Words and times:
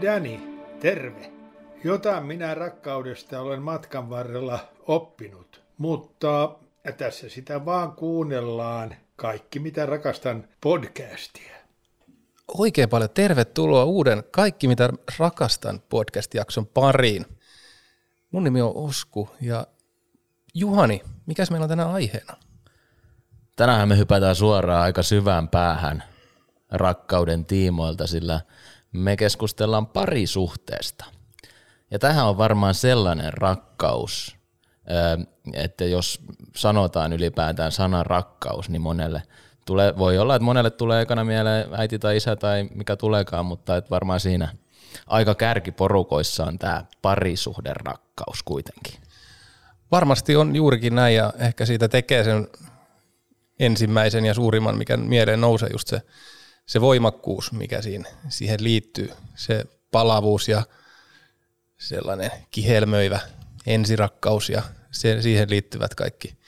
Dani, 0.00 0.60
terve. 0.80 1.32
Jotain 1.84 2.26
minä 2.26 2.54
rakkaudesta 2.54 3.40
olen 3.40 3.62
matkan 3.62 4.10
varrella 4.10 4.68
oppinut, 4.86 5.62
mutta 5.78 6.56
tässä 6.96 7.28
sitä 7.28 7.64
vaan 7.64 7.92
kuunnellaan 7.92 8.94
kaikki 9.16 9.58
mitä 9.58 9.86
rakastan 9.86 10.48
podcastia. 10.60 11.56
Oikein 12.58 12.88
paljon 12.88 13.10
tervetuloa 13.10 13.84
uuden 13.84 14.24
Kaikki 14.30 14.68
mitä 14.68 14.90
rakastan 15.18 15.82
podcast-jakson 15.88 16.66
pariin. 16.66 17.26
Mun 18.30 18.44
nimi 18.44 18.62
on 18.62 18.72
Osku 18.74 19.30
ja 19.40 19.66
Juhani, 20.54 21.02
mikäs 21.26 21.50
meillä 21.50 21.64
on 21.64 21.68
tänään 21.68 21.90
aiheena? 21.90 22.36
Tänään 23.56 23.88
me 23.88 23.98
hypätään 23.98 24.36
suoraan 24.36 24.82
aika 24.82 25.02
syvään 25.02 25.48
päähän 25.48 26.02
rakkauden 26.70 27.44
tiimoilta, 27.44 28.06
sillä 28.06 28.40
me 28.92 29.16
keskustellaan 29.16 29.86
parisuhteesta. 29.86 31.04
Ja 31.90 31.98
tähän 31.98 32.26
on 32.26 32.38
varmaan 32.38 32.74
sellainen 32.74 33.32
rakkaus, 33.32 34.36
että 35.54 35.84
jos 35.84 36.20
sanotaan 36.56 37.12
ylipäätään 37.12 37.72
sana 37.72 38.02
rakkaus, 38.02 38.68
niin 38.68 38.82
monelle 38.82 39.22
tulee, 39.66 39.98
voi 39.98 40.18
olla, 40.18 40.34
että 40.34 40.44
monelle 40.44 40.70
tulee 40.70 41.02
ekana 41.02 41.24
mieleen 41.24 41.68
äiti 41.72 41.98
tai 41.98 42.16
isä 42.16 42.36
tai 42.36 42.68
mikä 42.74 42.96
tuleekaan, 42.96 43.46
mutta 43.46 43.76
että 43.76 43.90
varmaan 43.90 44.20
siinä 44.20 44.48
aika 45.06 45.34
kärkiporukoissa 45.34 46.44
on 46.44 46.58
tämä 46.58 46.84
parisuhden 47.02 47.76
rakkaus 47.76 48.42
kuitenkin. 48.42 48.94
Varmasti 49.90 50.36
on 50.36 50.56
juurikin 50.56 50.94
näin 50.94 51.16
ja 51.16 51.32
ehkä 51.38 51.66
siitä 51.66 51.88
tekee 51.88 52.24
sen 52.24 52.48
ensimmäisen 53.58 54.26
ja 54.26 54.34
suurimman, 54.34 54.78
mikä 54.78 54.96
mieleen 54.96 55.40
nousee 55.40 55.68
just 55.72 55.88
se, 55.88 56.02
se 56.66 56.80
voimakkuus, 56.80 57.52
mikä 57.52 57.82
siinä, 57.82 58.08
siihen 58.28 58.64
liittyy. 58.64 59.12
Se 59.34 59.64
palavuus 59.90 60.48
ja 60.48 60.62
sellainen 61.78 62.30
kihelmöivä 62.50 63.20
ensirakkaus 63.66 64.48
ja 64.48 64.62
se, 64.90 65.22
siihen 65.22 65.50
liittyvät 65.50 65.94
kaikki 65.94 66.38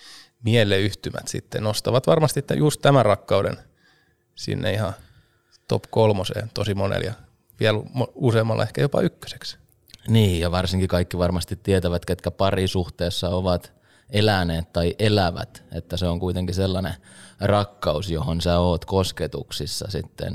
mieleyhtymät 0.45 1.29
sitten 1.29 1.62
nostavat 1.62 2.07
varmasti 2.07 2.39
että 2.39 2.55
just 2.55 2.83
tämän 2.83 3.05
rakkauden 3.05 3.59
sinne 4.35 4.73
ihan 4.73 4.92
top 5.69 5.83
kolmoseen 5.91 6.51
tosi 6.55 6.75
monella 6.75 7.07
ja 7.07 7.15
vielä 7.61 7.79
useammalla 8.15 8.62
ehkä 8.62 8.81
jopa 8.81 9.01
ykköseksi. 9.01 9.57
Niin, 10.09 10.41
ja 10.41 10.51
varsinkin 10.51 10.89
kaikki 10.89 11.19
varmasti 11.19 11.57
tietävät, 11.57 12.05
ketkä 12.05 12.31
parisuhteessa 12.31 13.29
ovat 13.29 13.73
eläneet 14.11 14.73
tai 14.73 14.95
elävät, 14.99 15.63
että 15.73 15.97
se 15.97 16.07
on 16.07 16.21
kuitenkin 16.21 16.55
sellainen 16.55 16.95
rakkaus, 17.41 18.11
johon 18.11 18.41
sä 18.41 18.59
oot 18.59 18.85
kosketuksissa 18.85 19.87
sitten 19.89 20.35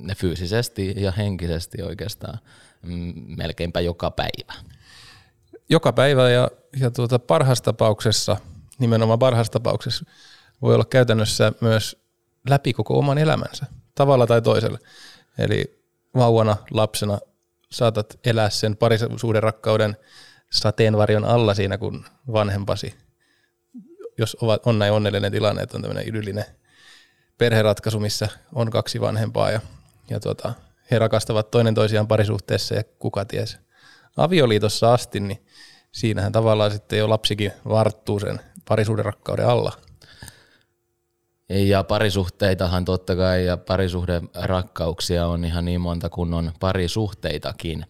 ne 0.00 0.14
fyysisesti 0.14 0.94
ja 0.96 1.12
henkisesti 1.12 1.82
oikeastaan 1.82 2.38
mm, 2.82 3.14
melkeinpä 3.16 3.80
joka 3.80 4.10
päivä. 4.10 4.54
Joka 5.68 5.92
päivä 5.92 6.30
ja, 6.30 6.48
ja 6.80 6.90
tuota 6.90 7.18
parhaassa 7.18 7.64
tapauksessa, 7.64 8.36
nimenomaan 8.78 9.18
parhaassa 9.18 9.52
tapauksessa, 9.52 10.04
voi 10.62 10.74
olla 10.74 10.84
käytännössä 10.84 11.52
myös 11.60 11.96
läpi 12.48 12.72
koko 12.72 12.98
oman 12.98 13.18
elämänsä, 13.18 13.66
tavalla 13.94 14.26
tai 14.26 14.42
toisella. 14.42 14.78
Eli 15.38 15.84
vauvana, 16.14 16.56
lapsena 16.70 17.18
saatat 17.70 18.18
elää 18.24 18.50
sen 18.50 18.76
parisuuden 18.76 19.42
rakkauden 19.42 19.96
sateenvarjon 20.52 21.24
alla 21.24 21.54
siinä, 21.54 21.78
kun 21.78 22.04
vanhempasi, 22.32 22.94
jos 24.18 24.36
on 24.66 24.78
näin 24.78 24.92
onnellinen 24.92 25.32
tilanne, 25.32 25.62
että 25.62 25.76
on 25.76 25.82
tämmöinen 25.82 26.08
idyllinen 26.08 26.44
perheratkaisu, 27.38 28.00
missä 28.00 28.28
on 28.54 28.70
kaksi 28.70 29.00
vanhempaa 29.00 29.50
ja, 29.50 29.60
ja 30.10 30.20
tuota, 30.20 30.52
he 30.90 30.98
rakastavat 30.98 31.50
toinen 31.50 31.74
toisiaan 31.74 32.08
parisuhteessa 32.08 32.74
ja 32.74 32.82
kuka 32.98 33.24
ties 33.24 33.58
avioliitossa 34.16 34.94
asti, 34.94 35.20
niin 35.20 35.46
siinähän 35.92 36.32
tavallaan 36.32 36.70
sitten 36.70 36.98
jo 36.98 37.08
lapsikin 37.10 37.52
varttuu 37.68 38.20
sen 38.20 38.40
parisuuden 38.68 39.04
rakkauden 39.04 39.48
alla. 39.48 39.72
Ja 41.48 41.84
parisuhteitahan 41.84 42.84
totta 42.84 43.16
kai 43.16 43.46
ja 43.46 43.56
parisuhden 43.56 44.28
rakkauksia 44.34 45.26
on 45.26 45.44
ihan 45.44 45.64
niin 45.64 45.80
monta 45.80 46.08
kuin 46.08 46.34
on 46.34 46.52
parisuhteitakin, 46.60 47.86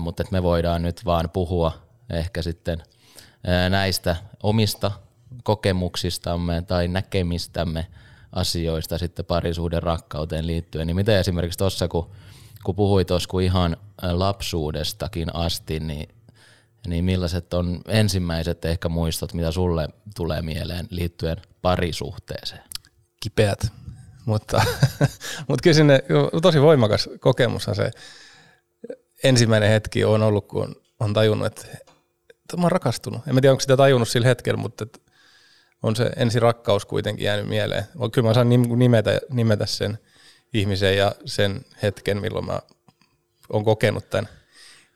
mutta 0.00 0.24
me 0.30 0.42
voidaan 0.42 0.82
nyt 0.82 1.04
vaan 1.04 1.30
puhua 1.30 1.87
ehkä 2.10 2.42
sitten 2.42 2.82
näistä 3.70 4.16
omista 4.42 4.90
kokemuksistamme 5.42 6.62
tai 6.62 6.88
näkemistämme 6.88 7.86
asioista 8.32 8.98
sitten 8.98 9.24
parisuuden 9.24 9.82
rakkauteen 9.82 10.46
liittyen. 10.46 10.86
Niin 10.86 10.96
miten 10.96 11.18
esimerkiksi 11.18 11.58
tuossa, 11.58 11.88
kun, 11.88 12.10
kun 12.64 12.74
puhuit 12.74 13.06
tuossa 13.06 13.40
ihan 13.42 13.76
lapsuudestakin 14.12 15.36
asti, 15.36 15.80
niin, 15.80 16.08
niin 16.86 17.04
millaiset 17.04 17.54
on 17.54 17.80
ensimmäiset 17.88 18.64
ehkä 18.64 18.88
muistot, 18.88 19.34
mitä 19.34 19.50
sulle 19.50 19.88
tulee 20.16 20.42
mieleen 20.42 20.86
liittyen 20.90 21.36
parisuhteeseen? 21.62 22.62
Kipeät, 23.20 23.72
mutta, 24.24 24.62
mutta 25.48 25.62
kyllä 25.62 25.74
sinne 25.74 26.02
tosi 26.42 26.62
voimakas 26.62 27.08
kokemushan 27.20 27.74
se 27.74 27.90
ensimmäinen 29.24 29.70
hetki 29.70 30.04
on 30.04 30.22
ollut, 30.22 30.48
kun 30.48 30.76
on 31.00 31.12
tajunnut, 31.14 31.46
että 31.46 31.66
mä 32.56 32.62
oon 32.62 32.72
rakastunut. 32.72 33.20
En 33.28 33.34
tiedä, 33.34 33.50
onko 33.50 33.60
sitä 33.60 33.76
tajunnut 33.76 34.08
sillä 34.08 34.26
hetkellä, 34.26 34.60
mutta 34.60 34.86
on 35.82 35.96
se 35.96 36.10
ensi 36.16 36.40
rakkaus 36.40 36.86
kuitenkin 36.86 37.24
jäänyt 37.24 37.48
mieleen. 37.48 37.84
Kyllä 38.12 38.28
mä 38.28 38.34
saan 38.34 38.48
nimetä, 38.76 39.20
nimetä 39.30 39.66
sen 39.66 39.98
ihmisen 40.54 40.96
ja 40.96 41.12
sen 41.24 41.64
hetken, 41.82 42.20
milloin 42.20 42.46
mä 42.46 42.60
oon 43.52 43.64
kokenut 43.64 44.10
tämän 44.10 44.28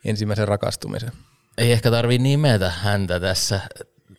ensimmäisen 0.05 0.49
rakastumisen. 0.49 1.13
Ei 1.59 1.73
ehkä 1.73 1.91
tarvi 1.91 2.19
nimetä 2.19 2.71
häntä 2.71 3.21
tässä, 3.21 3.61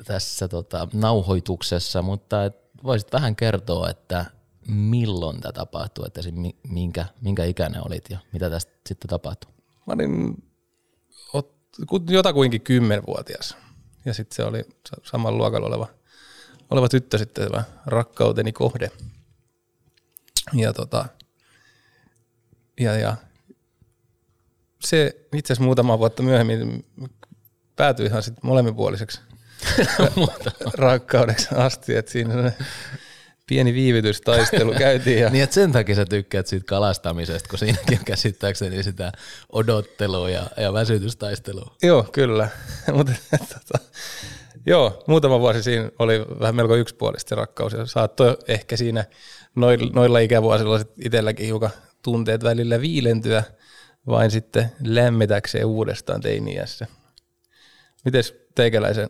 tässä 0.05 0.47
tota, 0.47 0.87
nauhoituksessa, 0.93 2.01
mutta 2.01 2.45
et 2.45 2.55
voisit 2.83 3.13
vähän 3.13 3.35
kertoa, 3.35 3.89
että 3.89 4.25
milloin 4.67 5.41
tämä 5.41 5.51
tapahtui, 5.51 6.05
että 6.07 6.21
minkä, 6.69 7.05
minkä 7.21 7.43
ikäinen 7.45 7.87
olit 7.87 8.05
ja 8.09 8.17
mitä 8.33 8.49
tästä 8.49 8.71
sitten 8.87 9.09
tapahtui? 9.09 9.51
Mä 9.87 9.93
olin 9.93 10.43
jotakuinkin 12.09 12.61
kymmenvuotias 12.61 13.57
ja 14.05 14.13
sitten 14.13 14.35
se 14.35 14.43
oli 14.43 14.63
saman 15.03 15.37
luokalla 15.37 15.67
oleva– 15.67 15.87
oleva 16.73 16.89
tyttö 16.89 17.17
sitten 17.17 17.51
tämä 17.51 17.63
rakkauteni 17.85 18.51
kohde. 18.51 18.91
Ja, 20.53 20.73
tota, 20.73 21.05
ja, 22.79 22.97
ja 22.97 23.15
se 24.79 25.27
itse 25.33 25.53
asiassa 25.53 25.65
muutama 25.65 25.99
vuotta 25.99 26.23
myöhemmin 26.23 26.85
päätyi 27.75 28.05
ihan 28.05 28.23
sitten 28.23 28.45
molemminpuoliseksi 28.45 29.21
rakkaudeksi 30.73 31.47
asti, 31.55 31.95
että 31.95 32.11
siinä 32.11 32.51
pieni 33.53 33.73
viivytystaistelu 33.73 34.73
käytiin. 34.87 35.19
Ja... 35.19 35.29
niin, 35.29 35.43
että 35.43 35.53
sen 35.53 35.71
takia 35.71 35.95
sä 35.95 36.05
tykkäät 36.05 36.47
siitä 36.47 36.65
kalastamisesta, 36.65 37.49
kun 37.49 37.59
siinäkin 37.59 37.99
on 37.99 38.05
käsittääkseni 38.05 38.83
sitä 38.83 39.11
odottelua 39.51 40.29
ja, 40.29 40.47
ja 40.57 40.73
väsytystaistelua. 40.73 41.75
Joo, 41.83 42.03
kyllä. 42.11 42.49
Mutta 42.97 43.13
tota, 43.31 43.85
Joo, 44.65 45.03
muutama 45.07 45.39
vuosi 45.39 45.63
siinä 45.63 45.89
oli 45.99 46.25
vähän 46.39 46.55
melko 46.55 46.75
yksipuolista 46.75 47.29
se 47.29 47.35
rakkaus 47.35 47.73
ja 47.73 47.85
saattoi 47.85 48.37
ehkä 48.47 48.77
siinä 48.77 49.05
noilla 49.93 50.19
ikävuosilla 50.19 50.79
itselläkin 51.05 51.45
hiukan 51.45 51.69
tunteet 52.01 52.43
välillä 52.43 52.81
viilentyä 52.81 53.43
vain 54.07 54.31
sitten 54.31 54.71
lämmitäkseen 54.83 55.65
uudestaan 55.65 56.21
teiniässä. 56.21 56.87
Mites 58.05 58.35
teikäläisen 58.55 59.09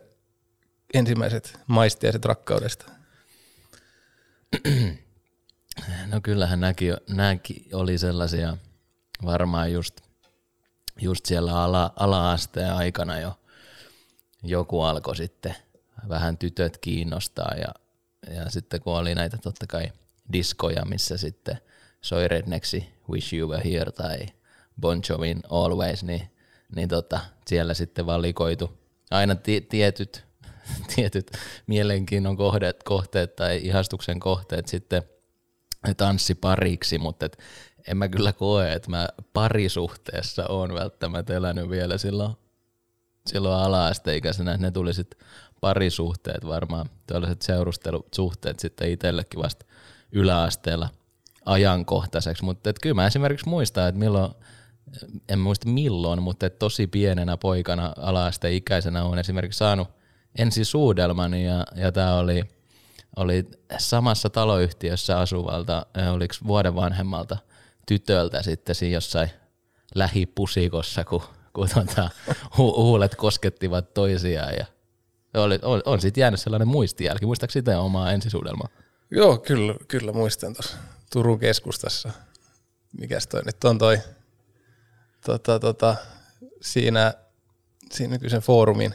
ensimmäiset 0.94 1.58
maistiaiset 1.66 2.24
rakkaudesta? 2.24 2.94
No 6.06 6.20
kyllähän 6.20 6.60
nämäkin, 6.60 6.96
nämäkin 7.08 7.68
oli 7.72 7.98
sellaisia 7.98 8.56
varmaan 9.24 9.72
just, 9.72 10.00
just 11.00 11.26
siellä 11.26 11.62
ala, 11.62 11.92
ala-asteen 11.96 12.72
aikana 12.72 13.20
jo 13.20 13.38
joku 14.42 14.80
alkoi 14.80 15.16
sitten 15.16 15.54
vähän 16.08 16.38
tytöt 16.38 16.78
kiinnostaa 16.78 17.54
ja, 17.54 17.74
ja 18.34 18.50
sitten 18.50 18.80
kun 18.80 18.96
oli 18.96 19.14
näitä 19.14 19.38
totta 19.38 19.66
kai 19.66 19.92
diskoja, 20.32 20.84
missä 20.84 21.16
sitten 21.16 21.58
soi 22.00 22.28
Rednexi 22.28 22.88
Wish 23.10 23.34
You 23.34 23.50
Were 23.50 23.70
Here 23.70 23.92
tai 23.92 24.26
Bon 24.80 25.02
Jovin 25.08 25.40
Always, 25.50 26.04
niin, 26.04 26.30
niin 26.76 26.88
tota, 26.88 27.20
siellä 27.46 27.74
sitten 27.74 28.06
valikoitu 28.06 28.78
aina 29.10 29.34
t- 29.34 29.68
tietyt, 29.68 30.23
tietyt 30.94 31.30
mielenkiinnon 31.66 32.36
kohteet, 32.36 32.82
kohteet 32.82 33.36
tai 33.36 33.60
ihastuksen 33.62 34.20
kohteet 34.20 34.66
sitten 34.68 35.02
tanssipariksi, 35.96 36.98
mutta 36.98 37.26
et 37.26 37.38
en 37.88 37.96
mä 37.96 38.08
kyllä 38.08 38.32
koe, 38.32 38.72
että 38.72 38.90
mä 38.90 39.08
parisuhteessa 39.32 40.46
on 40.46 40.74
välttämättä 40.74 41.34
elänyt 41.34 41.68
vielä 41.68 41.98
silloin 41.98 42.36
silloin 43.26 43.60
ala-asteikäisenä, 43.60 44.56
ne 44.56 44.70
tuli 44.70 44.94
sitten 44.94 45.28
parisuhteet 45.60 46.46
varmaan, 46.46 46.90
tällaiset 47.06 47.42
seurustelusuhteet 47.42 48.60
sitten 48.60 48.90
itsellekin 48.90 49.42
vasta 49.42 49.66
yläasteella 50.12 50.88
ajankohtaiseksi, 51.44 52.44
mutta 52.44 52.72
kyllä 52.82 52.94
mä 52.94 53.06
esimerkiksi 53.06 53.48
muistan, 53.48 53.88
että 53.88 53.98
milloin 53.98 54.34
en 55.28 55.38
muista 55.38 55.68
milloin, 55.68 56.22
mutta 56.22 56.50
tosi 56.50 56.86
pienenä 56.86 57.36
poikana 57.36 57.92
ala-asteikäisenä 57.96 59.04
on 59.04 59.18
esimerkiksi 59.18 59.58
saanut 59.58 59.88
ensisuudelman 60.38 61.34
ja, 61.34 61.66
ja 61.74 61.92
tämä 61.92 62.14
oli, 62.14 62.44
oli 63.16 63.46
samassa 63.78 64.30
taloyhtiössä 64.30 65.18
asuvalta, 65.18 65.86
oliko 66.12 66.34
vuoden 66.46 66.74
vanhemmalta 66.74 67.38
tytöltä 67.86 68.42
sitten 68.42 68.74
siinä 68.74 68.94
jossain 68.94 69.30
lähipusikossa, 69.94 71.04
kun, 71.04 71.22
kun 71.52 71.68
tuota, 71.74 72.10
hu- 72.26 72.76
huulet 72.76 73.14
koskettivat 73.14 73.94
toisiaan 73.94 74.54
ja 74.54 74.66
oli, 75.34 75.58
on, 75.62 75.82
on 75.84 76.00
siitä 76.00 76.20
jäänyt 76.20 76.40
sellainen 76.40 76.68
muistijälki. 76.68 77.26
Muistaako 77.26 77.50
sitä 77.50 77.80
omaa 77.80 78.12
ensisuudelmaa? 78.12 78.68
Joo, 79.10 79.38
kyllä, 79.38 79.74
kyllä 79.88 80.12
muistan 80.12 80.54
tuossa 80.54 80.76
Turun 81.12 81.38
keskustassa. 81.38 82.10
Mikäs 82.98 83.26
toi 83.26 83.42
nyt 83.46 83.64
on 83.64 83.78
toi, 83.78 83.98
tota, 85.26 85.58
tota, 85.58 85.96
siinä, 86.62 87.14
siinä 87.92 88.12
nykyisen 88.12 88.40
foorumin, 88.40 88.94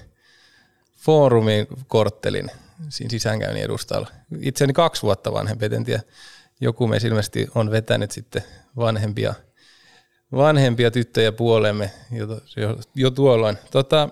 foorumin 1.00 1.68
korttelin 1.88 2.52
siinä 2.90 3.10
sisäänkäynnin 3.10 3.64
edustalla. 3.64 4.08
Itseäni 4.40 4.74
kaksi 4.74 5.02
vuotta 5.02 5.34
vanhempi, 5.34 5.66
en 5.66 5.84
tiedä, 5.84 6.04
joku 6.62 6.88
meistä 6.88 7.08
ilmeisesti 7.08 7.48
on 7.56 7.72
vetänyt 7.72 8.12
sitten 8.12 8.44
vanhempia, 8.76 9.34
vanhempia 10.32 10.92
tyttöjä 10.92 11.32
puolemme 11.32 11.92
jo, 12.12 12.28
jo, 12.56 12.78
jo 12.96 13.12
tuolloin. 13.12 13.58
Tota, 13.72 14.10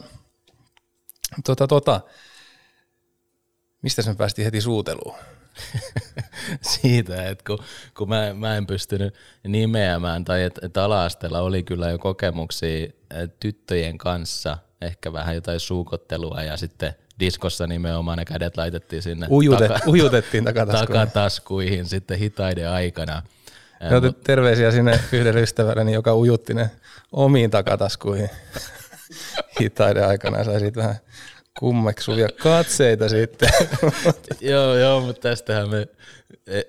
tota, 1.46 1.68
tota, 1.68 2.02
mistä 3.82 4.02
sen 4.02 4.18
päästiin 4.18 4.44
heti 4.46 4.62
suuteluun? 4.62 5.16
Siitä, 6.62 7.30
että 7.30 7.44
kun, 7.48 7.60
kun 7.98 8.10
mä, 8.10 8.34
mä 8.34 8.58
en 8.58 8.68
pystynyt 8.68 9.14
nimeämään, 9.48 10.26
tai 10.26 10.44
että 10.44 10.66
et 10.66 10.78
ala 10.78 11.08
oli 11.42 11.64
kyllä 11.64 11.90
jo 11.90 11.98
kokemuksia 11.98 12.88
tyttöjen 13.40 13.98
kanssa, 13.98 14.58
ehkä 14.82 15.14
vähän 15.14 15.36
jotain 15.36 15.60
suukottelua 15.60 16.44
ja 16.44 16.58
sitten 16.58 16.94
diskossa 17.20 17.68
nimenomaan 17.68 18.18
ne 18.18 18.26
kädet 18.26 18.58
laitettiin 18.58 19.02
sinne 19.04 19.28
Ujute, 19.30 19.68
taka, 19.68 19.90
ujutettiin 19.90 20.44
takataskuihin. 20.44 20.88
takataskuihin 20.88 21.86
sitten 21.86 22.18
hitaiden 22.18 22.70
aikana. 22.70 23.22
No, 23.92 24.02
mut, 24.02 24.24
terveisiä 24.24 24.72
sinne 24.72 25.00
yhdelle 25.12 25.42
ystävälleni, 25.42 25.94
joka 25.94 26.16
ujutti 26.16 26.54
ne 26.54 26.72
omiin 27.12 27.52
takataskuihin 27.52 28.30
hitaiden 29.62 30.08
aikana. 30.08 30.44
Sai 30.44 30.60
siitä 30.60 30.80
vähän 30.80 30.96
kummeksuvia 31.60 32.28
katseita 32.44 33.10
sitten. 33.10 33.50
joo, 34.42 34.76
joo, 34.76 35.02
mutta 35.02 35.22
tästähän 35.22 35.70
me 35.70 35.88
e, 36.48 36.62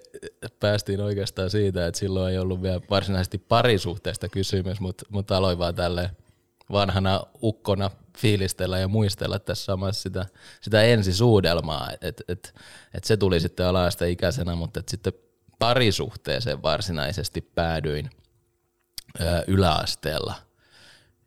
päästiin 0.60 1.00
oikeastaan 1.00 1.50
siitä, 1.50 1.86
että 1.86 1.98
silloin 1.98 2.32
ei 2.32 2.38
ollut 2.38 2.62
vielä 2.62 2.80
varsinaisesti 2.90 3.38
parisuhteesta 3.38 4.28
kysymys, 4.28 4.80
mutta, 4.80 5.04
mutta 5.08 5.36
aloin 5.36 5.58
vaan 5.58 5.74
tälle 5.74 6.10
vanhana 6.72 7.22
ukkona 7.42 7.90
fiilistellä 8.18 8.78
ja 8.78 8.88
muistella 8.88 9.38
tässä 9.38 9.64
samassa 9.64 10.02
sitä, 10.02 10.26
sitä 10.60 10.82
ensisuudelmaa, 10.82 11.90
että 11.90 12.06
et, 12.06 12.22
et, 12.28 12.54
et 12.94 13.04
se 13.04 13.16
tuli 13.16 13.40
sitten 13.40 13.66
alaista 13.66 14.04
ikäisenä, 14.04 14.54
mutta 14.54 14.80
et 14.80 14.88
sitten 14.88 15.12
parisuhteeseen 15.58 16.62
varsinaisesti 16.62 17.40
päädyin 17.40 18.10
ö, 19.20 19.44
yläasteella, 19.46 20.34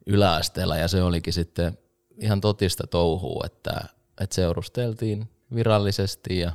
yläasteella 0.06 0.78
ja 0.78 0.88
se 0.88 1.04
olikin 1.04 1.34
sitten 1.34 1.78
ihan 2.18 2.42
totista 2.42 2.88
touhua, 2.88 3.44
että, 3.46 3.86
että 4.22 4.36
seurusteltiin 4.36 5.30
virallisesti 5.56 6.40
ja, 6.40 6.52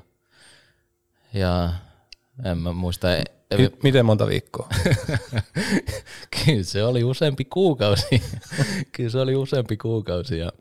ja 1.34 1.72
en 2.44 2.58
mä 2.58 2.72
muista. 2.72 3.08
M- 3.54 3.76
miten 3.82 4.06
monta 4.06 4.26
viikkoa? 4.26 4.68
Kyllä 6.44 6.62
se 6.62 6.84
oli 6.84 7.04
useampi 7.04 7.44
kuukausi. 7.44 8.22
Kyllä 8.92 9.10
se 9.10 9.18
oli 9.18 9.36
useampi 9.36 9.76
kuukausi 9.76 10.38
ja, 10.38 10.52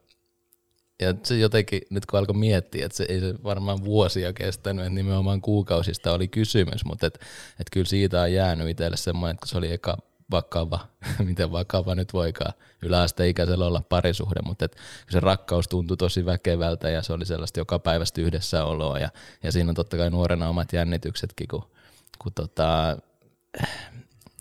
ja 1.02 1.14
se 1.24 1.38
jotenkin, 1.38 1.82
nyt 1.90 2.06
kun 2.06 2.20
alkoi 2.20 2.36
miettiä, 2.36 2.86
että 2.86 2.98
se 2.98 3.06
ei 3.10 3.20
se 3.20 3.34
varmaan 3.44 3.84
vuosia 3.86 4.34
kestänyt, 4.34 4.86
että 4.86 4.96
nimenomaan 4.96 5.42
kuukausista 5.42 6.14
oli 6.14 6.28
kysymys, 6.28 6.86
mutta 6.86 7.08
et, 7.08 7.20
et 7.60 7.68
kyllä 7.72 7.86
siitä 7.86 8.22
on 8.22 8.34
jäänyt 8.34 8.70
itselle 8.70 8.98
semmoinen, 8.98 9.34
että 9.34 9.48
se 9.48 9.58
oli 9.58 9.72
eka 9.72 9.98
vakava, 10.32 10.80
miten 11.28 11.52
vakava 11.52 11.96
nyt 11.96 12.14
voikaan 12.14 12.54
yläasteikäisellä 12.82 13.66
olla 13.66 13.82
parisuhde, 13.90 14.40
mutta 14.46 14.66
et 14.66 14.76
se 15.10 15.20
rakkaus 15.20 15.68
tuntui 15.68 15.98
tosi 15.98 16.26
väkevältä 16.26 16.90
ja 16.90 17.02
se 17.02 17.14
oli 17.14 17.26
sellaista 17.26 17.60
joka 17.60 17.80
päivästä 17.80 18.22
yhdessäoloa 18.22 19.00
ja, 19.00 19.10
ja 19.44 19.52
siinä 19.52 19.70
on 19.70 19.76
totta 19.76 19.98
kai 19.98 20.10
nuorena 20.10 20.50
omat 20.50 20.74
jännityksetkin, 20.74 21.48
kun, 21.48 21.64
kun 22.20 22.34
tota, 22.34 22.98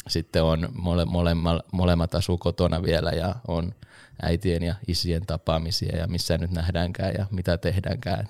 sitten 0.09 0.43
on 0.43 0.69
mole, 0.73 1.05
molemmat, 1.05 1.73
molemmat 1.73 2.15
asuu 2.15 2.38
kotona 2.38 2.82
vielä 2.82 3.11
ja 3.11 3.35
on 3.49 3.75
äitien 4.23 4.62
ja 4.62 4.75
isien 4.88 5.26
tapaamisia 5.26 5.97
ja 5.97 6.06
missä 6.06 6.38
nyt 6.38 6.50
nähdäänkään 6.50 7.15
ja 7.19 7.26
mitä 7.31 7.59
tehdäänkään. 7.59 8.29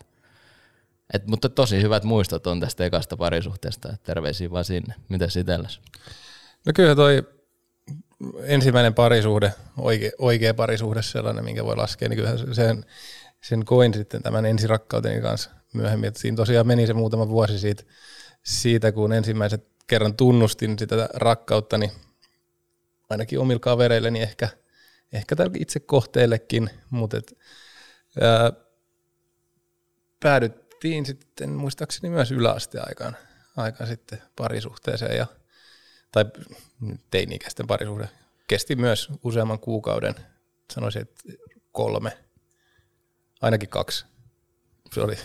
Et, 1.14 1.26
mutta 1.26 1.49
tosi 1.49 1.82
hyvät 1.82 2.05
muistot 2.05 2.46
on 2.46 2.61
tästä 2.61 2.85
ekasta 2.85 3.17
parisuhteesta, 3.17 3.88
että 3.88 4.05
terveisiä 4.05 4.50
vaan 4.50 4.64
sinne. 4.64 4.94
Mitä 5.08 5.29
sitelläs? 5.29 5.81
No 6.67 6.73
kyllä 6.75 6.94
toi 6.94 7.23
ensimmäinen 8.43 8.94
parisuhde, 8.94 9.52
oikea, 9.79 10.11
oikea 10.19 10.55
parisuhde 10.55 11.02
sellainen, 11.02 11.44
minkä 11.44 11.64
voi 11.64 11.76
laskea, 11.76 12.08
niin 12.08 12.17
kyllähän 12.17 12.55
sen, 12.55 12.85
sen 13.43 13.64
koin 13.64 13.94
sitten 13.94 14.23
tämän 14.23 14.46
ensirakkauteni 14.46 15.20
kanssa 15.20 15.50
myöhemmin. 15.73 16.08
Että 16.08 16.20
siinä 16.20 16.37
tosiaan 16.37 16.67
meni 16.67 16.87
se 16.87 16.94
muutama 16.94 17.29
vuosi 17.29 17.58
siitä, 17.58 17.82
siitä, 18.44 18.93
kun 18.93 19.12
ensimmäiset 19.12 19.67
kerran 19.87 20.17
tunnustin 20.17 20.79
sitä 20.79 21.08
rakkautta, 21.14 21.79
niin 21.79 21.91
ainakin 23.11 23.38
omilla 23.38 23.61
kavereilleni 23.61 24.23
ehkä, 24.23 24.49
ehkä 25.12 25.37
itse 25.58 25.81
kohteellekin, 25.81 26.70
mutta 26.91 27.17
et, 27.17 27.38
ää, 28.20 28.52
päädyttiin 30.20 31.06
sitten 31.06 31.50
muistaakseni 31.50 32.11
myös 32.11 32.32
yläasteaikaan 32.32 33.17
aikaan 33.56 33.88
sitten 33.88 34.23
parisuhteeseen 34.37 35.17
ja– 35.17 35.26
tai 36.14 36.25
teini-ikäisten 37.11 37.67
parisuhde 37.67 38.08
kesti 38.49 38.76
myös 38.76 39.08
useamman 39.25 39.58
kuukauden, 39.58 40.14
sanoisin, 40.73 41.02
että 41.02 41.23
kolme, 41.73 42.19
ainakin 43.41 43.69
kaksi. 43.69 44.05
Se 44.93 45.00
oli 45.00 45.17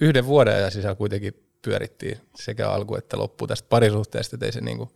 yhden 0.00 0.26
vuoden 0.26 0.54
ajan 0.54 0.72
sisällä 0.72 0.94
kuitenkin 0.94 1.49
pyörittiin 1.62 2.20
sekä 2.36 2.70
alku 2.70 2.96
että 2.96 3.18
loppu 3.18 3.46
tästä 3.46 3.68
parisuhteesta, 3.68 4.36
että 4.36 4.46
ei 4.46 4.52
se 4.52 4.60
niinku, 4.60 4.88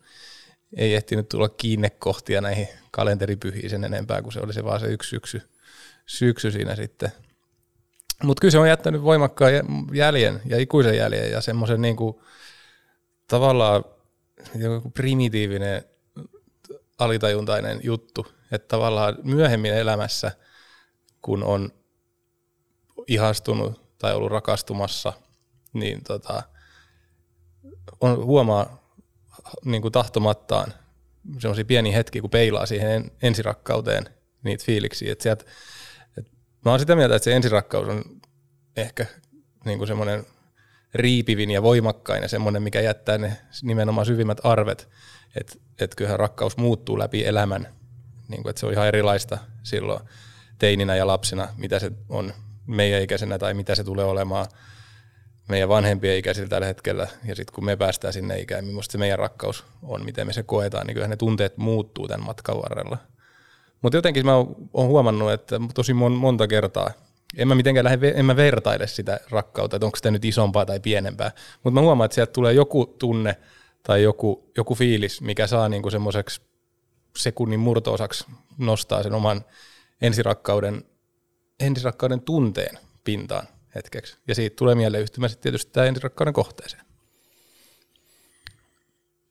ei 0.77 0.95
ehtinyt 0.95 1.29
tulla 1.29 1.49
kiinnekohtia 1.49 2.41
näihin 2.41 2.69
kalenteripyhiin 2.91 3.71
sen 3.71 3.85
enempää, 3.85 4.23
kun 4.23 4.33
se 4.33 4.41
oli 4.41 4.53
se 4.53 4.65
vaan 4.65 4.81
se 4.81 4.87
yksi 4.87 5.11
syksy, 5.11 5.43
syksy 6.07 6.51
siinä 6.51 6.77
sitten. 6.77 7.13
Mutta 8.23 8.41
kyllä 8.41 8.53
se 8.53 8.59
on 8.59 8.69
jättänyt 8.69 9.03
voimakkaan 9.03 9.53
jäljen 9.93 10.41
ja 10.47 10.59
ikuisen 10.59 10.97
jäljen 10.97 11.31
ja 11.31 11.41
semmoisen 11.41 11.81
niinku, 11.83 12.23
tavallaan 13.29 13.85
joku 14.55 14.91
primitiivinen 14.91 15.85
alitajuntainen 16.99 17.81
juttu, 17.83 18.27
että 18.53 18.69
tavallaan 18.69 19.19
myöhemmin 19.23 19.75
elämässä, 19.75 20.33
kun 21.23 21.45
on 21.45 21.73
ihastunut 23.07 23.99
tai 23.99 24.15
ollut 24.15 24.31
rakastumassa, 24.31 25.13
niin 25.73 26.05
tota, 26.05 26.43
on, 28.01 28.25
huomaa 28.25 28.85
niin 29.65 29.83
kuin 29.83 29.93
tahtomattaan 29.93 30.75
semmoisia 31.39 31.65
pieniä 31.65 31.97
hetkiä, 31.97 32.21
kun 32.21 32.31
peilaa 32.31 32.67
siihen 32.67 33.11
ensirakkauteen 33.23 34.05
niitä 34.43 34.65
fiiliksiä. 34.65 35.13
Et 35.13 35.21
sieltä, 35.21 35.45
et 36.19 36.27
mä 36.65 36.71
oon 36.71 36.81
sitä 36.81 36.97
mieltä, 36.97 37.17
että 37.17 37.25
se 37.25 37.37
ensirakkaus 37.37 37.89
on 37.89 38.05
ehkä 38.77 39.07
niin 39.65 39.79
kuin 39.79 39.89
semmoinen 39.89 40.27
riipivin 40.95 41.51
ja 41.51 41.63
voimakkain 41.63 42.23
ja 42.23 42.29
semmoinen, 42.29 42.63
mikä 42.63 42.81
jättää 42.81 43.19
ne 43.19 43.37
nimenomaan 43.63 44.07
syvimmät 44.07 44.41
arvet, 44.43 44.89
että 45.37 45.59
et 45.81 45.95
kyllähän 45.95 46.19
rakkaus 46.19 46.57
muuttuu 46.57 46.99
läpi 46.99 47.27
elämän, 47.27 47.67
niin 48.29 48.43
kuin, 48.43 48.51
että 48.51 48.61
se 48.61 48.67
on 48.67 48.73
ihan 48.73 48.89
erilaista 48.89 49.39
silloin 49.63 50.01
teininä 50.59 50.97
ja 50.97 51.07
lapsena, 51.07 51.49
mitä 51.57 51.79
se 51.79 51.93
on 52.09 52.33
meidän 52.67 53.03
ikäisenä 53.03 53.39
tai 53.39 53.55
mitä 53.55 53.75
se 53.75 53.85
tulee 53.85 54.05
olemaan 54.05 54.47
meidän 55.49 55.69
vanhempien 55.69 56.19
ikäisillä 56.19 56.49
tällä 56.49 56.67
hetkellä. 56.67 57.09
Ja 57.25 57.37
sitten 57.37 57.55
kun 57.55 57.65
me 57.65 57.77
päästään 57.77 58.13
sinne 58.13 58.41
ikään, 58.41 58.65
millaista 58.65 58.93
se 58.93 58.99
meidän 58.99 59.19
rakkaus 59.19 59.65
on, 59.83 60.05
miten 60.05 60.27
me 60.27 60.33
se 60.33 60.43
koetaan, 60.43 60.87
niin 60.87 60.95
kyllähän 60.95 61.11
ne 61.11 61.17
tunteet 61.17 61.57
muuttuu 61.57 62.09
tämän 62.09 62.27
matkan 62.27 62.57
varrella. 62.57 62.99
Mutta 63.83 63.97
jotenkin 63.97 64.27
mä 64.27 64.37
oon 64.37 64.89
huomannut, 64.89 65.33
että 65.33 65.61
tosi 65.75 65.95
monta 65.95 66.47
kertaa 66.47 66.91
en 67.37 67.49
mä 67.49 67.55
mitenkään 67.55 67.85
lähde, 67.85 68.13
en 68.17 68.25
mä 68.25 68.37
vertaile 68.37 68.87
sitä 68.87 69.21
rakkautta, 69.31 69.77
että 69.77 69.87
onko 69.87 69.97
sitä 69.97 70.11
nyt 70.11 70.25
isompaa 70.25 70.67
tai 70.67 70.81
pienempää, 70.81 71.31
mutta 71.55 71.75
mä 71.75 71.81
huomaan, 71.81 72.05
että 72.05 72.15
sieltä 72.15 72.33
tulee 72.33 72.53
joku 72.53 72.87
tunne 72.87 73.37
tai 73.83 74.03
joku, 74.03 74.51
joku 74.57 74.75
fiilis, 74.75 75.21
mikä 75.21 75.47
saa 75.47 75.69
niinku 75.69 75.91
semmoiseksi 75.91 76.41
sekunnin 77.17 77.61
murtoosaksi 77.61 78.25
nostaa 78.59 79.03
sen 79.03 79.15
oman 79.15 79.45
ensirakkauden, 80.03 80.85
ensirakkauden 81.61 82.21
tunteen 82.21 82.79
pintaan 83.05 83.47
hetkeksi. 83.75 84.17
Ja 84.29 84.35
siitä 84.35 84.57
tulee 84.57 84.75
mieleen 84.75 85.03
yhtymä 85.03 85.29
sitten 85.29 85.43
tietysti 85.43 85.73
tämä 85.73 85.87
ensirakkauden 85.87 86.35
kohteeseen. 86.35 86.85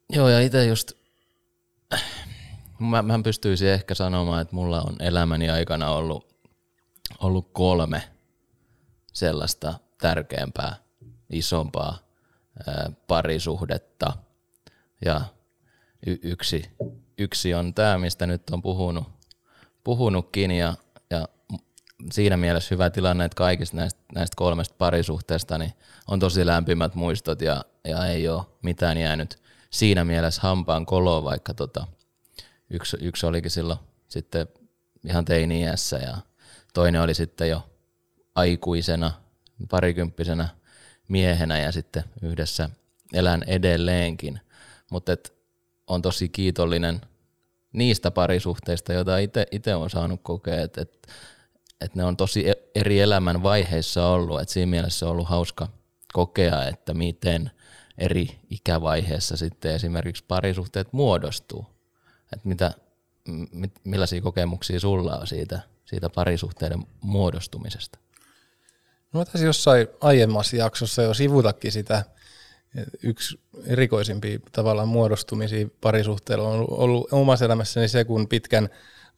Joo, 0.09 0.29
ja 0.29 0.39
itse 0.39 0.65
just 0.65 0.91
mä, 2.79 3.01
mä 3.01 3.19
pystyisin 3.23 3.67
ehkä 3.67 3.95
sanomaan, 3.95 4.41
että 4.41 4.55
mulla 4.55 4.81
on 4.81 4.95
elämäni 4.99 5.49
aikana 5.49 5.89
ollut, 5.89 6.35
ollut 7.19 7.49
kolme 7.53 8.03
sellaista 9.13 9.73
tärkeämpää, 10.01 10.75
isompaa 11.29 11.97
ää, 12.67 12.91
parisuhdetta. 13.07 14.13
Ja 15.05 15.21
y- 16.07 16.19
yksi, 16.23 16.71
yksi 17.17 17.53
on 17.53 17.73
tämä, 17.73 17.97
mistä 17.97 18.25
nyt 18.25 18.49
on 18.49 18.61
puhunut, 18.61 19.07
puhunutkin 19.83 20.51
ja, 20.51 20.75
ja 21.09 21.27
siinä 22.11 22.37
mielessä 22.37 22.75
hyvä 22.75 22.89
tilanne, 22.89 23.25
että 23.25 23.35
kaikista 23.35 23.77
näistä, 23.77 23.99
näistä 24.15 24.35
kolmesta 24.35 24.75
parisuhteesta 24.77 25.57
niin 25.57 25.73
on 26.07 26.19
tosi 26.19 26.45
lämpimät 26.45 26.95
muistot 26.95 27.41
ja, 27.41 27.65
ja 27.87 28.05
ei 28.05 28.27
ole 28.27 28.43
mitään 28.61 28.97
jäänyt 28.97 29.43
siinä 29.69 30.05
mielessä 30.05 30.41
hampaan 30.41 30.85
koloon, 30.85 31.23
vaikka 31.23 31.53
tota, 31.53 31.87
yksi, 32.69 32.97
yksi 33.01 33.25
olikin 33.25 33.51
silloin 33.51 33.79
sitten 34.07 34.47
ihan 35.07 35.25
teini-iässä 35.25 35.97
ja 35.97 36.17
toinen 36.73 37.01
oli 37.01 37.13
sitten 37.13 37.49
jo 37.49 37.69
aikuisena, 38.35 39.11
parikymppisenä 39.69 40.47
miehenä 41.07 41.59
ja 41.59 41.71
sitten 41.71 42.03
yhdessä 42.21 42.69
elän 43.13 43.43
edelleenkin. 43.47 44.39
Mutta 44.91 45.11
on 45.87 46.01
tosi 46.01 46.29
kiitollinen 46.29 47.01
niistä 47.73 48.11
parisuhteista, 48.11 48.93
joita 48.93 49.11
itse 49.51 49.75
on 49.75 49.89
saanut 49.89 50.19
kokea, 50.23 50.61
että 50.61 50.81
et, 50.81 51.07
et 51.83 51.95
ne 51.95 52.03
on 52.03 52.17
tosi 52.17 52.49
e-, 52.49 52.53
eri 52.75 52.99
elämän 52.99 53.43
vaiheissa 53.43 54.07
ollut, 54.07 54.41
että 54.41 54.53
siinä 54.53 54.69
mielessä 54.69 55.05
on 55.05 55.11
ollut 55.11 55.29
hauska 55.29 55.67
kokea, 56.13 56.67
että 56.67 56.93
miten 56.93 57.51
eri 57.97 58.39
ikävaiheessa 58.49 59.37
sitten 59.37 59.75
esimerkiksi 59.75 60.23
parisuhteet 60.27 60.93
muodostuu. 60.93 61.65
Että 62.33 62.47
mitä, 62.47 62.71
mit, 63.51 63.71
millaisia 63.83 64.21
kokemuksia 64.21 64.79
sulla 64.79 65.15
on 65.15 65.27
siitä, 65.27 65.59
siitä 65.85 66.09
parisuhteiden 66.09 66.85
muodostumisesta? 67.01 67.99
No 69.13 69.19
mä 69.19 69.25
taisin 69.25 69.45
jossain 69.45 69.87
aiemmassa 70.01 70.55
jaksossa 70.55 71.01
jo 71.01 71.13
sivutakin 71.13 71.71
sitä, 71.71 72.05
yksi 73.03 73.39
erikoisimpia 73.65 74.39
tavallaan 74.51 74.87
muodostumisia 74.87 75.67
parisuhteella 75.81 76.47
on 76.47 76.65
ollut 76.69 77.13
omassa 77.13 77.45
elämässäni 77.45 77.87
se, 77.87 78.05
kun 78.05 78.27
pitkän 78.27 78.69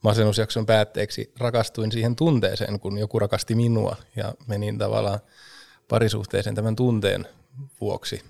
masennusjakson 0.06 0.66
päätteeksi 0.66 1.32
rakastuin 1.38 1.92
siihen 1.92 2.16
tunteeseen, 2.16 2.80
kun 2.80 2.98
joku 2.98 3.18
rakasti 3.18 3.54
minua 3.54 3.96
ja 4.16 4.34
menin 4.46 4.78
tavallaan 4.78 5.20
parisuhteeseen 5.88 6.54
tämän 6.54 6.76
tunteen 6.76 7.28
vuoksi. 7.80 8.22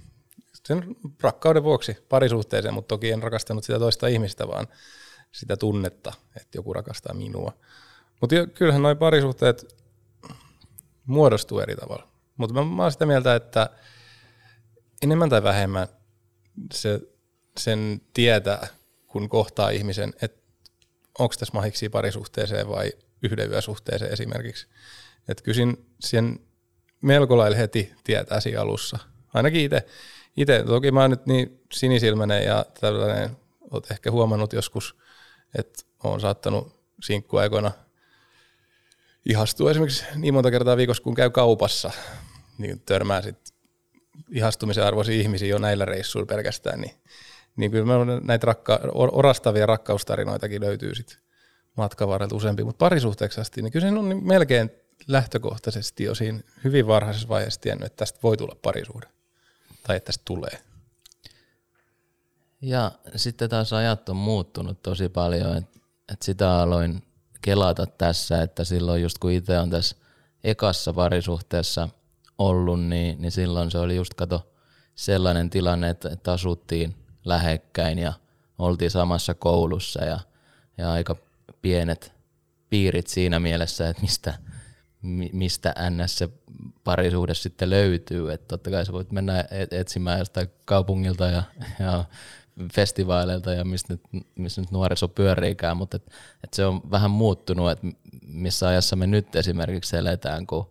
Sen 0.65 0.97
rakkauden 1.21 1.63
vuoksi 1.63 1.97
parisuhteeseen, 2.09 2.75
mutta 2.75 2.89
toki 2.89 3.11
en 3.11 3.23
rakastanut 3.23 3.65
sitä 3.65 3.79
toista 3.79 4.07
ihmistä, 4.07 4.49
vaan 4.49 4.67
sitä 5.33 5.57
tunnetta, 5.57 6.13
että 6.37 6.59
joku 6.59 6.73
rakastaa 6.73 7.15
minua. 7.15 7.53
Mutta 8.21 8.37
kyllähän 8.55 8.83
nuo 8.83 8.97
parisuhteet 8.97 9.77
muodostuu 11.07 11.61
eri 11.61 11.77
tavalla. 11.77 12.09
Mutta 12.37 12.55
mä, 12.55 12.65
mä 12.65 12.83
oon 12.83 12.93
sitä 12.93 13.07
mieltä, 13.07 13.35
että 13.35 13.71
enemmän 15.03 15.29
tai 15.29 15.43
vähemmän 15.43 15.89
se, 16.73 17.01
sen 17.59 18.01
tietää, 18.15 18.67
kun 19.07 19.29
kohtaa 19.29 19.71
ihmisen, 19.71 20.13
että 20.23 20.46
onko 21.19 21.35
tässä 21.39 21.55
mahiksi 21.55 21.89
parisuhteeseen 21.89 22.69
vai 22.69 22.93
yhden 23.23 23.51
yösuhteeseen 23.51 24.13
esimerkiksi. 24.13 24.67
Että 25.29 25.45
kysin 25.45 25.87
sen 26.01 26.39
melko 27.03 27.39
lailla 27.39 27.57
heti 27.57 27.93
tietää 28.05 28.41
siinä 28.41 28.61
alussa. 28.61 28.99
Ainakin 29.35 29.61
itse. 29.61 29.87
Itse, 30.37 30.65
toki 30.67 30.91
mä 30.91 31.01
oon 31.01 31.11
nyt 31.11 31.27
niin 31.27 31.61
sinisilmäinen 31.73 32.45
ja 32.45 32.67
tällainen, 32.81 33.37
oot 33.71 33.91
ehkä 33.91 34.11
huomannut 34.11 34.53
joskus, 34.53 34.97
että 35.59 35.83
oon 36.05 36.21
saattanut 36.21 36.81
sinkkuaikoina 37.03 37.73
ihastua 39.27 39.71
esimerkiksi 39.71 40.05
niin 40.15 40.35
monta 40.35 40.51
kertaa 40.51 40.77
viikossa, 40.77 41.03
kun 41.03 41.15
käy 41.15 41.31
kaupassa, 41.31 41.91
niin 42.59 42.81
törmää 42.81 43.23
sitten 43.23 43.57
ihastumisen 44.31 44.85
arvoisia 44.85 45.21
ihmisiä 45.21 45.49
jo 45.49 45.59
näillä 45.59 45.85
reissuilla 45.85 46.27
pelkästään, 46.27 46.81
niin, 46.81 46.95
niin 47.57 47.71
kyllä 47.71 48.21
näitä 48.25 48.47
rakka, 48.47 48.81
orastavia 48.95 49.67
rakkaustarinoitakin 49.67 50.63
löytyy 50.63 50.95
sitten 50.95 51.19
matkan 51.77 52.09
varrelta 52.09 52.37
useampi, 52.37 52.65
mutta 52.65 52.79
parisuhteeksi 52.79 53.41
asti, 53.41 53.63
niin 53.63 53.73
kyllä 53.73 53.91
se 53.91 53.99
on 53.99 54.27
melkein 54.27 54.71
lähtökohtaisesti 55.09 56.05
jo 56.05 56.15
siinä 56.15 56.41
hyvin 56.65 56.87
varhaisessa 56.87 57.29
vaiheessa 57.29 57.61
tiennyt, 57.61 57.87
että 57.87 57.97
tästä 57.97 58.19
voi 58.23 58.37
tulla 58.37 58.57
parisuhde, 58.63 59.07
tai 59.87 59.97
että 59.97 60.07
tästä 60.07 60.23
tulee. 60.25 60.59
Ja 62.61 62.93
sitten 63.17 63.51
taas 63.51 63.73
ajat 63.73 64.09
on 64.09 64.17
muuttunut 64.17 64.83
tosi 64.83 65.09
paljon, 65.09 65.57
että, 65.57 65.81
että 66.13 66.25
sitä 66.25 66.61
aloin 66.61 67.03
kelata 67.43 67.87
tässä, 67.87 68.43
että 68.43 68.65
silloin 68.65 69.03
just 69.03 69.19
kun 69.19 69.31
itse 69.31 69.59
on 69.59 69.71
tässä 69.71 69.97
ekassa 70.45 70.93
parisuhteessa 70.93 71.89
ollut, 72.39 72.85
niin, 72.85 73.23
niin 73.23 73.33
silloin 73.33 73.71
se 73.71 73.79
oli 73.79 73.97
just 73.97 74.15
kato 74.15 74.53
sellainen 74.95 75.51
tilanne, 75.51 75.91
että, 75.91 76.09
että 76.09 76.33
asuttiin 76.33 76.95
lähekkäin 77.27 77.99
ja 77.99 78.13
oltiin 78.59 78.91
samassa 78.91 79.35
koulussa 79.35 80.05
ja, 80.05 80.21
ja 80.79 80.93
aika 80.93 81.17
pienet 81.63 82.13
piirit 82.71 83.07
siinä 83.07 83.41
mielessä, 83.41 83.89
että 83.89 84.03
mistä, 84.03 84.35
mistä 85.33 85.75
ns. 85.91 86.19
se 86.19 86.29
parisuhde 86.85 87.35
sitten 87.35 87.71
löytyy. 87.71 88.33
Että 88.33 88.49
totta 88.49 88.71
kai 88.71 88.87
sä 88.87 88.93
voit 88.93 89.13
mennä 89.13 89.45
etsimään 89.71 90.19
jostain 90.19 90.49
kaupungilta 90.65 91.27
ja, 91.27 91.43
ja 91.79 92.05
festivaaleilta 92.73 93.53
ja 93.53 93.65
mistä 93.65 93.93
nyt, 93.93 94.27
missä 94.35 94.61
nyt 94.61 94.71
nuoriso 94.71 95.09
pyöriikään, 95.09 95.77
mutta 95.77 95.97
et, 95.97 96.13
et 96.45 96.55
se 96.55 96.67
on 96.67 96.81
vähän 96.91 97.11
muuttunut, 97.11 97.71
että 97.71 97.87
missä 98.27 98.69
ajassa 98.69 98.97
me 98.97 99.07
nyt 99.07 99.37
esimerkiksi 99.37 99.97
eletään, 99.97 100.47
kun, 100.47 100.71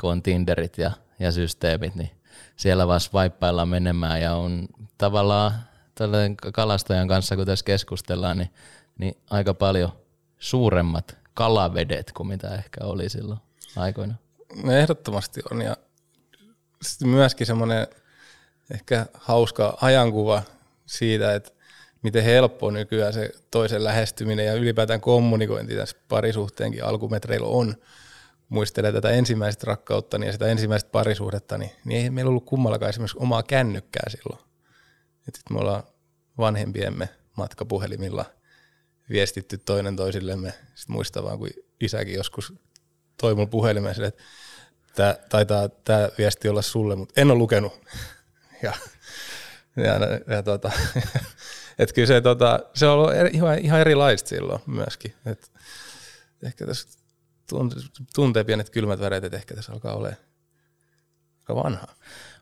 kun 0.00 0.10
on 0.10 0.22
Tinderit 0.22 0.78
ja, 0.78 0.90
ja 1.18 1.32
systeemit, 1.32 1.94
niin 1.94 2.10
siellä 2.56 2.86
vaan 2.88 3.00
swipeaillaan 3.00 3.68
menemään 3.68 4.22
ja 4.22 4.34
on 4.34 4.68
tavallaan 4.98 5.52
kalastajan 6.52 7.08
kanssa, 7.08 7.36
kun 7.36 7.46
tässä 7.46 7.64
keskustellaan, 7.64 8.38
niin, 8.38 8.50
niin 8.98 9.16
aika 9.30 9.54
paljon 9.54 9.92
suuremmat 10.38 11.16
kalavedet 11.34 12.12
kuin 12.12 12.26
mitä 12.26 12.54
ehkä 12.54 12.84
oli 12.84 13.08
silloin 13.08 13.40
aikoina. 13.76 14.14
No 14.64 14.72
ehdottomasti 14.72 15.40
on 15.50 15.62
ja 15.62 15.76
sitten 16.82 17.08
myöskin 17.08 17.46
semmoinen 17.46 17.86
ehkä 18.70 19.06
hauska 19.14 19.78
ajankuva 19.80 20.42
siitä, 20.86 21.34
että 21.34 21.50
miten 22.02 22.24
helppo 22.24 22.70
nykyään 22.70 23.12
se 23.12 23.30
toisen 23.50 23.84
lähestyminen 23.84 24.46
ja 24.46 24.54
ylipäätään 24.54 25.00
kommunikointi 25.00 25.76
tässä 25.76 25.96
parisuhteenkin 26.08 26.84
alkumetreillä 26.84 27.46
on. 27.46 27.74
Muistelee 28.48 28.92
tätä 28.92 29.10
ensimmäistä 29.10 29.64
rakkautta 29.66 30.16
ja 30.16 30.32
sitä 30.32 30.46
ensimmäistä 30.46 30.90
parisuhdetta, 30.90 31.58
niin, 31.58 31.70
niin 31.84 32.04
ei 32.04 32.10
meillä 32.10 32.28
ollut 32.28 32.44
kummallakaan 32.44 32.88
esimerkiksi 32.88 33.18
omaa 33.20 33.42
kännykkää 33.42 34.10
silloin. 34.10 34.44
Sitten 35.24 35.56
me 35.56 35.60
ollaan 35.60 35.82
vanhempiemme 36.38 37.08
matkapuhelimilla 37.36 38.24
viestitty 39.10 39.58
toinen 39.58 39.96
toisillemme. 39.96 40.50
Sitten 40.50 40.96
muistan 40.96 41.24
vaan, 41.24 41.38
kun 41.38 41.48
isäkin 41.80 42.14
joskus 42.14 42.54
toi 43.20 43.34
mun 43.34 43.48
puhelimeen 43.48 43.94
sille, 43.94 44.08
että 44.08 44.22
tämä 44.94 45.16
taitaa 45.28 45.68
tämä 45.68 46.08
viesti 46.18 46.48
olla 46.48 46.62
sulle, 46.62 46.96
mutta 46.96 47.20
en 47.20 47.30
ole 47.30 47.38
lukenut. 47.38 47.72
Ja 48.62 48.72
ja, 49.76 50.34
ja 50.34 50.42
tota, 50.42 50.72
et 51.78 51.92
kyllä 51.92 52.06
se, 52.06 52.20
tota, 52.20 52.60
se 52.74 52.86
on 52.86 52.92
ollut 52.92 53.12
ihan, 53.32 53.58
ihan 53.58 53.80
erilaista 53.80 54.28
silloin 54.28 54.60
myöskin. 54.66 55.14
Et 55.26 55.52
ehkä 56.42 56.66
tässä 56.66 56.98
tuntee 58.14 58.44
pienet 58.44 58.70
kylmät 58.70 59.00
väreet, 59.00 59.24
että 59.24 59.36
ehkä 59.36 59.54
tässä 59.54 59.72
alkaa 59.72 59.94
olla 59.94 60.08
aika 61.38 61.54
vanha. 61.54 61.86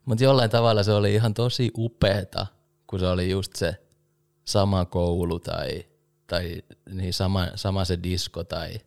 Mutta 0.05 0.25
jollain 0.25 0.51
tavalla 0.51 0.83
se 0.83 0.93
oli 0.93 1.15
ihan 1.15 1.35
tosi 1.35 1.71
upeeta, 1.77 2.47
kun 2.93 3.01
se 3.01 3.07
oli 3.07 3.31
just 3.31 3.57
se 3.57 3.77
sama 4.45 4.85
koulu 4.85 5.39
tai, 5.39 5.85
tai 6.27 6.63
niin 6.91 7.15
sama, 7.15 7.49
sama 7.55 7.85
se 7.85 7.99
disko 8.03 8.45
tai 8.45 8.81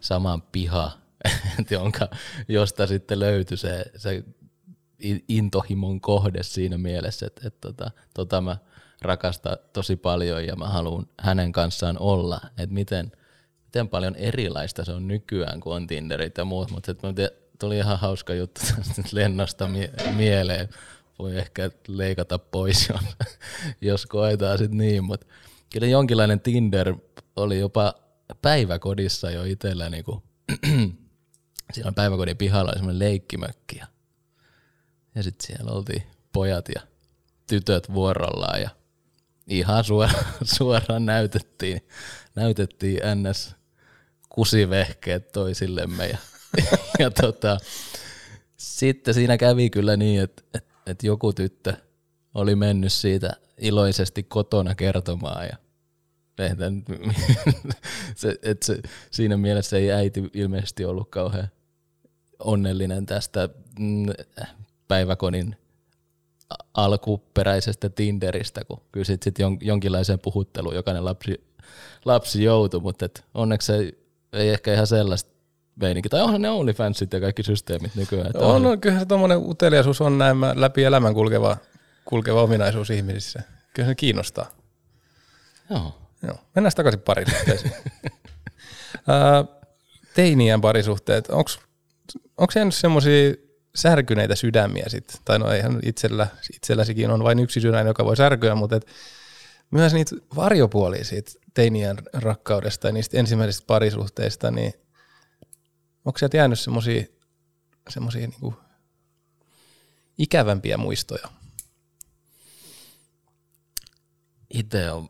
sama 0.00 0.38
piha, 0.52 0.92
jonka, 1.70 2.08
josta 2.48 2.86
sitten 2.86 3.20
löytyi 3.20 3.56
se, 3.56 3.84
se 3.96 4.24
intohimon 5.28 6.00
kohde 6.00 6.42
siinä 6.42 6.78
mielessä, 6.78 7.26
että, 7.26 7.48
että 7.48 7.68
tota, 7.68 7.90
tota 8.14 8.40
mä 8.40 8.56
rakastan 9.02 9.56
tosi 9.72 9.96
paljon 9.96 10.46
ja 10.46 10.56
mä 10.56 10.68
haluan 10.68 11.06
hänen 11.20 11.52
kanssaan 11.52 11.98
olla, 11.98 12.40
että 12.58 12.74
miten, 12.74 13.12
miten 13.64 13.88
paljon 13.88 14.16
erilaista 14.16 14.84
se 14.84 14.92
on 14.92 15.08
nykyään, 15.08 15.60
kun 15.60 15.74
on 15.74 15.86
Tinderit 15.86 16.38
ja 16.38 16.44
muut, 16.44 16.70
mutta 16.70 16.94
tuli 17.58 17.78
ihan 17.78 17.98
hauska 17.98 18.34
juttu 18.34 18.60
tästä 18.76 19.02
lennosta 19.12 19.68
mie- 19.68 19.92
mieleen, 20.16 20.68
voi 21.18 21.38
ehkä 21.38 21.70
leikata 21.88 22.38
pois, 22.38 22.88
jos, 23.80 24.06
koetaan 24.06 24.58
sitten 24.58 24.78
niin, 24.78 25.04
mutta 25.04 25.26
kyllä 25.72 25.86
jonkinlainen 25.86 26.40
Tinder 26.40 26.94
oli 27.36 27.58
jopa 27.58 27.94
päiväkodissa 28.42 29.30
jo 29.30 29.44
itsellä, 29.44 29.90
niin 29.90 30.04
kuin, 30.04 30.22
siellä 31.72 31.88
on 31.88 31.94
päiväkodin 31.94 32.36
pihalla 32.36 32.72
semmoinen 32.72 32.98
leikkimökki 32.98 33.78
ja 33.78 33.86
ja 35.14 35.22
sitten 35.22 35.46
siellä 35.46 35.72
oltiin 35.72 36.02
pojat 36.32 36.68
ja 36.74 36.82
tytöt 37.46 37.94
vuorollaan 37.94 38.62
ja 38.62 38.70
ihan 39.46 39.84
suoraan, 39.84 40.24
suoraan 40.58 41.06
näytettiin, 41.06 41.86
näytettiin 42.34 43.00
NS. 43.14 43.54
kusivehkeet 44.28 45.32
toisillemme 45.32 46.06
ja, 46.06 46.18
ja 46.98 47.10
tota, 47.10 47.58
sitten 48.56 49.14
siinä 49.14 49.38
kävi 49.38 49.70
kyllä 49.70 49.96
niin, 49.96 50.22
että, 50.22 50.42
että, 50.54 50.71
että 50.86 51.06
joku 51.06 51.32
tyttö 51.32 51.74
oli 52.34 52.56
mennyt 52.56 52.92
siitä 52.92 53.32
iloisesti 53.58 54.22
kotona 54.22 54.74
kertomaan 54.74 55.46
ja 55.46 55.56
että 56.38 56.72
se, 58.14 58.38
että 58.42 58.66
se, 58.66 58.78
siinä 59.10 59.36
mielessä 59.36 59.76
ei 59.76 59.92
äiti 59.92 60.30
ilmeisesti 60.34 60.84
ollut 60.84 61.10
kauhean 61.10 61.48
onnellinen 62.38 63.06
tästä 63.06 63.48
mm, 63.78 64.06
päiväkonin 64.88 65.56
alkuperäisestä 66.74 67.88
Tinderistä, 67.88 68.64
kun 68.64 68.82
kyllä 68.92 69.04
sitten 69.04 69.32
sit 69.38 69.62
jonkinlaiseen 69.62 70.18
puhutteluun 70.18 70.74
jokainen 70.74 71.04
lapsi, 71.04 71.44
lapsi 72.04 72.44
joutui, 72.44 72.80
mutta 72.80 73.04
et 73.04 73.24
onneksi 73.34 73.66
se 73.66 73.92
ei 74.32 74.48
ehkä 74.48 74.74
ihan 74.74 74.86
sellaista 74.86 75.31
meininki. 75.76 76.08
Tai 76.08 76.20
onhan 76.20 76.42
ne 76.42 76.50
OnlyFansit 76.50 77.12
ja 77.12 77.20
kaikki 77.20 77.42
systeemit 77.42 77.94
nykyään. 77.94 78.26
Että 78.26 78.38
on, 78.38 78.66
on, 78.66 78.80
kyllä 78.80 79.04
tuommoinen 79.04 79.38
uteliaisuus 79.38 80.00
on 80.00 80.18
näin 80.18 80.36
läpi 80.54 80.84
elämän 80.84 81.14
kulkeva, 81.14 81.56
kulkeva 82.04 82.42
ominaisuus 82.42 82.90
ihmisissä. 82.90 83.42
Kyllä 83.74 83.88
se 83.88 83.94
kiinnostaa. 83.94 84.46
Joo. 85.70 85.98
Joo. 86.22 86.38
Mennään 86.54 86.72
takaisin 86.76 87.00
parisuhteisiin. 87.00 87.72
Teiniän 90.14 90.60
parisuhteet, 90.60 91.28
onko 91.30 92.52
jäänyt 92.56 92.74
semmoisia 92.74 93.34
särkyneitä 93.74 94.34
sydämiä 94.34 94.84
sitten? 94.88 95.20
Tai 95.24 95.38
no 95.38 95.50
eihän 95.50 95.78
itsellä, 95.82 96.26
itselläsikin 96.54 97.10
on 97.10 97.24
vain 97.24 97.38
yksi 97.38 97.60
sydän, 97.60 97.86
joka 97.86 98.04
voi 98.04 98.16
särkyä, 98.16 98.54
mutta 98.54 98.76
et 98.76 98.86
myös 99.70 99.92
niitä 99.92 100.16
varjopuolia 100.36 101.04
siitä 101.04 101.32
teinien 101.54 101.96
rakkaudesta 102.12 102.88
ja 102.88 102.92
niistä 102.92 103.18
ensimmäisistä 103.18 103.64
parisuhteista, 103.66 104.50
niin 104.50 104.74
onko 106.04 106.18
sieltä 106.18 106.36
jäänyt 106.36 106.58
semmoisia 106.60 108.26
niinku 108.28 108.54
ikävämpiä 110.18 110.76
muistoja? 110.76 111.28
Itse 114.50 114.90
on 114.90 115.08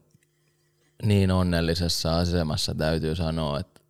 niin 1.02 1.30
onnellisessa 1.30 2.18
asemassa 2.18 2.74
täytyy 2.74 3.16
sanoa, 3.16 3.60
että, 3.60 3.80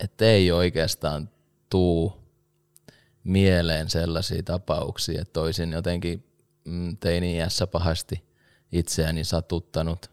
että 0.00 0.24
ei 0.24 0.52
oikeastaan 0.52 1.30
tuu 1.70 2.20
mieleen 3.24 3.90
sellaisia 3.90 4.42
tapauksia, 4.42 5.20
että 5.22 5.40
olisin 5.40 5.72
jotenkin 5.72 6.24
mm, 6.64 6.96
teini-iässä 6.96 7.66
pahasti 7.66 8.24
itseäni 8.72 9.24
satuttanut 9.24 10.10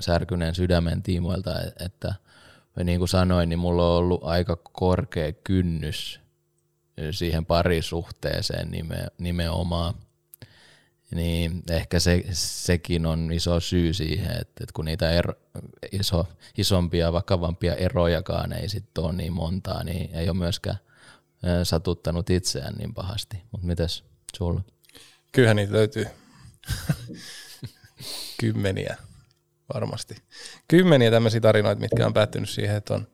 särkyneen 0.00 0.54
sydämen 0.54 1.02
tiimoilta, 1.02 1.50
että 1.80 2.14
niin 2.84 2.98
kuin 2.98 3.08
sanoin, 3.08 3.48
niin 3.48 3.58
mulla 3.58 3.90
on 3.90 3.96
ollut 3.98 4.24
aika 4.24 4.56
korkea 4.56 5.32
kynnys 5.32 6.20
siihen 7.10 7.46
parisuhteeseen 7.46 8.70
nimenomaan 9.18 9.94
niin 11.10 11.62
ehkä 11.70 12.00
se, 12.00 12.24
sekin 12.32 13.06
on 13.06 13.32
iso 13.32 13.60
syy 13.60 13.94
siihen, 13.94 14.30
että, 14.30 14.64
että 14.64 14.72
kun 14.74 14.84
niitä 14.84 15.10
ero, 15.10 15.34
iso, 15.92 16.26
isompia, 16.58 17.12
vakavampia 17.12 17.74
erojakaan 17.74 18.52
ei 18.52 18.68
sitten 18.68 19.04
ole 19.04 19.12
niin 19.12 19.32
montaa, 19.32 19.84
niin 19.84 20.14
ei 20.14 20.28
ole 20.28 20.38
myöskään 20.38 20.78
satuttanut 21.62 22.30
itseään 22.30 22.74
niin 22.74 22.94
pahasti. 22.94 23.36
Mutta 23.50 23.66
mitäs 23.66 24.04
sulla? 24.36 24.60
Kyllähän 25.32 25.56
niitä 25.56 25.72
löytyy 25.72 26.06
kymmeniä 28.40 28.96
varmasti. 29.74 30.16
Kymmeniä 30.68 31.10
tämmöisiä 31.10 31.40
tarinoita, 31.40 31.80
mitkä 31.80 32.06
on 32.06 32.14
päättynyt 32.14 32.48
siihen, 32.48 32.76
että 32.76 32.94
on 32.94 33.08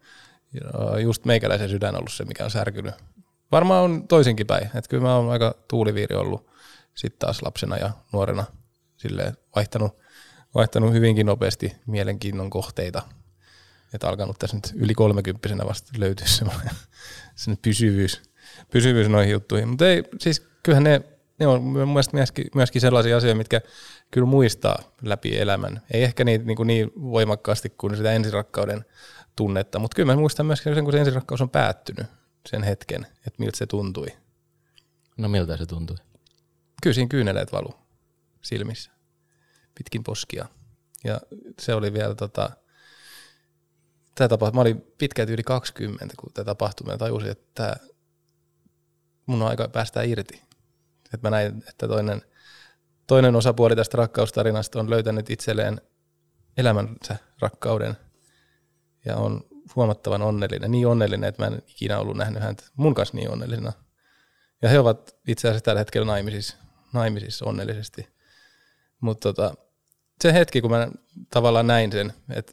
just 1.02 1.24
meikäläisen 1.24 1.68
sydän 1.68 1.96
ollut 1.96 2.12
se, 2.12 2.24
mikä 2.24 2.44
on 2.44 2.50
särkynyt. 2.50 2.94
Varmaan 3.52 3.84
on 3.84 4.08
toisinkin 4.08 4.46
päin. 4.46 4.64
Että 4.64 4.88
kyllä 4.88 5.02
mä 5.02 5.16
oon 5.16 5.30
aika 5.30 5.54
tuuliviiri 5.68 6.16
ollut 6.16 6.50
sitten 6.94 7.18
taas 7.18 7.42
lapsena 7.42 7.76
ja 7.76 7.90
nuorena 8.12 8.44
silleen 8.96 9.36
vaihtanut, 9.56 9.96
vaihtanut 10.54 10.92
hyvinkin 10.92 11.26
nopeasti 11.26 11.76
mielenkiinnon 11.86 12.50
kohteita. 12.50 13.02
Että 13.94 14.08
alkanut 14.08 14.38
tässä 14.38 14.56
nyt 14.56 14.72
yli 14.74 14.94
kolmekymppisenä 14.94 15.66
vasta 15.66 15.92
löytyä 15.96 16.26
semmoinen, 16.26 16.70
semmoinen 17.36 17.62
pysyvyys, 17.62 18.22
pysyvyys 18.70 19.08
noihin 19.08 19.32
juttuihin. 19.32 19.68
Mutta 19.68 19.88
ei, 19.88 20.04
siis 20.20 20.46
kyllähän 20.62 20.84
ne, 20.84 21.00
ne 21.38 21.46
on 21.46 21.62
mun 21.62 21.88
mielestä 21.88 22.16
myöskin, 22.16 22.46
myöskin 22.54 22.80
sellaisia 22.80 23.16
asioita, 23.16 23.38
mitkä 23.38 23.60
kyllä 24.10 24.26
muistaa 24.26 24.78
läpi 25.02 25.38
elämän. 25.38 25.82
Ei 25.90 26.02
ehkä 26.02 26.24
niin, 26.24 26.46
niin, 26.46 26.56
kuin 26.56 26.66
niin 26.66 26.92
voimakkaasti 26.96 27.70
kuin 27.70 27.96
sitä 27.96 28.12
ensirakkauden 28.12 28.84
tunnetta, 29.36 29.78
mutta 29.78 29.94
kyllä 29.94 30.12
mä 30.12 30.20
muistan 30.20 30.46
myöskin 30.46 30.74
sen, 30.74 30.84
kun 30.84 30.92
se 30.92 30.98
ensirakkaus 30.98 31.40
on 31.40 31.50
päättynyt 31.50 32.06
sen 32.48 32.62
hetken, 32.62 33.06
että 33.26 33.38
miltä 33.38 33.58
se 33.58 33.66
tuntui. 33.66 34.06
No 35.16 35.28
miltä 35.28 35.56
se 35.56 35.66
tuntui? 35.66 35.96
Kyllä 36.82 36.94
siinä 36.94 37.08
kyyneleet 37.08 37.52
valu 37.52 37.74
silmissä 38.42 38.90
pitkin 39.74 40.04
poskia. 40.04 40.48
Ja 41.04 41.20
se 41.60 41.74
oli 41.74 41.92
vielä 41.92 42.14
tota, 42.14 42.50
tämä 44.14 44.28
tapahtui, 44.28 44.56
mä 44.56 44.60
olin 44.60 44.84
pitkälti 44.98 45.32
yli 45.32 45.42
20, 45.42 46.14
kun 46.18 46.32
tämä 46.32 46.44
tapahtui, 46.44 46.86
mä 46.86 46.98
tajusin, 46.98 47.30
että 47.30 47.46
tämä, 47.54 47.74
mun 49.26 49.42
on 49.42 49.48
aika 49.48 49.68
päästä 49.68 50.02
irti. 50.02 50.42
Että 51.14 51.26
mä 51.26 51.36
näin, 51.36 51.64
että 51.68 51.88
toinen, 51.88 52.22
toinen 53.06 53.36
osapuoli 53.36 53.76
tästä 53.76 53.96
rakkaustarinasta 53.96 54.80
on 54.80 54.90
löytänyt 54.90 55.30
itselleen 55.30 55.80
elämänsä 56.56 57.16
rakkauden 57.40 57.96
ja 59.04 59.16
on 59.16 59.40
huomattavan 59.76 60.22
onnellinen, 60.22 60.70
niin 60.70 60.86
onnellinen, 60.86 61.28
että 61.28 61.42
mä 61.42 61.46
en 61.46 61.62
ikinä 61.66 61.98
ollut 61.98 62.16
nähnyt 62.16 62.42
häntä 62.42 62.64
mun 62.76 62.94
kanssa 62.94 63.16
niin 63.16 63.30
onnellisena. 63.30 63.72
Ja 64.62 64.68
he 64.68 64.78
ovat 64.78 65.16
itse 65.28 65.48
asiassa 65.48 65.64
tällä 65.64 65.78
hetkellä 65.78 66.06
naimisissa 66.06 66.56
naimisissa 66.94 67.44
onnellisesti. 67.44 68.08
Mutta 69.00 69.32
tota, 69.32 69.54
se 70.22 70.32
hetki, 70.32 70.60
kun 70.60 70.70
mä 70.70 70.88
tavallaan 71.30 71.66
näin 71.66 71.92
sen, 71.92 72.12
että 72.30 72.52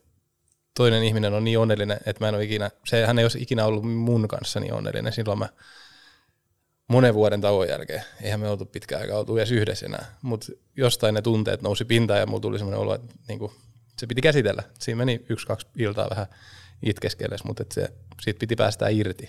toinen 0.78 1.04
ihminen 1.04 1.34
on 1.34 1.44
niin 1.44 1.60
onnellinen, 1.60 1.98
että 2.06 2.24
mä 2.24 2.30
en 2.30 2.36
ole 2.36 2.44
ikinä, 2.44 2.72
se 2.86 3.06
hän 3.06 3.20
ei 3.20 3.26
olisi 3.26 3.42
ikinä 3.42 3.66
ollut 3.66 3.84
mun 3.84 4.28
kanssa 4.28 4.60
niin 4.60 4.74
onnellinen. 4.74 5.14
Silloin 5.14 5.40
mä 5.40 5.50
monen 6.92 7.14
vuoden 7.14 7.42
tauon 7.42 7.68
jälkeen, 7.68 8.04
eihän 8.22 8.40
me 8.40 8.48
oltu 8.48 8.66
pitkään 8.66 9.02
aikaa 9.02 9.20
oltu 9.20 9.38
edes 9.38 9.52
yhdessä 9.52 9.86
enää, 9.86 10.06
mutta 10.22 10.48
jostain 10.76 11.14
ne 11.14 11.22
tunteet 11.22 11.62
nousi 11.62 11.86
pintaan 11.86 12.20
ja 12.20 12.26
mulla 12.26 12.42
tuli 12.42 12.58
semmoinen 12.58 12.80
olo, 12.80 12.96
että 12.96 13.16
niinku, 13.28 13.54
se 13.98 14.08
piti 14.08 14.22
käsitellä. 14.22 14.64
Siinä 14.80 14.98
meni 14.98 15.26
yksi-kaksi 15.30 15.68
iltaa 15.78 16.10
vähän 16.10 16.28
itkeskelles, 16.84 17.44
mutta 17.44 17.64
se, 17.74 17.94
siitä 18.22 18.40
piti 18.40 18.56
päästä 18.56 18.90
irti. 18.90 19.28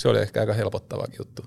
Se 0.00 0.08
oli 0.08 0.18
ehkä 0.18 0.40
aika 0.40 0.52
helpottava 0.54 1.04
juttu 1.18 1.46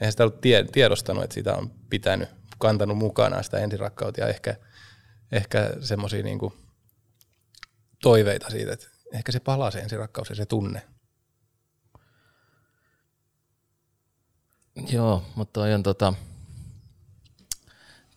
eihän 0.00 0.12
sitä 0.12 0.22
ollut 0.24 0.40
tie, 0.40 0.64
tiedostanut, 0.64 1.24
että 1.24 1.34
sitä 1.34 1.56
on 1.56 1.70
pitänyt, 1.90 2.28
kantanut 2.58 2.98
mukana 2.98 3.42
sitä 3.42 3.58
ensirakkautta 3.58 4.20
ja 4.20 4.28
ehkä, 4.28 4.56
ehkä 5.32 5.70
semmoisia 5.80 6.22
niin 6.22 6.38
toiveita 8.02 8.50
siitä, 8.50 8.72
että 8.72 8.86
ehkä 9.12 9.32
se 9.32 9.40
palaa 9.40 9.70
se 9.70 9.78
ensirakkaus 9.78 10.28
ja 10.30 10.34
se 10.34 10.46
tunne. 10.46 10.82
Joo, 14.92 15.22
mutta 15.34 15.52
toi 15.60 15.74
on, 15.74 15.82
tota, 15.82 16.14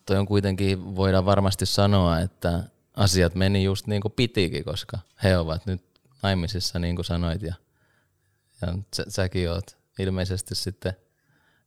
toi 0.06 0.16
on 0.16 0.26
kuitenkin, 0.26 0.96
voidaan 0.96 1.24
varmasti 1.24 1.66
sanoa, 1.66 2.20
että 2.20 2.64
asiat 2.94 3.34
meni 3.34 3.64
just 3.64 3.86
niin 3.86 4.02
kuin 4.02 4.12
pitikin, 4.12 4.64
koska 4.64 4.98
he 5.22 5.38
ovat 5.38 5.66
nyt 5.66 5.82
naimisissa, 6.22 6.78
niin 6.78 6.96
kuin 6.96 7.04
sanoit, 7.04 7.42
ja, 7.42 7.54
ja 8.60 8.74
sä, 8.94 9.04
säkin 9.08 9.50
oot 9.50 9.76
ilmeisesti 9.98 10.54
sitten– 10.54 10.92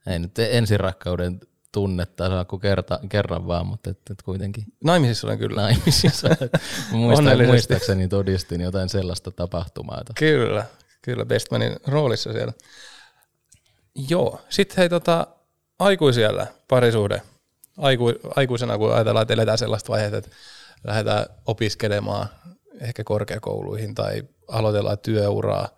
ei 0.07 0.19
nyt 0.19 0.39
ensirakkauden 0.39 1.39
tunnetta 1.71 2.27
saa 2.27 2.45
kuin 2.45 2.59
kerta, 2.59 2.99
kerran 3.09 3.47
vaan, 3.47 3.67
mutta 3.67 3.89
et, 3.89 3.99
et 4.11 4.21
kuitenkin. 4.21 4.63
Naimisissa 4.83 5.27
olen 5.27 5.39
kyllä. 5.39 5.61
Naimisissa. 5.61 6.27
Muistan, 6.91 7.45
muistaakseni 7.45 8.07
todistin 8.07 8.61
jotain 8.61 8.89
sellaista 8.89 9.31
tapahtumaa. 9.31 10.01
Kyllä, 10.15 10.65
kyllä 11.01 11.25
Bestmanin 11.25 11.75
roolissa 11.87 12.33
siellä. 12.33 12.53
Joo, 13.95 14.41
sitten 14.49 14.77
hei 14.77 14.89
tota, 14.89 15.27
aikuisiellä 15.79 16.47
parisuhde. 16.67 17.21
Aiku, 17.77 18.13
aikuisena 18.35 18.77
kun 18.77 18.93
ajatellaan, 18.93 19.21
että 19.21 19.33
eletään 19.33 19.57
sellaista 19.57 19.91
vaihetta, 19.91 20.17
että 20.17 20.29
lähdetään 20.83 21.25
opiskelemaan 21.45 22.29
ehkä 22.81 23.03
korkeakouluihin 23.03 23.95
tai 23.95 24.23
aloitellaan 24.47 24.99
työuraa 24.99 25.69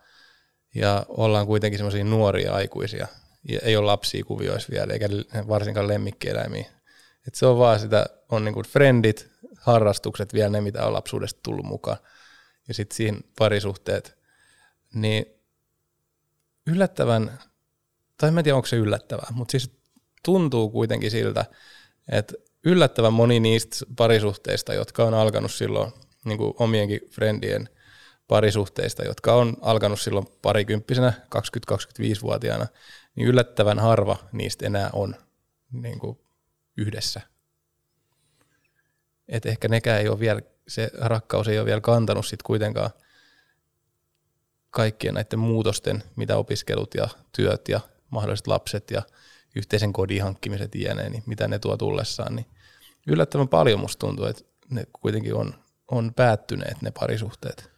ja 0.76 1.06
ollaan 1.10 1.48
kuitenkin 1.48 1.78
semmoisia 1.78 2.04
nuoria 2.04 2.54
aikuisia– 2.54 3.08
ei 3.62 3.78
ole 3.78 3.86
lapsia 3.86 4.24
kuvioissa 4.24 4.72
vielä, 4.72 4.94
eikä 4.94 5.10
varsinkaan 5.48 5.88
lemmikkieläimiä. 5.88 6.66
Et 7.28 7.36
se 7.36 7.46
on 7.46 7.58
vaan 7.58 7.80
sitä, 7.80 8.06
on 8.30 8.46
niinku 8.46 8.64
frendit, 8.64 9.30
harrastukset 9.58 10.34
vielä 10.34 10.50
ne, 10.50 10.62
mitä 10.62 10.86
on 10.86 10.94
lapsuudesta 10.94 11.40
tullut 11.44 11.66
mukaan. 11.66 11.98
Ja 12.68 12.74
sitten 12.74 12.96
siihen 12.96 13.24
parisuhteet. 13.38 14.18
Niin 14.94 15.26
yllättävän, 16.68 17.40
tai 18.18 18.30
en 18.38 18.44
tiedä 18.44 18.56
onko 18.56 18.68
se 18.68 18.76
yllättävää, 18.76 19.28
mutta 19.32 19.52
siis 19.52 19.72
tuntuu 20.26 20.70
kuitenkin 20.70 21.12
siltä, 21.12 21.46
että 22.12 22.34
yllättävän 22.64 23.14
moni 23.14 23.40
niistä 23.40 23.86
parisuhteista, 23.96 24.74
jotka 24.74 25.04
on 25.04 25.14
alkanut 25.14 25.52
silloin 25.52 25.92
niin 26.26 26.38
kuin 26.38 26.54
omienkin 26.60 27.02
friendien 27.12 27.70
parisuhteista, 28.28 29.04
jotka 29.04 29.36
on 29.36 29.58
alkanut 29.62 30.02
silloin 30.02 30.28
parikymppisenä, 30.42 31.14
20-25-vuotiaana, 31.36 32.68
niin 33.16 33.28
yllättävän 33.28 33.80
harva 33.80 34.18
niistä 34.32 34.66
enää 34.66 34.90
on 34.94 35.16
niin 35.72 36.00
kuin 36.00 36.20
yhdessä. 36.78 37.22
Et 39.28 39.46
ehkä 39.46 39.68
nekään 39.68 40.02
ei 40.02 40.08
ole 40.08 40.20
vielä, 40.20 40.42
se 40.68 40.92
rakkaus 40.98 41.48
ei 41.48 41.58
ole 41.60 41.66
vielä 41.66 41.82
kantanut 41.82 42.26
sit 42.26 42.44
kuitenkaan 42.44 42.90
kaikkien 44.70 45.14
näiden 45.14 45.40
muutosten, 45.40 46.04
mitä 46.16 46.38
opiskelut 46.38 46.96
ja 46.96 47.08
työt 47.32 47.70
ja 47.70 47.80
mahdolliset 48.14 48.48
lapset 48.48 48.92
ja 48.92 49.02
yhteisen 49.56 49.94
kodin 49.94 50.24
hankkimiset 50.24 50.76
jne, 50.76 51.10
niin 51.10 51.24
mitä 51.26 51.48
ne 51.48 51.60
tuo 51.60 51.78
tullessaan, 51.78 52.36
niin 52.36 52.46
yllättävän 53.08 53.48
paljon 53.48 53.80
musta 53.80 54.00
tuntuu, 54.00 54.26
että 54.26 54.44
ne 54.70 54.84
kuitenkin 55.02 55.36
on, 55.36 55.54
on 55.92 56.14
päättyneet 56.16 56.82
ne 56.82 56.92
parisuhteet. 56.92 57.72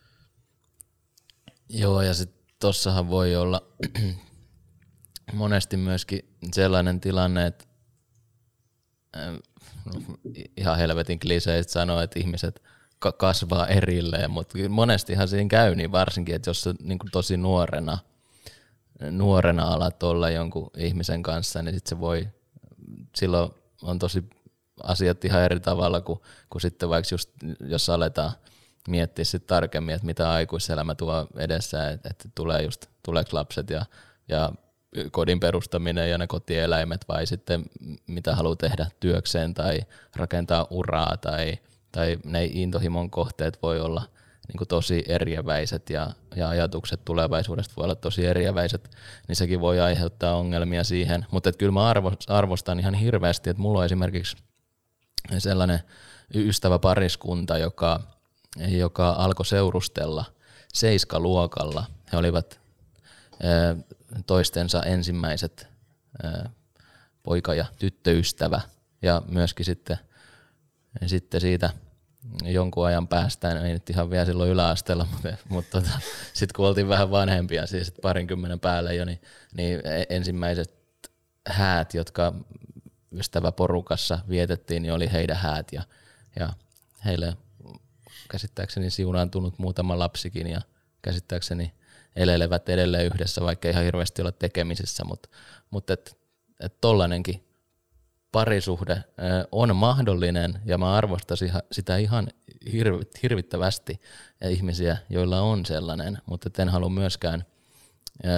Joo, 1.70 2.02
ja 2.02 2.14
sitten 2.14 2.46
tossahan 2.60 3.10
voi 3.10 3.36
olla 3.36 3.62
monesti 5.34 5.78
myöskin 5.78 6.20
sellainen 6.54 7.02
tilanne, 7.02 7.46
että 7.46 7.66
äh, 9.18 9.36
ihan 10.58 10.78
helvetin 10.78 11.20
kliseistä 11.20 11.74
sanoa, 11.74 12.04
että 12.04 12.20
ihmiset 12.20 12.64
kasvaa 13.18 13.68
erilleen, 13.68 14.32
mutta 14.32 14.58
monestihan 14.70 15.28
siinä 15.28 15.50
käy 15.50 15.76
niin 15.76 15.92
varsinkin, 15.92 16.36
että 16.36 16.50
jos 16.50 16.62
sä 16.62 16.76
niin 16.82 17.00
tosi 17.12 17.38
nuorena, 17.38 17.98
nuorena 19.12 19.64
alat 19.64 20.04
olla 20.04 20.30
jonkun 20.30 20.72
ihmisen 20.78 21.24
kanssa, 21.24 21.62
niin 21.62 21.76
sit 21.76 21.88
se 21.88 22.00
voi, 22.00 22.28
silloin 23.16 23.52
on 23.82 24.00
tosi 24.00 24.24
asiat 24.84 25.26
ihan 25.26 25.44
eri 25.44 25.60
tavalla 25.60 26.02
kuin, 26.02 26.20
kuin 26.50 26.62
sitten 26.62 26.90
vaikka 26.90 27.14
just, 27.14 27.30
jos 27.60 27.90
aletaan 27.90 28.32
miettiä 28.88 29.26
sitten 29.26 29.48
tarkemmin, 29.48 29.96
että 29.96 30.06
mitä 30.06 30.32
aikuiselämä 30.32 30.96
tuo 30.96 31.28
edessä, 31.38 31.90
että, 31.90 32.10
että 32.10 32.30
tulee 32.36 32.62
just, 32.64 32.86
tuleeko 33.04 33.30
lapset 33.34 33.70
ja, 33.70 33.86
ja 34.28 34.52
kodin 35.12 35.40
perustaminen 35.40 36.10
ja 36.10 36.18
ne 36.18 36.28
kotieläimet 36.28 37.06
vai 37.08 37.26
sitten 37.26 37.66
mitä 38.08 38.36
haluaa 38.36 38.56
tehdä 38.56 38.88
työkseen 39.00 39.54
tai 39.54 39.80
rakentaa 40.16 40.68
uraa 40.70 41.18
tai, 41.18 41.58
tai 41.92 42.18
ne 42.24 42.46
intohimon 42.46 43.10
kohteet 43.10 43.60
voi 43.62 43.80
olla 43.80 44.04
niin 44.48 44.58
kuin 44.58 44.68
tosi 44.68 45.04
eriäväiset 45.08 45.90
ja, 45.90 46.12
ja 46.36 46.50
ajatukset 46.50 47.06
tulevaisuudesta 47.06 47.74
voi 47.78 47.84
olla 47.84 47.96
tosi 47.96 48.26
eriäväiset, 48.26 48.98
niin 49.28 49.36
sekin 49.36 49.60
voi 49.60 49.80
aiheuttaa 49.80 50.36
ongelmia 50.36 50.84
siihen. 50.84 51.26
Mutta 51.32 51.52
kyllä 51.52 51.72
mä 51.72 51.94
arvostan 52.28 52.80
ihan 52.80 52.94
hirveästi, 52.94 53.50
että 53.50 53.62
mulla 53.62 53.80
on 53.80 53.86
esimerkiksi 53.86 54.38
sellainen 55.38 55.80
ystävä 56.36 56.80
pariskunta, 56.80 57.58
joka, 57.58 58.00
joka 58.68 59.10
alkoi 59.10 59.46
seurustella 59.46 60.26
seiskaluokalla. 60.74 61.86
He 62.12 62.18
olivat 62.18 62.60
toistensa 64.28 64.84
ensimmäiset 64.84 65.68
poika- 67.24 67.54
ja 67.54 67.66
tyttöystävä 67.80 68.62
ja 69.02 69.22
myöskin 69.28 69.66
sitten, 69.66 69.98
sitten 71.06 71.42
siitä 71.42 71.70
jonkun 72.44 72.86
ajan 72.86 73.08
päästä, 73.08 73.62
ei 73.62 73.74
nyt 73.74 73.90
ihan 73.90 74.10
vielä 74.10 74.26
silloin 74.26 74.50
yläasteella, 74.50 75.08
mutta, 75.12 75.38
mutta 75.50 75.82
tota, 75.82 76.00
sitten 76.34 76.56
kun 76.56 76.68
oltiin 76.68 76.88
vähän 76.88 77.12
vanhempia, 77.12 77.66
siis 77.66 77.94
parinkymmenen 78.02 78.60
päälle 78.60 78.96
jo, 78.96 79.06
niin, 79.06 79.22
niin 79.58 79.82
e, 79.84 80.04
ensimmäiset 80.10 80.76
häät, 81.48 81.94
jotka 81.94 82.34
ystäväporukassa 83.12 84.20
vietettiin, 84.30 84.82
niin 84.82 84.94
oli 84.94 85.12
heidän 85.12 85.38
häät 85.38 85.74
ja, 85.74 85.84
ja 86.40 86.54
heille 87.06 87.38
käsittääkseni 88.30 88.90
siunaantunut 88.90 89.60
muutama 89.60 90.00
lapsikin 90.00 90.48
ja 90.48 90.62
käsittääkseni 91.02 91.74
elelevät 92.16 92.70
edelleen 92.70 93.06
yhdessä, 93.06 93.42
vaikka 93.42 93.70
ihan 93.70 93.84
hirveästi 93.84 94.22
olla 94.22 94.32
tekemisissä, 94.32 95.04
mutta, 95.04 95.30
mutta 95.70 95.94
et, 95.94 96.18
et 96.60 96.82
tollanenkin 96.82 97.48
parisuhde 98.36 99.04
on 99.52 99.76
mahdollinen 99.76 100.60
ja 100.66 100.78
mä 100.78 100.94
arvostan 100.94 101.38
sitä 101.72 101.98
ihan 101.98 102.28
hirvittävästi 103.24 104.02
ihmisiä, 104.50 104.98
joilla 105.10 105.42
on 105.42 105.66
sellainen, 105.66 106.18
mutta 106.26 106.62
en 106.62 106.70
halua 106.70 106.90
myöskään 106.90 107.46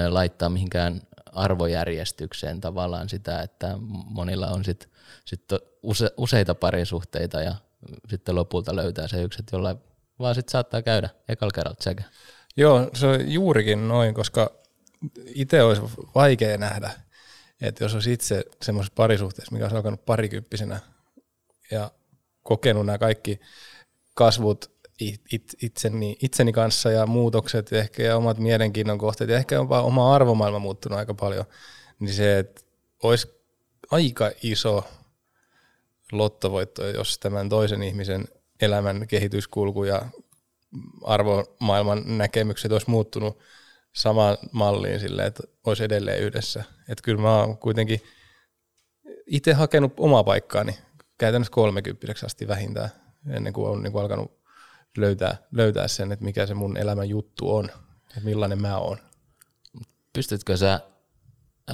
laittaa 0.09 0.49
mihinkään 0.49 1.01
arvojärjestykseen 1.31 2.61
tavallaan 2.61 3.09
sitä, 3.09 3.41
että 3.41 3.75
monilla 4.09 4.47
on 4.47 4.65
sit, 4.65 4.89
sit 5.25 5.41
use, 5.83 6.11
useita 6.17 6.55
parisuhteita 6.55 7.41
ja 7.41 7.55
sitten 8.09 8.35
lopulta 8.35 8.75
löytää 8.75 9.07
se 9.07 9.21
yksi, 9.21 9.43
jolla 9.51 9.75
vaan 10.19 10.35
sitten 10.35 10.51
saattaa 10.51 10.81
käydä 10.81 11.09
ekalla 11.29 11.51
kerralla 11.51 11.75
tsekä. 11.75 12.03
Joo, 12.57 12.89
se 12.93 13.07
on 13.07 13.31
juurikin 13.31 13.87
noin, 13.87 14.13
koska 14.13 14.51
itse 15.25 15.63
olisi 15.63 15.81
vaikea 16.15 16.57
nähdä, 16.57 16.91
että 17.61 17.83
jos 17.83 17.93
olisi 17.93 18.13
itse 18.13 18.43
semmoisessa 18.61 18.93
parisuhteessa, 18.95 19.51
mikä 19.51 19.65
olisi 19.65 19.75
alkanut 19.75 20.05
parikymppisenä 20.05 20.79
ja 21.71 21.91
kokenut 22.43 22.85
nämä 22.85 22.97
kaikki 22.97 23.39
kasvut 24.13 24.71
it, 24.99 25.21
it, 25.31 25.55
itseni, 25.61 26.17
itseni 26.21 26.53
kanssa 26.53 26.91
ja 26.91 27.05
muutokset 27.05 27.73
ehkä 27.73 28.03
ja 28.03 28.17
omat 28.17 28.37
mielenkiinnon 28.37 28.97
kohteet 28.97 29.29
ja 29.29 29.37
ehkä 29.37 29.55
jopa 29.55 29.81
oma 29.81 30.15
arvomaailma 30.15 30.59
muuttunut 30.59 30.99
aika 30.99 31.13
paljon, 31.13 31.45
niin 31.99 32.13
se, 32.13 32.39
että 32.39 32.61
olisi 33.03 33.27
aika 33.91 34.31
iso 34.43 34.83
lottovoitto, 36.11 36.87
jos 36.87 37.19
tämän 37.19 37.49
toisen 37.49 37.83
ihmisen 37.83 38.27
elämän 38.61 39.07
kehityskulku 39.07 39.83
ja 39.83 40.05
arvomaailman 41.03 42.17
näkemykset 42.17 42.71
olisi 42.71 42.89
muuttunut 42.89 43.39
samaan 43.97 44.37
malliin 44.51 44.99
sille, 44.99 45.25
että 45.25 45.43
olisi 45.65 45.83
edelleen 45.83 46.19
yhdessä. 46.19 46.63
Että 46.89 47.01
kyllä 47.03 47.21
mä 47.21 47.39
oon 47.39 47.57
kuitenkin 47.57 48.01
itse 49.27 49.53
hakenut 49.53 49.93
omaa 49.99 50.23
paikkaani 50.23 50.77
käytännössä 51.17 51.53
30 51.53 52.13
asti 52.25 52.47
vähintään, 52.47 52.89
ennen 53.29 53.53
kuin 53.53 53.69
on 53.69 53.83
niin 53.83 53.91
kuin 53.91 54.01
alkanut 54.01 54.39
löytää, 54.97 55.37
löytää 55.51 55.87
sen, 55.87 56.11
että 56.11 56.25
mikä 56.25 56.45
se 56.45 56.53
mun 56.53 56.77
elämän 56.77 57.09
juttu 57.09 57.55
on, 57.55 57.69
että 58.07 58.21
millainen 58.23 58.61
mä 58.61 58.77
oon. 58.77 58.97
Pystytkö 60.13 60.57
sä 60.57 60.79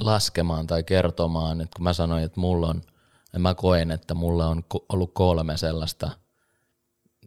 laskemaan 0.00 0.66
tai 0.66 0.82
kertomaan, 0.82 1.60
että 1.60 1.76
kun 1.76 1.84
mä 1.84 1.92
sanoin, 1.92 2.24
että 2.24 2.40
mulla 2.40 2.68
on, 2.68 2.82
mä 3.38 3.54
koen, 3.54 3.90
että 3.90 4.14
mulla 4.14 4.46
on 4.46 4.64
ollut 4.88 5.14
kolme 5.14 5.56
sellaista– 5.56 6.10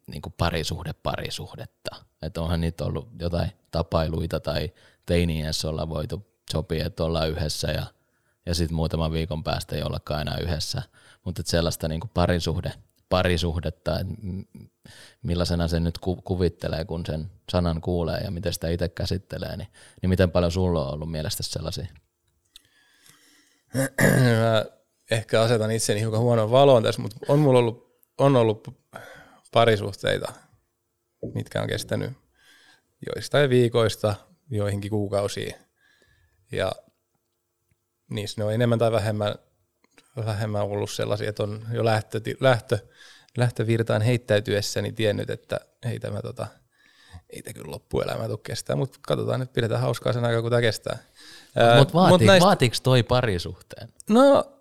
niin 0.07 0.21
kuin 0.21 0.33
parisuhde 0.37 0.93
parisuhdetta. 0.93 1.95
Että 2.21 2.41
onhan 2.41 2.61
niitä 2.61 2.85
ollut 2.85 3.09
jotain 3.19 3.51
tapailuita 3.77 4.39
tai 4.39 4.69
teiniässä 5.05 5.69
olla 5.69 5.89
voitu 5.89 6.27
sopia, 6.51 6.85
että 6.85 7.03
ollaan 7.03 7.29
yhdessä 7.29 7.71
ja, 7.71 7.85
ja 8.45 8.55
sitten 8.55 8.75
muutaman 8.75 9.11
viikon 9.11 9.43
päästä 9.43 9.75
ei 9.75 9.83
ollakaan 9.83 10.21
enää 10.21 10.37
yhdessä. 10.37 10.81
Mutta 11.23 11.41
sellaista 11.45 11.87
niin 11.87 11.99
kuin 11.99 12.11
parisuhde, 12.13 12.73
parisuhdetta, 13.09 13.99
että 13.99 14.15
millaisena 15.21 15.67
se 15.67 15.79
nyt 15.79 15.97
ku, 15.97 16.15
kuvittelee, 16.15 16.85
kun 16.85 17.05
sen 17.05 17.31
sanan 17.51 17.81
kuulee 17.81 18.17
ja 18.17 18.31
miten 18.31 18.53
sitä 18.53 18.69
itse 18.69 18.89
käsittelee, 18.89 19.57
niin, 19.57 19.67
niin 20.01 20.09
miten 20.09 20.31
paljon 20.31 20.51
sulla 20.51 20.87
on 20.87 20.93
ollut 20.93 21.11
mielestä 21.11 21.43
sellaisia? 21.43 21.87
Mä 23.73 24.65
ehkä 25.11 25.41
asetan 25.41 25.71
itseni 25.71 25.99
hiukan 25.99 26.19
huonoon 26.19 26.51
valoon 26.51 26.83
tässä, 26.83 27.01
mutta 27.01 27.17
on 27.27 27.39
mulla 27.39 27.59
ollut, 27.59 28.01
on 28.17 28.35
ollut 28.35 28.67
parisuhteita, 29.51 30.33
mitkä 31.33 31.61
on 31.61 31.67
kestänyt 31.67 32.26
joistain 33.15 33.49
viikoista 33.49 34.15
joihinkin 34.49 34.91
kuukausiin. 34.91 35.55
Ja 36.51 36.71
niissä 38.09 38.41
ne 38.41 38.45
on 38.45 38.53
enemmän 38.53 38.79
tai 38.79 38.91
vähemmän, 38.91 39.35
vähemmän 40.25 40.61
ollut 40.61 40.91
sellaisia, 40.91 41.29
että 41.29 41.43
on 41.43 41.65
jo 41.71 41.85
lähtö, 41.85 42.21
lähtö, 42.39 42.79
lähtövirtaan 43.37 44.01
heittäytyessäni 44.01 44.91
tiennyt, 44.91 45.29
että 45.29 45.59
ei 45.85 45.99
tämä 45.99 46.21
tota, 46.21 46.47
ei 47.29 47.41
tämä 47.41 47.53
kyllä 47.53 47.71
loppuelämä 47.71 48.27
tule 48.27 48.39
kestää, 48.43 48.75
mutta 48.75 48.99
katsotaan 49.01 49.39
nyt, 49.39 49.53
pidetään 49.53 49.81
hauskaa 49.81 50.13
sen 50.13 50.25
aikaa, 50.25 50.41
kun 50.41 50.51
tämä 50.51 50.61
kestää. 50.61 50.97
Mutta 51.77 51.93
vaati, 51.93 52.11
mut 52.11 52.21
näistä, 52.21 52.45
vaatiiko 52.45 52.75
toi 52.83 53.03
parisuhteen? 53.03 53.89
No, 54.09 54.53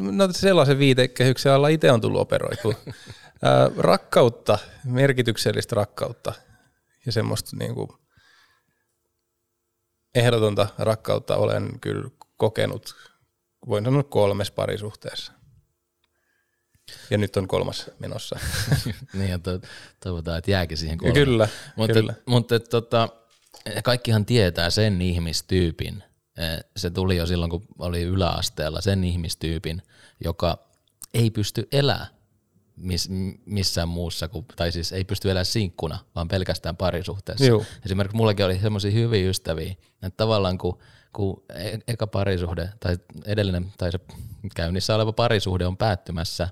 no 0.00 0.28
sellaisen 0.32 0.78
viitekehyksen 0.78 1.52
alla 1.52 1.68
itse 1.68 1.92
on 1.92 2.00
tullut 2.00 2.20
operoitua. 2.20 2.74
rakkautta, 3.78 4.58
merkityksellistä 4.84 5.76
rakkautta 5.76 6.32
ja 7.06 7.12
semmoista 7.12 7.56
niin 7.56 7.74
kuin 7.74 7.88
ehdotonta 10.14 10.68
rakkautta 10.78 11.36
olen 11.36 11.80
kyllä 11.80 12.10
kokenut, 12.36 12.94
voin 13.68 13.84
sanoa 13.84 14.02
kolmes 14.02 14.50
parisuhteessa. 14.50 15.32
Ja 17.10 17.18
nyt 17.18 17.36
on 17.36 17.48
kolmas 17.48 17.90
menossa. 17.98 18.38
niin, 19.14 19.30
ja 19.30 19.38
toivotaan, 20.04 20.38
että 20.38 20.50
jääkin 20.50 20.76
siihen 20.76 20.98
kolme. 20.98 21.14
Kyllä, 21.14 21.48
mutta, 21.76 21.92
kyllä. 21.92 22.14
Mutta 22.26 22.60
tota, 22.60 23.08
kaikkihan 23.84 24.26
tietää 24.26 24.70
sen 24.70 25.02
ihmistyypin, 25.02 26.04
se 26.76 26.90
tuli 26.90 27.16
jo 27.16 27.26
silloin, 27.26 27.50
kun 27.50 27.66
oli 27.78 28.02
yläasteella, 28.02 28.80
sen 28.80 29.04
ihmistyypin, 29.04 29.82
joka 30.24 30.58
ei 31.14 31.30
pysty 31.30 31.68
elää 31.72 32.13
miss, 32.76 33.08
missään 33.46 33.88
muussa, 33.88 34.28
kuin, 34.28 34.46
tai 34.56 34.72
siis 34.72 34.92
ei 34.92 35.04
pysty 35.04 35.30
elämään 35.30 35.46
sinkkuna, 35.46 35.98
vaan 36.14 36.28
pelkästään 36.28 36.76
parisuhteessa. 36.76 37.44
Juu. 37.44 37.66
Esimerkiksi 37.84 38.16
mullakin 38.16 38.44
oli 38.44 38.58
semmoisia 38.58 38.90
hyviä 38.90 39.30
ystäviä, 39.30 39.70
että 40.02 40.16
tavallaan 40.16 40.58
kun, 40.58 40.78
kun 41.12 41.42
e- 41.54 41.78
eka 41.88 42.06
parisuhde 42.06 42.68
tai 42.80 42.98
edellinen 43.26 43.72
tai 43.78 43.92
se 43.92 44.00
käynnissä 44.54 44.94
oleva 44.94 45.12
parisuhde 45.12 45.66
on 45.66 45.76
päättymässä, 45.76 46.48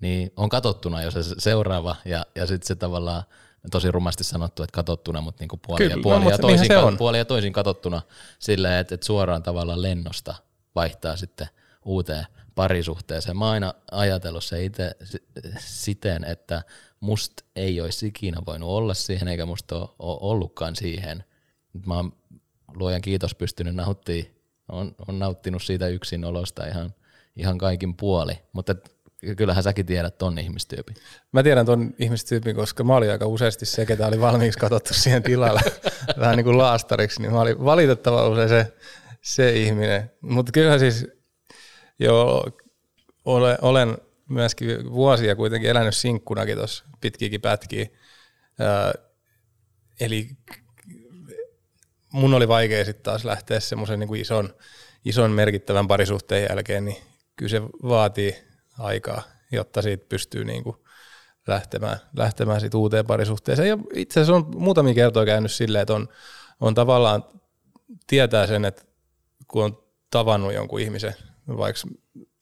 niin 0.00 0.32
on 0.36 0.48
katottuna 0.48 1.02
jo 1.02 1.10
se 1.10 1.20
seuraava 1.38 1.96
ja, 2.04 2.26
ja 2.34 2.46
sitten 2.46 2.66
se 2.66 2.74
tavallaan 2.74 3.22
tosi 3.70 3.90
rumasti 3.90 4.24
sanottu, 4.24 4.62
että 4.62 4.74
katottuna, 4.74 5.20
mutta 5.20 5.42
niinku 5.42 5.60
puoli, 5.66 5.78
Kyllä, 5.78 5.94
ja, 5.94 6.02
puoli, 6.02 6.24
no, 6.24 6.30
ja 6.30 6.38
toisin, 6.38 6.66
se 6.66 6.76
on. 6.76 6.96
puoli 6.96 7.18
ja 7.18 7.24
toisin 7.24 7.52
katottuna 7.52 8.02
silleen, 8.38 8.80
että, 8.80 8.94
että 8.94 9.06
suoraan 9.06 9.42
tavallaan 9.42 9.82
lennosta 9.82 10.34
vaihtaa 10.74 11.16
sitten 11.16 11.48
uuteen 11.84 12.26
parisuhteeseen. 12.54 13.36
Mä 13.36 13.44
oon 13.44 13.52
aina 13.52 13.74
ajatellut 13.92 14.44
se 14.44 14.64
itse 14.64 14.96
si- 15.04 15.24
siten, 15.58 16.24
että 16.24 16.62
musta 17.00 17.44
ei 17.56 17.80
olisi 17.80 18.06
ikinä 18.06 18.38
voinut 18.46 18.68
olla 18.68 18.94
siihen, 18.94 19.28
eikä 19.28 19.46
musta 19.46 19.76
ole, 19.76 19.88
ollutkaan 19.98 20.76
siihen. 20.76 21.24
Nyt 21.72 21.86
Mä 21.86 21.94
oon 21.94 22.12
luojan 22.74 23.00
kiitos 23.02 23.34
pystynyt 23.34 23.74
nauttimaan, 23.74 24.34
on, 24.68 24.94
on 25.08 25.18
nauttinut 25.18 25.62
siitä 25.62 25.88
yksin 25.88 26.24
olosta 26.24 26.66
ihan, 26.66 26.94
ihan 27.36 27.58
kaikin 27.58 27.96
puoli, 27.96 28.38
mutta 28.52 28.74
kyllähän 29.36 29.62
säkin 29.62 29.86
tiedät 29.86 30.18
ton 30.18 30.38
ihmistyypin. 30.38 30.96
Mä 31.32 31.42
tiedän 31.42 31.66
ton 31.66 31.94
ihmistyypin, 31.98 32.56
koska 32.56 32.84
mä 32.84 32.96
olin 32.96 33.10
aika 33.10 33.26
useasti 33.26 33.66
se, 33.66 33.86
ketä 33.86 34.06
oli 34.06 34.20
valmiiksi 34.20 34.58
katsottu 34.58 34.94
siihen 34.94 35.22
tilalle 35.22 35.60
vähän 36.20 36.36
niin 36.36 36.44
kuin 36.44 36.58
laastariksi, 36.58 37.22
niin 37.22 37.32
mä 37.32 37.40
olin 37.40 37.64
valitettava 37.64 38.28
usein 38.28 38.48
se, 38.48 38.72
se 39.20 39.52
ihminen. 39.52 40.10
Mutta 40.20 40.52
kyllähän 40.52 40.80
siis 40.80 41.06
jo 41.98 42.44
ole, 43.24 43.58
olen 43.62 43.98
myöskin 44.28 44.92
vuosia 44.92 45.36
kuitenkin 45.36 45.70
elänyt 45.70 45.96
sinkkunakin 45.96 46.56
tuossa 46.56 46.84
pitkiäkin 47.00 47.40
pätkiä. 47.40 47.86
Ää, 48.58 48.92
eli 50.00 50.28
mun 52.12 52.34
oli 52.34 52.48
vaikea 52.48 52.84
sitten 52.84 53.02
taas 53.02 53.24
lähteä 53.24 53.60
semmoisen 53.60 54.00
niin 54.00 54.16
ison, 54.16 54.54
ison 55.04 55.30
merkittävän 55.30 55.88
parisuhteen 55.88 56.46
jälkeen, 56.50 56.84
niin 56.84 56.96
kyllä 57.36 57.50
se 57.50 57.62
vaatii 57.62 58.36
aikaa, 58.78 59.22
jotta 59.52 59.82
siitä 59.82 60.06
pystyy 60.08 60.44
niin 60.44 60.64
kuin 60.64 60.76
lähtemään, 61.46 61.98
lähtemään 62.16 62.60
sit 62.60 62.74
uuteen 62.74 63.06
parisuhteeseen. 63.06 63.68
Ja 63.68 63.78
itse 63.94 64.20
asiassa 64.20 64.34
on 64.34 64.52
muutamia 64.56 64.94
kertoja 64.94 65.26
käynyt 65.26 65.52
silleen, 65.52 65.82
että 65.82 65.94
on, 65.94 66.08
on 66.60 66.74
tavallaan 66.74 67.24
tietää 68.06 68.46
sen, 68.46 68.64
että 68.64 68.82
kun 69.48 69.64
on 69.64 69.84
tavannut 70.10 70.54
jonkun 70.54 70.80
ihmisen, 70.80 71.14
vaikka 71.48 71.80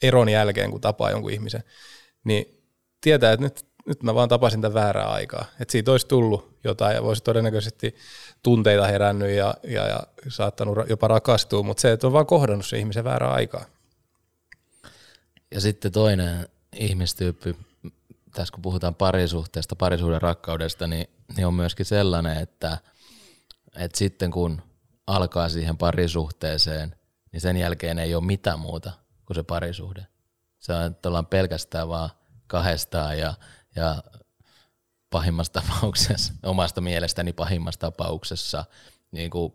eron 0.02 0.28
jälkeen, 0.28 0.70
kun 0.70 0.80
tapaa 0.80 1.10
jonkun 1.10 1.32
ihmisen, 1.32 1.64
niin 2.24 2.62
tietää, 3.00 3.32
että 3.32 3.44
nyt, 3.44 3.66
nyt 3.86 4.02
mä 4.02 4.14
vaan 4.14 4.28
tapasin 4.28 4.60
tämän 4.60 4.74
väärää 4.74 5.10
aikaa. 5.10 5.44
Että 5.60 5.72
siitä 5.72 5.90
olisi 5.90 6.06
tullut 6.06 6.58
jotain 6.64 6.94
ja 6.94 7.02
voisi 7.02 7.22
todennäköisesti 7.22 7.94
tunteita 8.42 8.86
herännyt 8.86 9.30
ja, 9.30 9.54
ja, 9.62 9.86
ja 9.88 10.00
saattanut 10.28 10.78
jopa 10.88 11.08
rakastua, 11.08 11.62
mutta 11.62 11.80
se, 11.80 11.92
että 11.92 12.06
on 12.06 12.12
vaan 12.12 12.26
kohdannut 12.26 12.66
se 12.66 12.78
ihmisen 12.78 13.04
väärää 13.04 13.32
aikaa. 13.32 13.64
Ja 15.54 15.60
sitten 15.60 15.92
toinen 15.92 16.48
ihmistyyppi, 16.76 17.56
tässä 18.34 18.52
kun 18.52 18.62
puhutaan 18.62 18.94
parisuhteesta, 18.94 19.76
parisuuden 19.76 20.22
rakkaudesta, 20.22 20.86
niin, 20.86 21.06
niin 21.36 21.46
on 21.46 21.54
myöskin 21.54 21.86
sellainen, 21.86 22.36
että, 22.36 22.78
että 23.76 23.98
sitten 23.98 24.30
kun 24.30 24.62
alkaa 25.06 25.48
siihen 25.48 25.76
parisuhteeseen, 25.76 26.96
niin 27.32 27.40
sen 27.40 27.56
jälkeen 27.56 27.98
ei 27.98 28.14
ole 28.14 28.24
mitään 28.24 28.58
muuta 28.60 28.92
kuin 29.26 29.34
se 29.34 29.42
parisuhde. 29.42 30.06
Se 30.58 30.72
on, 30.72 30.84
että 30.84 31.08
ollaan 31.08 31.26
pelkästään 31.26 31.88
vaan 31.88 32.10
kahdestaan 32.46 33.18
ja, 33.18 33.34
ja 33.76 34.02
pahimmassa 35.10 35.52
tapauksessa, 35.52 36.34
omasta 36.42 36.80
mielestäni 36.80 37.32
pahimmassa 37.32 37.80
tapauksessa, 37.80 38.64
niin 39.10 39.30
kuin 39.30 39.52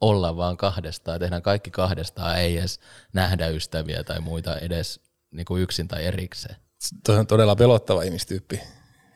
olla 0.00 0.36
vaan 0.36 0.56
kahdestaan, 0.56 1.20
tehdään 1.20 1.42
kaikki 1.42 1.70
kahdestaan, 1.70 2.38
ei 2.38 2.58
edes 2.58 2.80
nähdä 3.12 3.48
ystäviä 3.48 4.04
tai 4.04 4.20
muita 4.20 4.58
edes 4.58 5.00
niin 5.30 5.44
kuin 5.44 5.62
yksin 5.62 5.88
tai 5.88 6.04
erikseen. 6.04 6.56
Toi 7.06 7.18
on 7.18 7.26
todella 7.26 7.56
pelottava 7.56 8.02
ihmistyyppi. 8.02 8.60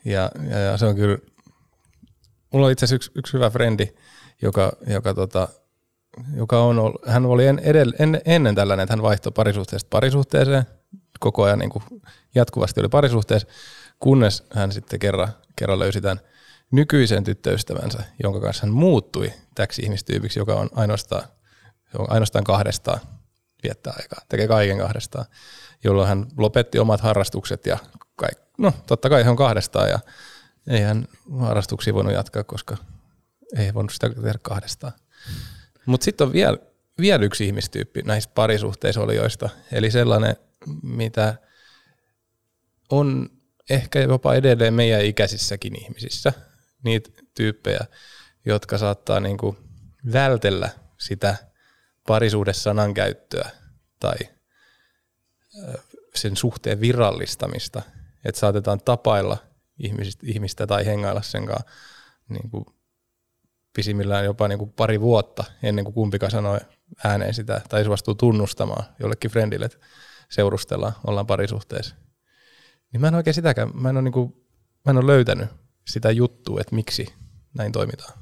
Ja, 0.05 0.31
ja, 0.51 0.59
ja 0.59 0.77
se 0.77 0.87
on 0.87 0.97
kyllä, 0.97 1.19
mulla 2.53 2.67
on 2.67 2.73
itse 2.73 2.85
asiassa 2.85 2.97
yksi, 2.97 3.11
yksi 3.15 3.33
hyvä 3.33 3.51
frendi, 3.51 3.95
joka, 4.43 4.73
joka, 4.87 5.15
tota, 5.15 5.49
joka 6.37 6.61
on 6.61 6.79
ollut, 6.79 7.07
hän 7.07 7.27
oli 7.27 7.47
en, 7.47 7.59
edell, 7.59 7.93
en, 7.99 8.21
ennen 8.25 8.55
tällainen, 8.55 8.85
että 8.85 8.93
hän 8.93 9.03
vaihtoi 9.03 9.33
parisuhteesta 9.33 9.89
parisuhteeseen, 9.91 10.65
koko 11.21 11.43
ajan 11.43 11.59
niin 11.59 11.71
kuin 11.71 11.85
jatkuvasti 12.35 12.81
oli 12.81 12.89
parisuhteessa, 12.89 13.49
kunnes 13.99 14.45
hän 14.55 14.73
sitten 14.73 14.99
kerran, 14.99 15.29
kerran 15.57 15.79
löysi 15.79 16.01
tämän 16.01 16.21
nykyisen 16.71 17.25
tyttöystävänsä, 17.25 18.05
jonka 18.23 18.41
kanssa 18.41 18.67
hän 18.67 18.75
muuttui 18.75 19.33
täksi 19.55 19.83
ihmistyypiksi, 19.83 20.39
joka 20.39 20.55
on 20.55 20.69
ainoastaan, 20.75 21.23
ainoastaan 22.09 22.45
kahdestaan 22.45 23.01
viettää 23.63 23.93
aikaa, 23.97 24.21
tekee 24.29 24.49
kaiken 24.49 24.79
kahdestaan, 24.79 25.25
jolloin 25.85 26.09
hän 26.09 26.27
lopetti 26.37 26.79
omat 26.79 27.01
harrastukset 27.01 27.67
ja 27.67 27.79
kaik, 28.17 28.39
no 28.59 28.73
totta 28.87 29.09
kai 29.09 29.23
hän 29.23 29.31
on 29.31 29.37
kahdestaan 29.37 29.89
ja 29.89 29.99
ei 30.69 30.81
hän 30.81 31.05
harrastuksia 31.41 31.95
voinut 31.95 32.13
jatkaa, 32.13 32.45
koska 32.45 32.77
ei 33.57 33.75
voinut 33.75 33.93
sitä 33.93 34.11
tehdä 34.11 34.39
kahdestaan. 34.43 34.93
Mutta 35.91 36.05
sitten 36.05 36.27
on 36.27 36.33
vielä, 36.33 36.59
vielä 37.01 37.25
yksi 37.25 37.47
ihmistyyppi 37.47 38.03
näissä 38.03 38.31
parisuhteissa 38.35 39.01
olijoista, 39.01 39.49
eli 39.73 39.91
sellainen, 39.91 40.37
mitä 40.83 41.35
on 42.91 43.31
ehkä 43.71 44.01
jopa 44.01 44.35
edelleen 44.35 44.75
meidän 44.75 45.05
ikäisissäkin 45.05 45.83
ihmisissä, 45.83 46.33
niitä 46.83 47.11
tyyppejä, 47.35 47.81
jotka 48.45 48.79
saattaa 48.79 49.21
niinku 49.21 49.57
vältellä 50.13 50.71
sitä 50.99 51.37
parisuhdesanan 52.07 52.95
käyttöä 52.95 53.51
tai 54.01 54.17
sen 56.15 56.37
suhteen 56.37 56.81
virallistamista, 56.81 57.83
että 58.25 58.39
saatetaan 58.39 58.81
tapailla 58.81 59.39
ihmistä, 59.79 60.27
ihmistä 60.27 60.67
tai 60.67 60.87
hengailla 60.87 61.23
sen 61.23 61.47
kanssa 61.47 61.71
niin 62.29 62.51
kuin 62.51 62.65
pisimmillään 63.73 64.25
jopa 64.25 64.49
niin 64.49 64.59
kuin 64.59 64.73
pari 64.73 65.01
vuotta 65.01 65.45
ennen 65.63 65.85
kuin 65.85 65.95
kumpikaan 65.95 66.31
sanoi 66.31 66.61
ääneen 67.05 67.35
sitä 67.35 67.61
tai 67.69 67.85
suostuu 67.85 68.15
tunnustamaan 68.15 68.85
jollekin 69.01 69.31
friendille, 69.31 69.67
että 69.67 69.79
seurustellaan, 70.29 70.93
ollaan 71.07 71.27
parisuhteessa. 71.27 71.95
Niin 72.93 73.01
mä 73.01 73.09
en 73.09 73.15
oikein 73.15 73.35
sitäkään, 73.35 73.71
mä 73.75 73.91
en 73.91 73.97
ole, 73.97 74.03
niin 74.03 74.13
kuin, 74.13 74.33
mä 74.85 74.91
en 74.91 74.97
ole 74.97 75.07
löytänyt 75.07 75.49
sitä 75.89 76.11
juttua, 76.11 76.61
että 76.61 76.75
miksi 76.75 77.15
näin 77.55 77.73
toimitaan. 77.73 78.19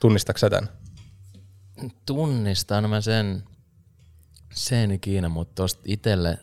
Tunnistatko 0.00 0.38
sä 0.38 0.50
tämän? 0.50 0.68
Tunnistan 2.06 2.90
mä 2.90 3.00
sen, 3.00 3.44
sen 4.52 4.90
ikinä, 4.90 5.28
mutta 5.28 5.54
tosta 5.54 5.82
itselle, 5.84 6.38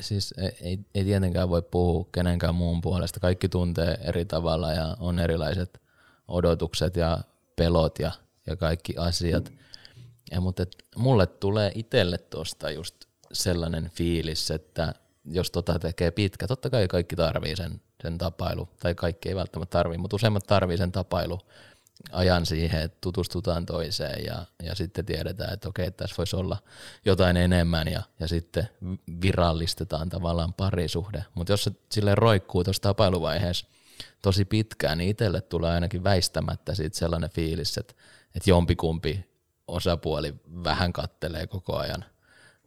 siis 0.00 0.34
ei, 0.38 0.56
ei, 0.60 0.78
ei 0.94 1.04
tietenkään 1.04 1.48
voi 1.48 1.62
puhua 1.62 2.08
kenenkään 2.12 2.54
muun 2.54 2.80
puolesta. 2.80 3.20
Kaikki 3.20 3.48
tuntee 3.48 3.98
eri 4.00 4.24
tavalla 4.24 4.72
ja 4.72 4.96
on 5.00 5.18
erilaiset 5.18 5.83
odotukset 6.28 6.96
ja 6.96 7.18
pelot 7.56 7.98
ja, 7.98 8.12
ja 8.46 8.56
kaikki 8.56 8.94
asiat. 8.96 9.52
Ja, 10.30 10.40
mutta 10.40 10.62
et, 10.62 10.84
mulle 10.96 11.26
tulee 11.26 11.72
itselle 11.74 12.18
tuosta 12.18 12.70
just 12.70 13.04
sellainen 13.32 13.90
fiilis, 13.94 14.50
että 14.50 14.94
jos 15.24 15.50
tota 15.50 15.78
tekee 15.78 16.10
pitkä, 16.10 16.46
totta 16.46 16.70
kai 16.70 16.88
kaikki 16.88 17.16
tarvii 17.16 17.56
sen, 17.56 17.80
sen 18.02 18.18
tapailu, 18.18 18.68
tai 18.80 18.94
kaikki 18.94 19.28
ei 19.28 19.36
välttämättä 19.36 19.78
tarvii, 19.78 19.98
mutta 19.98 20.16
useimmat 20.16 20.46
tarvii 20.46 20.76
sen 20.76 20.92
tapailu 20.92 21.40
ajan 22.12 22.46
siihen, 22.46 22.82
että 22.82 22.98
tutustutaan 23.00 23.66
toiseen 23.66 24.24
ja, 24.24 24.46
ja 24.62 24.74
sitten 24.74 25.06
tiedetään, 25.06 25.52
että 25.52 25.68
okei, 25.68 25.90
tässä 25.90 26.14
voisi 26.18 26.36
olla 26.36 26.56
jotain 27.04 27.36
enemmän 27.36 27.88
ja, 27.88 28.02
ja 28.20 28.28
sitten 28.28 28.68
virallistetaan 29.22 30.08
tavallaan 30.08 30.54
parisuhde. 30.54 31.24
Mutta 31.34 31.52
jos 31.52 31.64
se 31.64 31.70
silleen 31.92 32.18
roikkuu 32.18 32.64
tuossa 32.64 32.82
tapailuvaiheessa 32.82 33.66
tosi 34.22 34.44
pitkään, 34.44 34.98
niin 34.98 35.10
itselle 35.10 35.40
tulee 35.40 35.70
ainakin 35.70 36.04
väistämättä 36.04 36.74
siitä 36.74 36.96
sellainen 36.96 37.30
fiilis, 37.30 37.78
että, 37.78 37.94
että 38.36 38.50
jompikumpi 38.50 39.24
osapuoli 39.66 40.34
vähän 40.64 40.92
kattelee 40.92 41.46
koko 41.46 41.76
ajan 41.76 42.04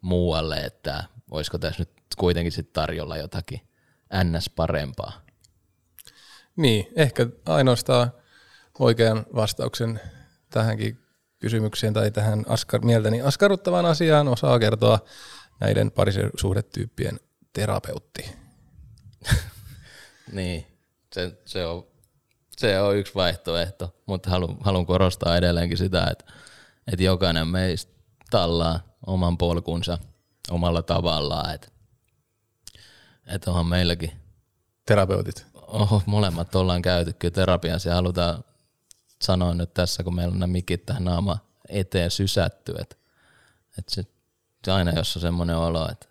muualle, 0.01 0.57
että 0.57 1.03
olisiko 1.31 1.57
tässä 1.57 1.81
nyt 1.81 1.89
kuitenkin 2.17 2.51
sit 2.51 2.73
tarjolla 2.73 3.17
jotakin 3.17 3.61
ns. 4.23 4.49
parempaa. 4.49 5.21
Niin, 6.55 6.87
ehkä 6.95 7.27
ainoastaan 7.45 8.11
oikean 8.79 9.25
vastauksen 9.35 9.99
tähänkin 10.49 10.99
kysymykseen 11.39 11.93
tai 11.93 12.11
tähän 12.11 12.45
askar, 12.47 12.81
mieltäni 12.85 13.21
askarruttavaan 13.21 13.85
asiaan 13.85 14.27
osaa 14.27 14.59
kertoa 14.59 14.99
näiden 15.59 15.91
parisuhdetyyppien 15.91 17.19
terapeutti. 17.53 18.29
Niin, 20.31 20.65
se, 21.13 21.37
se, 21.45 21.65
on, 21.65 21.87
se 22.57 22.81
on 22.81 22.97
yksi 22.97 23.15
vaihtoehto, 23.15 23.95
mutta 24.05 24.29
haluan, 24.29 24.57
haluan 24.61 24.85
korostaa 24.85 25.37
edelleenkin 25.37 25.77
sitä, 25.77 26.07
että, 26.11 26.25
että 26.91 27.03
jokainen 27.03 27.47
meistä 27.47 27.91
tallaa 28.29 28.79
oman 29.07 29.37
polkunsa 29.37 29.97
omalla 30.51 30.81
tavallaan, 30.81 31.55
että 31.55 31.67
että 33.27 33.49
onhan 33.51 33.65
meilläkin, 33.65 34.11
Terapeutit. 34.85 35.45
oho, 35.53 36.01
molemmat 36.05 36.55
ollaan 36.55 36.81
käyty 36.81 37.13
kyllä 37.13 37.31
terapiassa 37.33 37.89
ja 37.89 37.95
halutaan 37.95 38.43
sanoa 39.21 39.53
nyt 39.53 39.73
tässä, 39.73 40.03
kun 40.03 40.15
meillä 40.15 40.33
on 40.33 40.39
nämä 40.39 40.51
mikit 40.51 40.85
tähän 40.85 41.03
naama 41.03 41.37
eteen 41.69 42.11
sysätty, 42.11 42.75
että, 42.81 42.95
että 43.77 43.95
se, 43.95 44.03
se 44.65 44.71
aina 44.71 44.91
jos 44.91 45.15
on 45.15 45.21
semmoinen 45.21 45.57
olo, 45.57 45.91
että, 45.91 46.07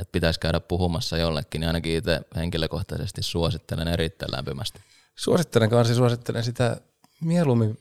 että 0.00 0.12
pitäisi 0.12 0.40
käydä 0.40 0.60
puhumassa 0.60 1.16
jollekin, 1.16 1.60
niin 1.60 1.66
ainakin 1.66 1.96
itse 1.96 2.20
henkilökohtaisesti 2.36 3.22
suosittelen 3.22 3.88
erittäin 3.88 4.32
lämpimästi. 4.32 4.80
Suosittelen 5.16 5.70
kanssa, 5.70 5.94
suosittelen 5.94 6.44
sitä 6.44 6.80
mieluummin 7.20 7.78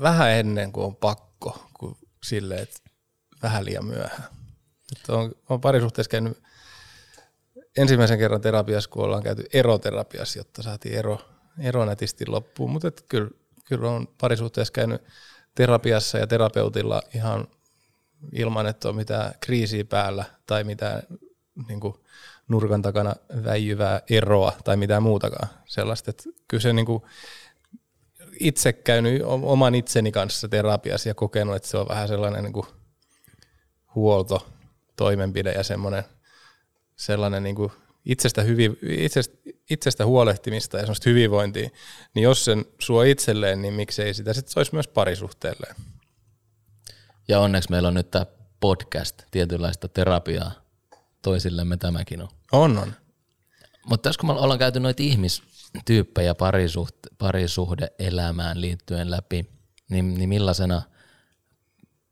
vähän 0.00 0.30
ennen 0.30 0.72
kuin 0.72 0.84
on 0.84 0.96
pakko, 0.96 1.66
kuin 1.74 1.96
silleen, 2.22 2.62
että 2.62 2.80
vähän 3.42 3.64
liian 3.64 3.84
myöhään. 3.84 4.24
Että 4.96 5.12
on, 5.12 5.32
on 5.48 5.60
parisuhteessa 5.60 6.10
käynyt 6.10 6.42
ensimmäisen 7.76 8.18
kerran 8.18 8.40
terapiassa, 8.40 8.90
kun 8.90 9.04
ollaan 9.04 9.22
käyty 9.22 9.44
eroterapiassa, 9.52 10.38
jotta 10.38 10.62
saatiin 10.62 10.94
ero, 10.94 11.20
ero 11.60 11.84
nätisti 11.84 12.26
loppuun. 12.26 12.70
Mutta 12.70 12.90
kyllä, 13.08 13.30
kyllä 13.64 13.90
on 13.90 14.08
parisuhteessa 14.20 14.72
käynyt 14.72 15.02
terapiassa 15.54 16.18
ja 16.18 16.26
terapeutilla 16.26 17.02
ihan 17.14 17.48
ilman, 18.32 18.66
että 18.66 18.88
on 18.88 18.96
mitään 18.96 19.32
kriisiä 19.40 19.84
päällä 19.84 20.24
tai 20.46 20.64
mitään 20.64 21.02
niin 21.68 21.80
kuin 21.80 21.94
nurkan 22.48 22.82
takana 22.82 23.14
väijyvää 23.44 24.02
eroa 24.10 24.52
tai 24.64 24.76
mitään 24.76 25.02
muutakaan 25.02 25.48
sellaista. 25.66 26.10
Että 26.10 26.24
kyllä 26.48 26.62
se 26.62 26.72
niin 26.72 26.86
kuin, 26.86 27.02
itse 28.40 28.72
käynyt 28.72 29.22
oman 29.24 29.74
itseni 29.74 30.12
kanssa 30.12 30.48
terapiassa 30.48 31.08
ja 31.08 31.14
kokenut, 31.14 31.56
että 31.56 31.68
se 31.68 31.76
on 31.76 31.88
vähän 31.88 32.08
sellainen 32.08 32.44
niin 32.44 32.52
kuin 32.52 32.66
huoltotoimenpide 33.94 35.52
ja 35.52 35.62
semmoinen 35.62 36.04
sellainen 36.96 37.42
niin 37.42 37.56
kuin 37.56 37.72
itsestä, 38.04 38.42
hyvi, 38.42 38.78
itsestä, 38.82 39.36
itsestä 39.70 40.06
huolehtimista 40.06 40.76
ja 40.76 40.82
semmoista 40.82 41.10
hyvinvointia, 41.10 41.70
niin 42.14 42.22
jos 42.22 42.44
sen 42.44 42.64
suo 42.78 43.02
itselleen, 43.02 43.62
niin 43.62 43.74
miksei 43.74 44.14
sitä 44.14 44.32
sitten 44.32 44.52
olisi 44.56 44.74
myös 44.74 44.88
parisuhteelleen. 44.88 45.74
Ja 47.28 47.40
onneksi 47.40 47.70
meillä 47.70 47.88
on 47.88 47.94
nyt 47.94 48.10
tämä 48.10 48.26
podcast, 48.60 49.22
tietynlaista 49.30 49.88
terapiaa 49.88 50.52
toisillemme 51.28 51.76
tämäkin 51.76 52.22
on. 52.22 52.28
On, 52.52 52.78
on. 52.78 52.92
Mutta 53.86 54.08
tässä 54.08 54.20
kun 54.20 54.28
me 54.28 54.32
ollaan 54.32 54.58
käyty 54.58 54.80
noita 54.80 55.02
ihmistyyppejä 55.02 56.34
parisuhte, 56.34 57.08
parisuhde-elämään 57.18 58.60
liittyen 58.60 59.10
läpi, 59.10 59.46
niin, 59.90 60.14
niin 60.14 60.28
millaisena, 60.28 60.82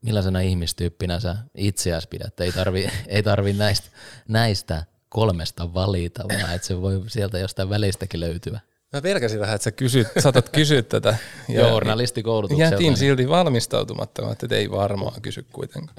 millaisena 0.01 0.39
ihmistyyppinä 0.39 1.19
sä 1.19 1.35
itseäsi 1.55 2.07
pidät? 2.07 2.39
Ei 2.39 2.51
tarvi, 2.51 2.89
ei 3.07 3.23
tarvi 3.23 3.53
näistä, 3.53 3.89
näistä 4.27 4.85
kolmesta 5.09 5.73
valita, 5.73 6.23
vaan 6.23 6.55
että 6.55 6.67
se 6.67 6.81
voi 6.81 7.03
sieltä 7.07 7.39
jostain 7.39 7.69
välistäkin 7.69 8.19
löytyä. 8.19 8.59
Mä 8.93 9.01
pelkäsin 9.01 9.39
vähän, 9.39 9.55
että 9.55 9.63
sä 9.63 9.71
kysyt, 9.71 10.07
saatat 10.19 10.49
kysyä 10.49 10.81
tätä. 10.81 11.17
Ja 11.49 11.67
Journalistikoulutukselta. 11.67 12.73
Jätin 12.73 12.97
silti 12.97 13.29
valmistautumatta, 13.29 14.31
että 14.31 14.55
ei 14.55 14.71
varmaan 14.71 15.21
kysy 15.21 15.45
kuitenkaan. 15.51 15.97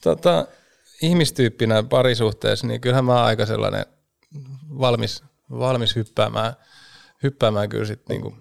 Tota, 0.00 0.46
ihmistyyppinä 1.04 1.82
parisuhteessa, 1.82 2.66
niin 2.66 2.80
kyllähän 2.80 3.04
mä 3.04 3.14
oon 3.14 3.24
aika 3.24 3.46
sellainen 3.46 3.86
valmis, 4.78 5.24
valmis 5.50 5.96
hyppäämään, 5.96 6.52
hyppäämään 7.22 7.68
kyllä 7.68 7.84
sit 7.84 8.08
niinku 8.08 8.36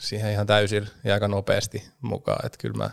siihen 0.00 0.32
ihan 0.32 0.46
täysin 0.46 0.88
ja 1.04 1.14
aika 1.14 1.28
nopeasti 1.28 1.84
mukaan. 2.00 2.46
Että 2.46 2.58
kyllä 2.58 2.76
mä 2.76 2.90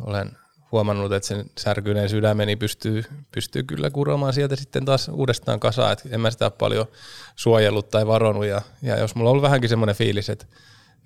olen 0.00 0.30
huomannut, 0.72 1.12
että 1.12 1.28
sen 1.28 1.50
särkyneen 1.58 2.08
sydämeni 2.08 2.56
pystyy, 2.56 3.04
pystyy 3.34 3.62
kyllä 3.62 3.90
kuromaan 3.90 4.32
sieltä 4.32 4.56
sitten 4.56 4.84
taas 4.84 5.08
uudestaan 5.08 5.60
kasaan, 5.60 5.92
että 5.92 6.08
en 6.12 6.20
mä 6.20 6.30
sitä 6.30 6.50
paljon 6.50 6.86
suojellut 7.36 7.88
tai 7.88 8.06
varonut 8.06 8.46
ja, 8.46 8.62
ja 8.82 8.98
jos 8.98 9.14
mulla 9.14 9.30
on 9.30 9.32
ollut 9.32 9.42
vähänkin 9.42 9.70
semmoinen 9.70 9.96
fiilis, 9.96 10.30
että 10.30 10.46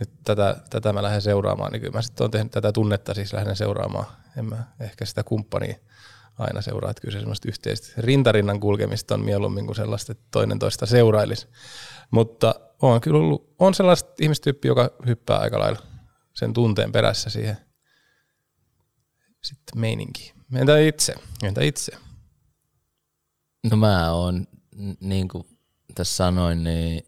nyt 0.01 0.11
tätä, 0.25 0.57
tätä 0.71 0.93
mä 0.93 1.03
lähden 1.03 1.23
seuraamaan, 1.23 1.73
niin 1.73 1.81
kyllä 1.81 1.93
mä 1.93 2.03
sitten 2.03 2.25
olen 2.25 2.31
tehnyt 2.31 2.53
tätä 2.53 2.73
tunnetta 2.73 3.15
siis 3.15 3.33
lähden 3.33 3.57
seuraamaan, 3.57 4.07
en 4.39 4.45
mä 4.45 4.65
ehkä 4.81 5.05
sitä 5.05 5.23
kumppania 5.23 5.77
aina 6.39 6.63
seuraa, 6.63 6.91
että 6.91 7.01
kyllä 7.01 7.13
se 7.13 7.19
semmoista 7.19 7.49
yhteistä 7.49 7.93
rintarinnan 7.99 8.61
kulkemista 8.61 9.15
on 9.15 9.25
mieluummin 9.25 9.67
kuin 9.67 9.77
sellaista, 9.77 10.13
että 10.13 10.25
toinen 10.31 10.59
toista 10.59 10.87
seurailisi. 10.87 11.49
Mutta 12.11 12.55
on 12.83 13.01
kyllä 13.01 13.19
ollut, 13.19 13.55
on 13.59 13.75
sellaista 13.75 14.13
ihmistyyppi, 14.21 14.69
joka 14.69 14.91
hyppää 15.07 15.39
aika 15.39 15.59
lailla 15.59 15.83
sen 16.35 16.53
tunteen 16.53 16.93
perässä 16.93 17.31
siihen 17.31 17.57
sitten 19.45 19.81
meininki. 19.81 20.33
Entä 20.55 20.79
itse? 20.79 21.15
Entä 21.43 21.65
itse? 21.65 21.93
No 23.71 23.77
mä 23.77 24.13
oon, 24.13 24.47
niin 25.01 25.29
kuin 25.29 25.47
tässä 25.95 26.17
sanoin, 26.17 26.65
niin, 26.65 27.03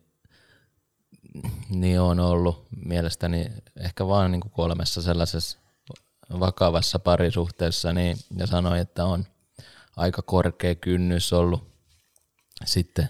niin 1.71 2.01
on 2.01 2.21
ollut 2.21 2.67
mielestäni 2.85 3.53
ehkä 3.81 4.07
vaan 4.07 4.31
niin 4.31 4.41
kuin 4.41 4.53
kolmessa 4.53 5.03
sellaisessa 5.03 5.59
vakavassa 6.41 6.99
parisuhteessa, 6.99 7.93
niin, 7.93 8.17
ja 8.37 8.47
sanoin, 8.47 8.81
että 8.81 9.05
on 9.05 9.25
aika 9.97 10.23
korkea 10.23 10.75
kynnys 10.75 11.33
ollut 11.33 11.69
sitten 12.64 13.09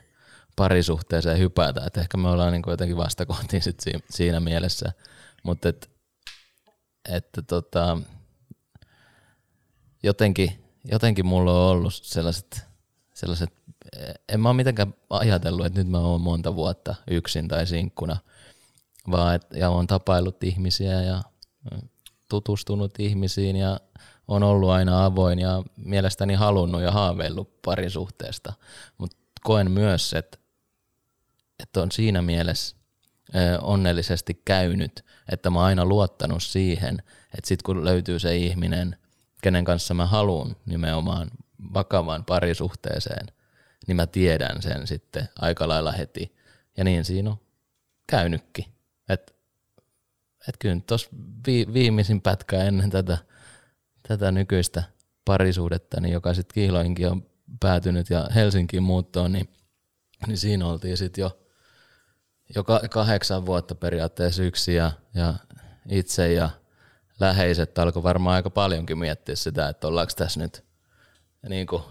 parisuhteeseen 0.57 1.39
hypätä, 1.39 1.87
että 1.87 2.01
ehkä 2.01 2.17
me 2.17 2.29
ollaan 2.29 2.53
niin 2.53 2.63
jotenkin 2.67 2.97
vastakohtiin 2.97 3.63
sit 3.63 3.83
siinä 4.11 4.41
mielessä, 4.41 4.93
mutta 5.43 5.69
et, 5.69 5.91
että 7.09 7.43
tota, 7.43 7.99
jotenkin, 10.03 10.65
jotenkin 10.85 11.27
mulla 11.27 11.53
on 11.53 11.71
ollut 11.71 11.95
sellaiset, 11.95 12.63
sellaiset, 13.15 13.53
en 14.29 14.41
mä 14.41 14.49
ole 14.49 14.57
mitenkään 14.57 14.95
ajatellut, 15.11 15.67
että 15.67 15.79
nyt 15.79 15.89
mä 15.89 15.99
oon 15.99 16.21
monta 16.21 16.55
vuotta 16.55 16.95
yksin 17.11 17.49
tai 17.49 17.67
sinkkuna, 17.67 18.17
vaan 19.11 19.35
et, 19.35 19.47
ja 19.55 19.71
on 19.71 19.87
tapaillut 19.87 20.45
ihmisiä 20.45 21.03
ja 21.03 21.23
tutustunut 22.29 22.95
ihmisiin 22.99 23.57
ja 23.57 23.81
on 24.29 24.43
ollut 24.43 24.71
aina 24.71 25.05
avoin 25.05 25.39
ja 25.39 25.63
mielestäni 25.77 26.35
halunnut 26.35 26.83
ja 26.83 26.93
haaveillut 26.93 27.63
parisuhteesta, 27.63 28.53
mutta 28.99 29.17
koen 29.45 29.71
myös, 29.71 30.13
että, 30.13 30.39
että 31.63 31.83
on 31.83 31.93
siinä 31.93 32.23
mielessä 32.23 32.77
onnellisesti 33.63 34.43
käynyt, 34.45 35.05
että 35.33 35.51
mä 35.51 35.65
aina 35.65 35.85
luottanut 35.85 36.43
siihen, 36.43 37.03
että 37.39 37.49
sit 37.49 37.63
kun 37.63 37.85
löytyy 37.85 38.19
se 38.19 38.37
ihminen– 38.37 38.97
kenen 39.43 39.65
kanssa 39.65 39.95
mä 39.95 40.07
haluan 40.07 40.57
nimenomaan 40.67 41.31
vakavaan 41.75 42.25
parisuhteeseen, 42.25 43.27
niin 43.87 43.97
mä 43.97 44.07
tiedän 44.07 44.63
sen 44.63 44.87
sitten 44.87 45.29
aika 45.39 45.69
lailla 45.69 45.93
heti. 45.93 46.35
Ja 46.77 46.85
niin 46.85 47.05
siinä 47.05 47.31
on 47.31 47.41
käynytkin. 48.07 48.65
Että 50.49 50.57
et 50.57 50.57
kyllä 50.61 50.81
tuossa 50.87 51.11
vi, 51.47 51.67
viimeisin 51.73 52.21
pätkä 52.21 52.57
ennen 52.57 52.91
tätä, 52.91 53.19
tätä 54.09 54.33
nykyistä 54.33 54.83
parisuudetta, 55.25 56.01
niin 56.01 56.13
joka 56.13 56.35
sitten 56.35 56.55
Kihloinkin 56.55 57.09
on 57.09 57.27
päätynyt 57.61 58.11
ja 58.11 58.29
Helsinkiin 58.35 58.83
muuttoon, 58.83 59.33
niin, 59.33 59.49
niin 60.27 60.39
siinä 60.39 60.67
oltiin 60.67 60.97
sitten 60.97 61.23
jo, 61.23 61.39
jo 62.55 62.65
kahdeksan 62.91 63.47
vuotta 63.47 63.75
periaatteessa 63.75 64.43
yksi 64.43 64.75
ja, 64.75 64.93
ja 65.15 65.35
itse 65.89 66.33
ja 66.33 66.51
läheiset 67.21 67.79
alkoi 67.79 68.03
varmaan 68.03 68.35
aika 68.35 68.51
paljonkin 68.51 68.99
miettiä 68.99 69.37
sitä, 69.37 69.69
että 69.69 69.89
ollaanko 69.89 70.13
tässä 70.17 70.41
nyt 70.41 70.65
niin 71.49 71.67
kuin 71.67 71.83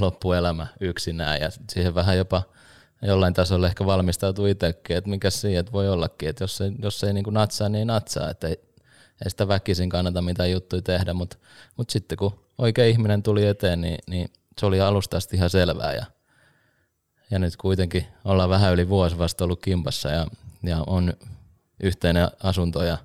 loppuelämä 0.00 0.66
yksinään 0.80 1.40
ja 1.40 1.50
siihen 1.70 1.94
vähän 1.94 2.16
jopa 2.16 2.42
jollain 3.02 3.34
tasolla 3.34 3.66
ehkä 3.66 3.86
valmistautuu 3.86 4.46
itsekin, 4.46 4.96
että 4.96 5.10
mikä 5.10 5.30
siinä 5.30 5.60
että 5.60 5.72
voi 5.72 5.88
ollakin, 5.88 6.28
että 6.28 6.44
jos 6.44 6.60
ei, 6.60 6.72
jos 6.82 7.04
ei 7.04 7.12
niin 7.12 7.24
kuin 7.24 7.34
natsaa, 7.34 7.68
niin 7.68 7.78
ei 7.78 7.84
natsaa, 7.84 8.30
että 8.30 8.48
ei, 8.48 8.60
ei 9.24 9.30
sitä 9.30 9.48
väkisin 9.48 9.88
kannata 9.88 10.22
mitään 10.22 10.50
juttuja 10.50 10.82
tehdä, 10.82 11.14
mutta, 11.14 11.36
mutta 11.76 11.92
sitten 11.92 12.18
kun 12.18 12.40
oikea 12.58 12.86
ihminen 12.86 13.22
tuli 13.22 13.46
eteen, 13.46 13.80
niin, 13.80 13.98
niin 14.06 14.32
se 14.58 14.66
oli 14.66 14.80
alusta 14.80 15.16
asti 15.16 15.36
ihan 15.36 15.50
selvää 15.50 15.92
ja, 15.92 16.06
ja 17.30 17.38
nyt 17.38 17.56
kuitenkin 17.56 18.06
ollaan 18.24 18.50
vähän 18.50 18.72
yli 18.72 18.88
vuosi 18.88 19.18
vasta 19.18 19.44
ollut 19.44 19.62
kimpassa 19.62 20.08
ja, 20.08 20.26
ja 20.62 20.84
on 20.86 21.14
yhteinen 21.80 22.28
asunto 22.42 22.82
ja 22.82 22.98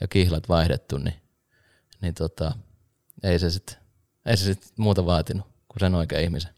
ja 0.00 0.08
kihlat 0.08 0.48
vaihdettu, 0.48 0.98
niin, 0.98 1.14
niin 2.00 2.14
tota, 2.14 2.52
ei 3.22 3.38
se 3.38 3.50
sitten 3.50 3.76
sit 4.34 4.72
muuta 4.76 5.06
vaatinut 5.06 5.46
kuin 5.68 5.80
sen 5.80 5.94
oikean 5.94 6.22
ihmisen. 6.22 6.54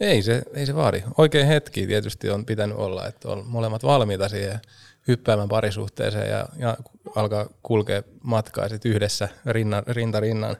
Ei 0.00 0.22
se, 0.22 0.42
ei 0.54 0.66
se 0.66 0.74
vaadi. 0.74 1.02
Oikein 1.18 1.46
hetki 1.46 1.86
tietysti 1.86 2.30
on 2.30 2.46
pitänyt 2.46 2.76
olla, 2.76 3.06
että 3.06 3.28
on 3.28 3.46
molemmat 3.46 3.82
valmiita 3.82 4.28
siihen 4.28 4.60
hyppäämään 5.08 5.48
parisuhteeseen 5.48 6.30
ja, 6.30 6.48
ja 6.56 6.76
alkaa 7.16 7.46
kulkea 7.62 8.02
matkaa 8.22 8.68
sit 8.68 8.84
yhdessä 8.84 9.28
rinnan, 9.46 9.82
rinta 9.86 10.20
rinnan 10.20 10.56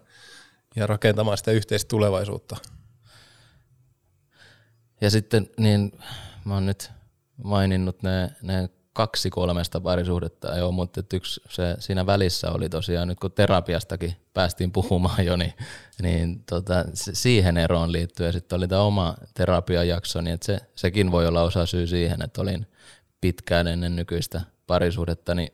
ja 0.76 0.86
rakentamaan 0.86 1.38
sitä 1.38 1.50
yhteistä 1.50 1.88
tulevaisuutta. 1.88 2.56
Ja 5.00 5.10
sitten 5.10 5.50
niin 5.58 5.98
mä 6.44 6.54
oon 6.54 6.66
nyt 6.66 6.90
maininnut 7.44 8.02
ne, 8.02 8.30
ne 8.42 8.68
kaksi 8.98 9.30
kolmesta 9.30 9.80
parisuhdetta, 9.80 10.56
joo, 10.56 10.72
mutta 10.72 11.02
yksi 11.14 11.40
se 11.48 11.76
siinä 11.78 12.06
välissä 12.06 12.50
oli 12.50 12.68
tosiaan, 12.68 13.08
nyt 13.08 13.20
kun 13.20 13.32
terapiastakin 13.32 14.16
päästiin 14.34 14.72
puhumaan 14.72 15.26
jo, 15.26 15.36
niin, 15.36 15.54
niin 16.02 16.44
tota, 16.44 16.84
siihen 16.94 17.56
eroon 17.56 17.92
liittyen. 17.92 18.32
Sitten 18.32 18.56
oli 18.56 18.68
tämä 18.68 18.82
oma 18.82 19.14
terapiajakso, 19.34 20.20
niin 20.20 20.34
että 20.34 20.46
se, 20.46 20.58
sekin 20.74 21.12
voi 21.12 21.26
olla 21.26 21.42
osa 21.42 21.66
syy 21.66 21.86
siihen, 21.86 22.22
että 22.22 22.40
olin 22.40 22.66
pitkään 23.20 23.66
ennen 23.66 23.96
nykyistä 23.96 24.40
parisuhdetta 24.66 25.34
niin 25.34 25.52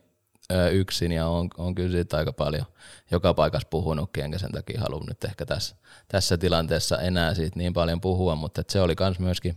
yksin 0.71 1.11
ja 1.11 1.27
on, 1.27 1.49
on 1.57 1.75
kyllä 1.75 1.91
siitä 1.91 2.17
aika 2.17 2.33
paljon 2.33 2.65
joka 3.11 3.33
paikassa 3.33 3.67
puhunutkin, 3.69 4.23
enkä 4.23 4.37
sen 4.37 4.51
takia 4.51 4.81
halua 4.81 5.03
nyt 5.07 5.23
ehkä 5.23 5.45
tässä, 5.45 5.75
tässä 6.07 6.37
tilanteessa 6.37 6.97
enää 6.97 7.33
siitä 7.33 7.59
niin 7.59 7.73
paljon 7.73 8.01
puhua, 8.01 8.35
mutta 8.35 8.63
se 8.69 8.81
oli 8.81 8.95
myös 8.99 9.19
myöskin 9.19 9.55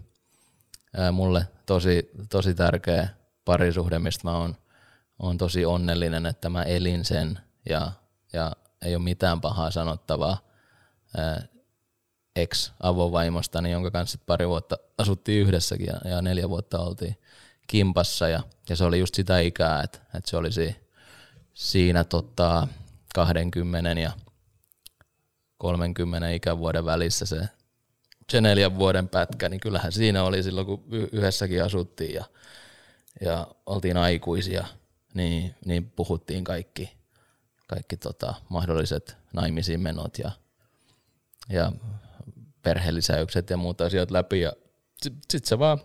mulle 1.12 1.46
tosi, 1.66 2.10
tosi 2.30 2.54
tärkeä 2.54 3.18
parisuhde, 3.48 3.98
mistä 3.98 4.28
mä 4.28 4.38
oon, 4.38 4.56
oon 5.18 5.38
tosi 5.38 5.66
onnellinen, 5.66 6.26
että 6.26 6.48
mä 6.48 6.62
elin 6.62 7.04
sen 7.04 7.38
ja, 7.68 7.92
ja 8.32 8.52
ei 8.82 8.94
ole 8.94 9.04
mitään 9.04 9.40
pahaa 9.40 9.70
sanottavaa. 9.70 10.38
Ex-avovaimostani, 12.36 13.70
jonka 13.70 13.90
kanssa 13.90 14.18
pari 14.26 14.48
vuotta 14.48 14.76
asuttiin 14.98 15.42
yhdessäkin 15.42 15.86
ja, 15.86 16.10
ja 16.10 16.22
neljä 16.22 16.48
vuotta 16.48 16.78
oltiin 16.78 17.16
kimpassa 17.66 18.28
ja, 18.28 18.42
ja 18.68 18.76
se 18.76 18.84
oli 18.84 18.98
just 18.98 19.14
sitä 19.14 19.40
ikää, 19.40 19.82
että, 19.82 19.98
että 20.14 20.30
se 20.30 20.36
olisi 20.36 20.76
siinä 21.54 22.04
tota 22.04 22.68
20 23.14 24.00
ja 24.00 24.12
30 25.58 26.30
ikävuoden 26.30 26.84
välissä 26.84 27.26
se, 27.26 27.48
se 28.30 28.40
neljän 28.40 28.78
vuoden 28.78 29.08
pätkä, 29.08 29.48
niin 29.48 29.60
kyllähän 29.60 29.92
siinä 29.92 30.24
oli 30.24 30.42
silloin, 30.42 30.66
kun 30.66 30.84
yhdessäkin 31.12 31.64
asuttiin 31.64 32.14
ja, 32.14 32.24
ja 33.20 33.46
oltiin 33.66 33.96
aikuisia, 33.96 34.66
niin, 35.14 35.54
niin 35.64 35.90
puhuttiin 35.90 36.44
kaikki, 36.44 36.98
kaikki 37.66 37.96
tota, 37.96 38.34
mahdolliset 38.48 39.16
naimisiin 39.32 39.80
menot 39.80 40.18
ja, 40.18 40.30
ja 41.48 41.72
perhelisäykset 42.62 43.50
ja 43.50 43.56
muut 43.56 43.80
asiat 43.80 44.10
läpi 44.10 44.40
ja 44.40 44.52
sitten 45.02 45.22
sit 45.30 45.44
se 45.44 45.58
vaan 45.58 45.80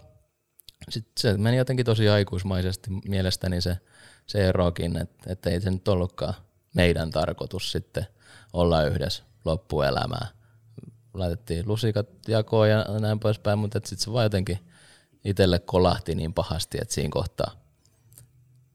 sitten 0.90 1.14
se 1.18 1.38
meni 1.38 1.58
jotenkin 1.58 1.86
tosi 1.86 2.10
aikuismaisesti 2.10 2.90
mielestäni 3.08 3.62
se, 3.62 3.78
se 4.26 4.50
erokin, 4.50 4.98
että, 4.98 5.32
että 5.32 5.50
ei 5.50 5.62
se 5.62 5.72
nyt 5.72 5.88
ollutkaan 5.88 6.34
meidän 6.74 7.12
tarkoitus 7.12 7.72
sitten 7.72 8.08
olla 8.54 8.84
yhdessä 8.84 9.24
loppuelämää. 9.46 10.28
Laitettiin 11.14 11.68
lusikat 11.68 12.08
jakoon 12.28 12.70
ja 12.70 12.86
näin 13.00 13.20
poispäin, 13.20 13.60
mutta 13.60 13.80
sitten 13.84 13.98
se 13.98 14.14
vaan 14.14 14.26
jotenkin 14.26 14.60
itselle 15.26 15.60
kolahti 15.60 16.16
niin 16.16 16.34
pahasti, 16.34 16.78
että 16.82 16.94
siinä 16.94 17.10
kohtaa 17.12 17.52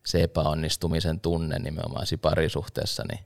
se 0.07 0.23
epäonnistumisen 0.23 1.21
tunne 1.21 1.59
nimenomaan 1.59 2.07
parisuhteessa 2.23 3.05
niin 3.11 3.25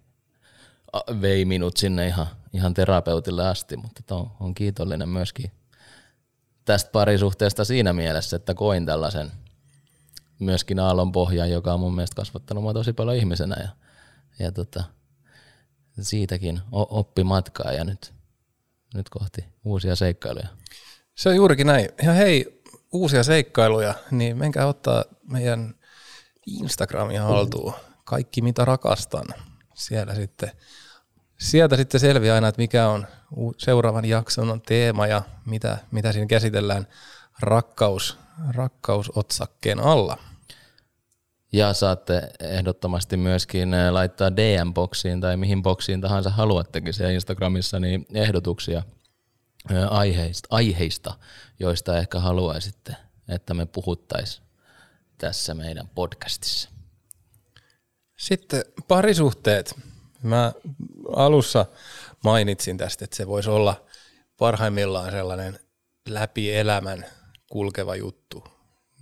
vei 1.21 1.45
minut 1.45 1.77
sinne 1.77 2.07
ihan, 2.07 2.27
ihan 2.53 2.75
terapeutille 2.75 3.49
asti, 3.49 3.77
mutta 3.77 4.17
on, 4.17 4.31
on 4.41 4.55
kiitollinen 4.55 5.09
myöskin 5.09 5.53
tästä 6.65 6.91
parisuhteesta 6.91 7.65
siinä 7.65 7.93
mielessä, 7.93 8.37
että 8.37 8.55
koin 8.55 8.87
tällaisen 8.87 9.33
myöskin 10.39 10.79
aallon 10.79 11.13
pohjan, 11.13 11.51
joka 11.51 11.75
on 11.75 11.81
mun 11.81 11.95
mielestä 11.95 12.17
kasvattanut 12.17 12.63
mua 12.63 12.73
tosi 12.73 12.93
paljon 12.93 13.17
ihmisenä 13.17 13.57
ja, 13.61 13.69
ja 14.39 14.53
tota, 14.53 14.85
siitäkin 16.01 16.61
oppi 16.73 17.25
matkaa 17.25 17.73
ja 17.73 17.85
nyt, 17.85 18.15
nyt 18.95 19.09
kohti 19.09 19.45
uusia 19.65 19.97
seikkailuja. 19.97 20.49
Se 21.15 21.29
on 21.29 21.37
juurikin 21.37 21.67
näin. 21.67 21.89
Ja 22.03 22.13
hei, 22.13 22.62
uusia 22.93 23.23
seikkailuja, 23.23 23.95
niin 24.11 24.37
menkää 24.39 24.67
ottaa 24.67 25.05
meidän 25.29 25.75
Instagramia 26.47 27.23
haltuun. 27.23 27.73
Kaikki 28.05 28.43
mitä 28.43 28.65
rakastan. 28.65 29.27
Siellä 29.75 30.15
sitten 30.15 30.51
sieltä 31.39 31.77
sitten 31.77 32.01
selviää 32.01 32.35
aina, 32.35 32.49
että 32.49 32.63
mikä 32.63 32.89
on 32.89 33.07
seuraavan 33.59 34.05
jakson 34.05 34.51
on 34.51 34.61
teema 34.61 35.07
ja 35.07 35.23
mitä, 35.47 35.79
mitä 35.91 36.13
siinä 36.13 36.27
käsitellään 36.27 36.87
rakkaus, 37.41 38.19
rakkausotsakkeen 38.51 39.81
alla. 39.81 40.19
Ja 41.53 41.73
saatte 41.73 42.31
ehdottomasti 42.41 43.17
myöskin 43.17 43.75
eh, 43.75 43.93
laittaa 43.93 44.37
DM-boksiin 44.37 45.21
tai 45.21 45.37
mihin 45.37 45.63
boksiin 45.63 46.01
tahansa 46.01 46.31
haluattekin 46.31 46.93
siellä 46.93 47.13
Instagramissa 47.13 47.81
niin 47.81 48.07
ehdotuksia 48.15 48.79
eh, 48.79 48.85
aiheista, 49.91 50.49
aiheista, 50.51 51.19
joista 51.59 51.99
ehkä 51.99 52.21
haluaisitte, 52.21 52.97
että 53.29 53.55
me 53.55 53.67
puhuttaisiin 53.67 54.47
tässä 55.19 55.55
meidän 55.55 55.89
podcastissa. 55.89 56.71
Sitten 58.19 58.65
parisuhteet. 58.89 59.75
Mä 60.23 60.53
alussa 61.17 61.67
mainitsin 62.25 62.79
tästä, 62.79 63.05
että 63.05 63.17
se 63.17 63.27
voisi 63.27 63.51
olla 63.51 63.87
parhaimmillaan 64.39 65.11
sellainen 65.11 65.59
läpi 66.09 66.55
elämän 66.55 67.07
kulkeva 67.51 67.97
juttu. 67.97 68.45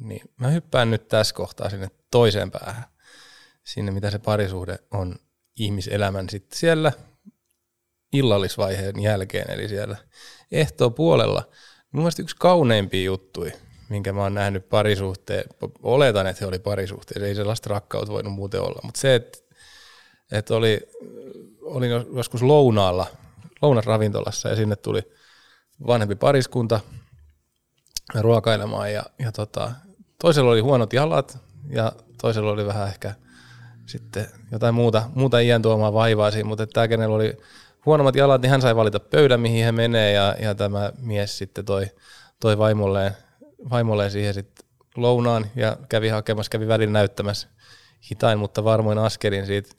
Niin 0.01 0.31
mä 0.37 0.49
hyppään 0.49 0.91
nyt 0.91 1.09
tässä 1.09 1.35
kohtaa 1.35 1.71
sinne 1.71 1.91
toiseen 2.11 2.51
päähän, 2.51 2.85
sinne 3.65 3.91
mitä 3.91 4.11
se 4.11 4.19
parisuhde 4.19 4.79
on 4.91 5.17
ihmiselämän 5.59 6.29
sitten 6.31 6.59
siellä 6.59 6.93
illallisvaiheen 8.13 9.03
jälkeen, 9.03 9.51
eli 9.51 9.69
siellä 9.69 9.97
ehtoo 10.53 10.91
puolella. 10.91 11.43
Mun 11.93 12.03
mielestä 12.03 12.23
yksi 12.23 12.37
kauneimpia 12.39 13.05
juttuja, 13.05 13.53
minkä 13.89 14.13
mä 14.13 14.23
oon 14.23 14.35
nähnyt 14.35 14.69
parisuhteen, 14.69 15.45
oletan, 15.83 16.27
että 16.27 16.41
he 16.41 16.47
oli 16.47 16.59
parisuhteen, 16.59 17.25
ei 17.25 17.35
sellaista 17.35 17.71
rakkautta 17.71 18.13
voinut 18.13 18.33
muuten 18.33 18.61
olla, 18.61 18.81
mutta 18.85 19.01
se, 19.01 19.15
että, 19.15 19.39
että 20.33 20.55
oli 20.55 20.81
olin 21.63 21.91
joskus 22.17 22.43
lounaalla, 22.43 23.07
lounasravintolassa 23.63 24.49
ja 24.49 24.57
sinne 24.57 24.77
tuli 24.77 25.03
vanhempi 25.87 26.15
pariskunta 26.15 26.81
ruokailemaan 28.21 28.93
ja, 28.93 29.03
ja 29.19 29.33
tota, 29.33 29.73
toisella 30.21 30.51
oli 30.51 30.61
huonot 30.61 30.93
jalat 30.93 31.39
ja 31.69 31.93
toisella 32.21 32.51
oli 32.51 32.67
vähän 32.67 32.89
ehkä 32.89 33.15
sitten 33.87 34.27
jotain 34.53 34.75
muuta, 34.75 35.11
muuta 35.15 35.39
iän 35.39 35.63
tuomaa 35.63 35.93
vaivaa 35.93 36.31
siinä, 36.31 36.49
mutta 36.49 36.67
tämä, 36.67 36.89
kenellä 36.89 37.17
oli 37.17 37.37
huonommat 37.87 38.17
jalat, 38.17 38.43
niin 38.43 38.51
hän 38.51 38.63
sai 38.63 38.77
valita 38.77 39.01
pöydän, 39.01 39.41
mihin 39.41 39.65
hän 39.65 39.75
menee 39.75 40.13
ja, 40.13 40.37
ja 40.41 40.55
tämä 40.55 40.93
mies 40.99 41.39
sitten 41.39 41.65
toi, 41.65 41.87
toi 42.41 42.59
vaimolleen, 42.59 43.17
vaimolleen 43.71 44.11
siihen 44.11 44.35
sitten 44.35 44.67
lounaan 44.97 45.47
ja 45.57 45.77
kävi 45.89 46.09
hakemassa, 46.09 46.51
kävi 46.51 46.69
välillä 46.69 46.93
näyttämässä 46.93 47.49
hitain, 48.11 48.39
mutta 48.39 48.65
varmoin 48.65 48.99
askelin 48.99 49.47
siitä 49.47 49.71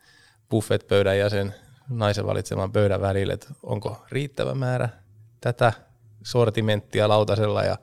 buffet-pöydän 0.50 1.18
ja 1.18 1.30
sen 1.30 1.56
naisen 1.90 2.26
valitseman 2.26 2.72
pöydän 2.72 3.02
välille, 3.02 3.34
että 3.34 3.48
onko 3.64 4.06
riittävä 4.12 4.56
määrä 4.56 4.90
tätä 5.42 5.74
sortimenttia 6.24 7.10
lautasella 7.10 7.64
ja 7.64 7.78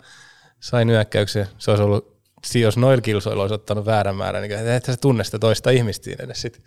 sain 0.61 0.89
nyökkäyksen. 0.89 1.49
Se 1.59 1.71
olisi 1.71 1.85
ollut, 1.85 2.18
jos 2.55 2.77
noilla 2.77 3.03
kilsoilla 3.03 3.43
olisi 3.43 3.55
ottanut 3.55 3.87
väärän 3.87 4.17
määrän, 4.17 4.43
niin 4.43 4.69
että 4.69 4.93
se 4.93 5.01
tunne 5.01 5.25
sitä 5.25 5.39
toista 5.39 5.71
ihmistä 5.71 6.05
siinä 6.05 6.25
edes 6.25 6.43
sit. 6.43 6.63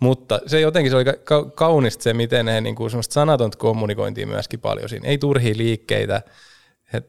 Mutta 0.00 0.40
se 0.46 0.60
jotenkin 0.60 0.90
se 0.90 0.96
oli 0.96 1.04
ka- 1.04 1.44
kaunista 1.44 2.02
se, 2.02 2.14
miten 2.14 2.48
he 2.48 2.60
niin 2.60 2.74
kuin 2.74 2.90
sanatonta 3.10 3.58
kommunikointia 3.58 4.26
myöskin 4.26 4.60
paljon 4.60 4.88
siinä. 4.88 5.08
Ei 5.08 5.18
turhia 5.18 5.54
liikkeitä. 5.56 6.22
He, 6.92 7.02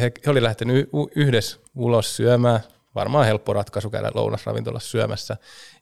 he, 0.00 0.12
he 0.26 0.30
oli 0.30 0.42
lähtenyt 0.42 0.88
yhdessä 1.16 1.58
ulos 1.74 2.16
syömään. 2.16 2.60
Varmaan 2.94 3.26
helppo 3.26 3.52
ratkaisu 3.52 3.90
käydä 3.90 4.10
lounasravintolassa 4.14 4.90
syömässä. 4.90 5.36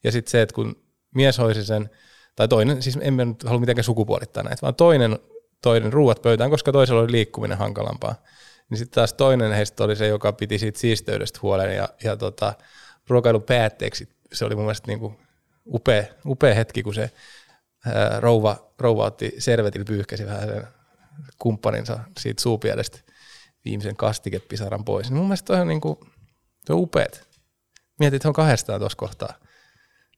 Ja 0.04 0.12
sitten 0.12 0.30
se, 0.30 0.42
että 0.42 0.54
kun 0.54 0.76
mies 1.14 1.38
hoisi 1.38 1.64
sen 1.64 1.90
tai 2.36 2.48
toinen, 2.48 2.82
siis 2.82 2.98
emme 3.00 3.24
nyt 3.24 3.42
halua 3.44 3.60
mitenkään 3.60 3.84
sukupuolittaa 3.84 4.42
näitä, 4.42 4.62
vaan 4.62 4.74
toinen, 4.74 5.18
toinen 5.62 5.92
ruuat 5.92 6.22
pöytään, 6.22 6.50
koska 6.50 6.72
toisella 6.72 7.00
oli 7.00 7.12
liikkuminen 7.12 7.58
hankalampaa. 7.58 8.14
Niin 8.70 8.78
sitten 8.78 8.94
taas 8.94 9.12
toinen 9.12 9.52
heistä 9.52 9.84
oli 9.84 9.96
se, 9.96 10.06
joka 10.06 10.32
piti 10.32 10.58
siitä 10.58 10.78
siisteydestä 10.78 11.38
huolen 11.42 11.76
ja, 11.76 11.88
ja 12.04 12.16
tota, 12.16 12.52
ruokailun 13.08 13.42
päätteeksi 13.42 14.08
se 14.32 14.44
oli 14.44 14.54
mun 14.54 14.64
mielestä 14.64 14.86
niin 14.86 14.98
kuin 14.98 15.18
upea, 15.66 16.04
upea 16.26 16.54
hetki, 16.54 16.82
kun 16.82 16.94
se 16.94 17.10
ää, 17.86 18.20
rouva, 18.20 18.72
rouva 18.78 19.04
otti 19.04 19.34
servetillä 19.38 19.84
pyyhkäsi 19.84 20.26
vähän 20.26 20.48
sen 20.48 20.66
kumppaninsa 21.38 21.98
siitä 22.18 22.42
suupielestä 22.42 22.98
viimeisen 23.64 23.96
kastikepisaran 23.96 24.84
pois. 24.84 25.10
Niin 25.10 25.16
mun 25.16 25.26
mielestä 25.26 25.46
toi 25.46 25.60
on, 25.60 25.68
niin 25.68 25.80
kuin, 25.80 25.98
toi 26.66 26.76
on 26.76 26.82
upeat. 26.82 27.28
Mietit, 27.98 28.16
että 28.16 28.28
on 28.28 28.34
kahdestaan 28.34 28.80
tuossa 28.80 28.98
kohtaa. 28.98 29.34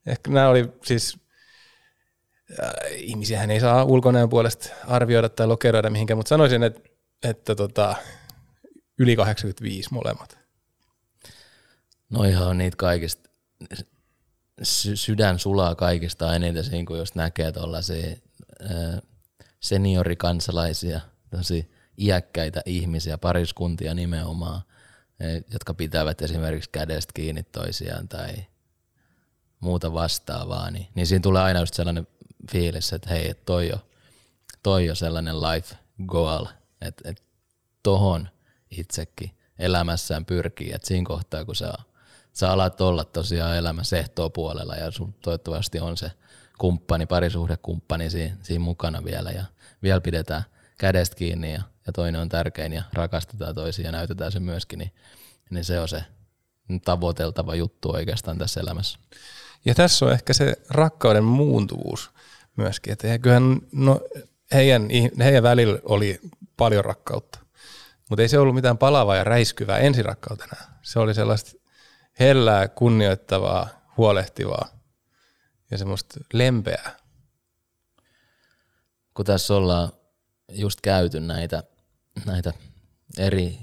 Ehkä 0.05 0.31
nämä 0.31 0.49
oli 0.49 0.73
siis 0.85 1.17
ihmisiähän 2.91 3.51
ei 3.51 3.59
saa 3.59 3.83
ulkonäön 3.83 4.29
puolesta 4.29 4.69
arvioida 4.87 5.29
tai 5.29 5.47
lokeroida 5.47 5.89
mihinkään, 5.89 6.17
mutta 6.17 6.29
sanoisin, 6.29 6.63
että, 6.63 6.81
että 7.23 7.55
tota, 7.55 7.95
yli 9.01 9.15
85 9.15 9.93
molemmat. 9.93 10.37
No 12.09 12.23
ihan 12.23 12.47
on 12.47 12.57
niitä 12.57 12.77
kaikista, 12.77 13.29
sy- 14.63 14.95
sydän 14.95 15.39
sulaa 15.39 15.75
kaikista 15.75 16.35
eniten 16.35 16.63
siinä, 16.63 16.85
kun 16.85 16.97
jos 16.97 17.15
näkee 17.15 17.51
tuollaisia 17.51 18.15
seniorikansalaisia, 19.59 21.01
tosi 21.29 21.71
iäkkäitä 21.97 22.61
ihmisiä, 22.65 23.17
pariskuntia 23.17 23.93
nimenomaan, 23.93 24.61
jotka 25.53 25.73
pitävät 25.73 26.21
esimerkiksi 26.21 26.69
kädestä 26.69 27.11
kiinni 27.13 27.43
toisiaan 27.43 28.07
tai 28.07 28.33
muuta 29.59 29.93
vastaavaa, 29.93 30.71
niin, 30.71 30.87
niin 30.95 31.07
siinä 31.07 31.21
tulee 31.21 31.41
aina 31.41 31.59
just 31.59 31.73
sellainen 31.73 32.07
fiilis, 32.51 32.93
että 32.93 33.09
hei, 33.09 33.33
toi, 33.33 33.69
jo, 33.69 33.87
toi 34.63 34.85
jo 34.85 34.95
sellainen 34.95 35.41
life 35.41 35.75
goal, 36.05 36.45
että 36.81 37.09
et 37.09 37.23
tohon 37.83 38.29
itsekin 38.71 39.31
elämässään 39.59 40.25
pyrkii, 40.25 40.71
että 40.73 40.87
siinä 40.87 41.05
kohtaa 41.05 41.45
kun 41.45 41.55
sä, 41.55 41.73
sä 42.33 42.51
alat 42.51 42.81
olla 42.81 43.03
tosiaan 43.03 43.57
elämässä 43.57 44.03
puolella 44.33 44.75
ja 44.75 44.91
sun 44.91 45.13
toivottavasti 45.13 45.79
on 45.79 45.97
se 45.97 46.11
kumppani, 46.57 47.05
parisuhdekumppani 47.05 48.09
siinä, 48.09 48.37
siinä 48.43 48.63
mukana 48.63 49.03
vielä 49.03 49.31
ja 49.31 49.45
vielä 49.83 50.01
pidetään 50.01 50.43
kädestä 50.77 51.15
kiinni 51.15 51.53
ja, 51.53 51.61
ja 51.87 51.93
toinen 51.93 52.21
on 52.21 52.29
tärkein 52.29 52.73
ja 52.73 52.83
rakastetaan 52.93 53.55
toisia 53.55 53.85
ja 53.85 53.91
näytetään 53.91 54.31
se 54.31 54.39
myöskin, 54.39 54.79
niin, 54.79 54.91
niin 55.49 55.65
se 55.65 55.79
on 55.79 55.89
se 55.89 56.03
tavoiteltava 56.85 57.55
juttu 57.55 57.91
oikeastaan 57.91 58.37
tässä 58.37 58.59
elämässä. 58.59 58.99
Ja 59.65 59.75
tässä 59.75 60.05
on 60.05 60.11
ehkä 60.11 60.33
se 60.33 60.55
rakkauden 60.69 61.23
muuntuvuus 61.23 62.11
myöskin, 62.57 62.93
että 62.93 63.19
kyllähän 63.19 63.61
no, 63.71 64.01
heidän, 64.53 64.87
heidän 65.19 65.43
välillä 65.43 65.79
oli 65.83 66.19
paljon 66.57 66.85
rakkautta, 66.85 67.39
mutta 68.11 68.21
ei 68.21 68.29
se 68.29 68.39
ollut 68.39 68.55
mitään 68.55 68.77
palavaa 68.77 69.15
ja 69.15 69.23
räiskyvää 69.23 69.77
ensirakkautena. 69.77 70.57
Se 70.81 70.99
oli 70.99 71.13
sellaista 71.13 71.51
hellää, 72.19 72.67
kunnioittavaa, 72.67 73.67
huolehtivaa 73.97 74.67
ja 75.71 75.77
semmoista 75.77 76.19
lempeää. 76.33 76.97
Kun 79.13 79.25
tässä 79.25 79.53
ollaan 79.53 79.91
just 80.51 80.81
käyty 80.81 81.19
näitä, 81.19 81.63
näitä 82.25 82.53
eri 83.17 83.59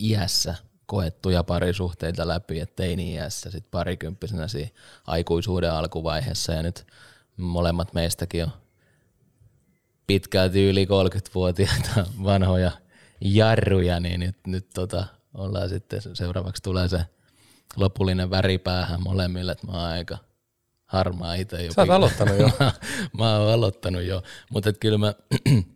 iässä 0.00 0.54
koettuja 0.86 1.44
parisuhteita 1.44 2.28
läpi, 2.28 2.60
että 2.60 2.76
teini-iässä, 2.76 3.50
sitten 3.50 3.70
parikymppisenä 3.70 4.48
siinä 4.48 4.70
aikuisuuden 5.06 5.72
alkuvaiheessa 5.72 6.52
ja 6.52 6.62
nyt 6.62 6.86
molemmat 7.36 7.94
meistäkin 7.94 8.44
on 8.44 8.52
pitkälti 10.06 10.68
yli 10.68 10.84
30-vuotiaita 10.84 12.06
vanhoja 12.24 12.70
jarruja, 13.20 14.00
niin 14.00 14.20
nyt, 14.20 14.36
nyt 14.46 14.68
tota, 14.74 15.06
ollaan 15.34 15.68
sitten, 15.68 16.00
seuraavaksi 16.14 16.62
tulee 16.62 16.88
se 16.88 17.04
lopullinen 17.76 18.30
väri 18.30 18.58
päähän 18.58 19.02
molemmille, 19.02 19.52
että 19.52 19.66
mä 19.66 19.72
oon 19.72 19.80
aika 19.80 20.18
harmaa 20.86 21.34
itse 21.34 21.64
jo. 21.64 21.72
Sä 21.72 21.82
oot 21.82 21.90
aloittanut 21.90 22.38
jo. 22.38 22.50
mä, 22.60 22.72
mä 23.18 23.38
oon 23.38 23.52
aloittanut 23.52 24.02
jo, 24.02 24.22
mutta 24.50 24.72
kyllä 24.72 24.98
mä 24.98 25.14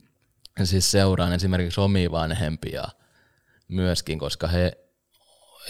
siis 0.65 0.91
seuraan 0.91 1.33
esimerkiksi 1.33 1.81
omia 1.81 2.11
vanhempia 2.11 2.85
myöskin, 3.69 4.19
koska 4.19 4.49
he, 4.49 4.73